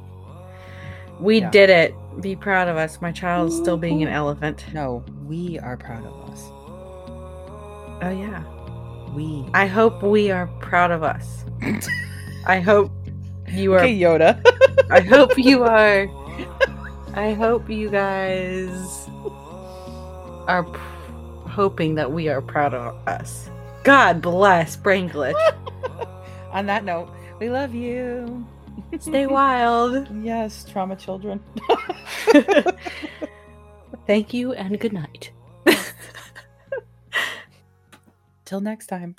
We 1.19 1.41
Yeah. 1.41 1.49
did 1.51 1.69
it. 1.69 1.93
Be 2.21 2.35
proud 2.35 2.67
of 2.69 2.77
us. 2.77 3.01
My 3.01 3.11
child 3.11 3.49
is 3.49 3.57
still 3.57 3.77
being 3.77 4.01
an 4.01 4.07
elephant. 4.09 4.63
no, 4.73 5.03
we 5.27 5.59
are 5.59 5.75
proud 5.77 6.05
of 6.05 6.31
us. 6.31 6.41
Oh 8.01 8.09
yeah. 8.09 8.43
We. 9.13 9.45
I 9.53 9.65
hope 9.67 10.01
we 10.01 10.31
are 10.31 10.47
proud 10.61 10.91
of 10.91 11.03
us. 11.03 11.43
I 12.45 12.59
hope 12.61 12.91
you 13.49 13.73
are 13.73 13.79
Okay, 13.79 13.99
Yoda. 13.99 14.41
I 14.89 15.01
hope 15.01 15.37
you 15.37 15.63
are 15.63 16.07
I 17.15 17.33
hope 17.33 17.69
you 17.69 17.89
guys 17.89 19.09
are 20.47 20.63
hoping 21.49 21.95
that 21.95 22.11
we 22.11 22.29
are 22.29 22.41
proud 22.41 22.73
of 22.73 22.95
us. 23.07 23.49
God 23.83 24.21
bless 24.21 24.75
brain 24.75 25.09
glitch. 25.09 25.33
On 26.51 26.65
that 26.67 26.83
note, 26.83 27.09
we 27.39 27.49
love 27.49 27.73
you. 27.73 28.45
Stay 28.99 29.25
wild. 29.27 30.07
Yes, 30.23 30.65
trauma 30.69 30.95
children. 30.95 31.39
Thank 34.07 34.33
you 34.33 34.53
and 34.53 34.79
good 34.79 34.93
night. 34.93 35.31
Till 38.45 38.61
next 38.61 38.87
time. 38.87 39.15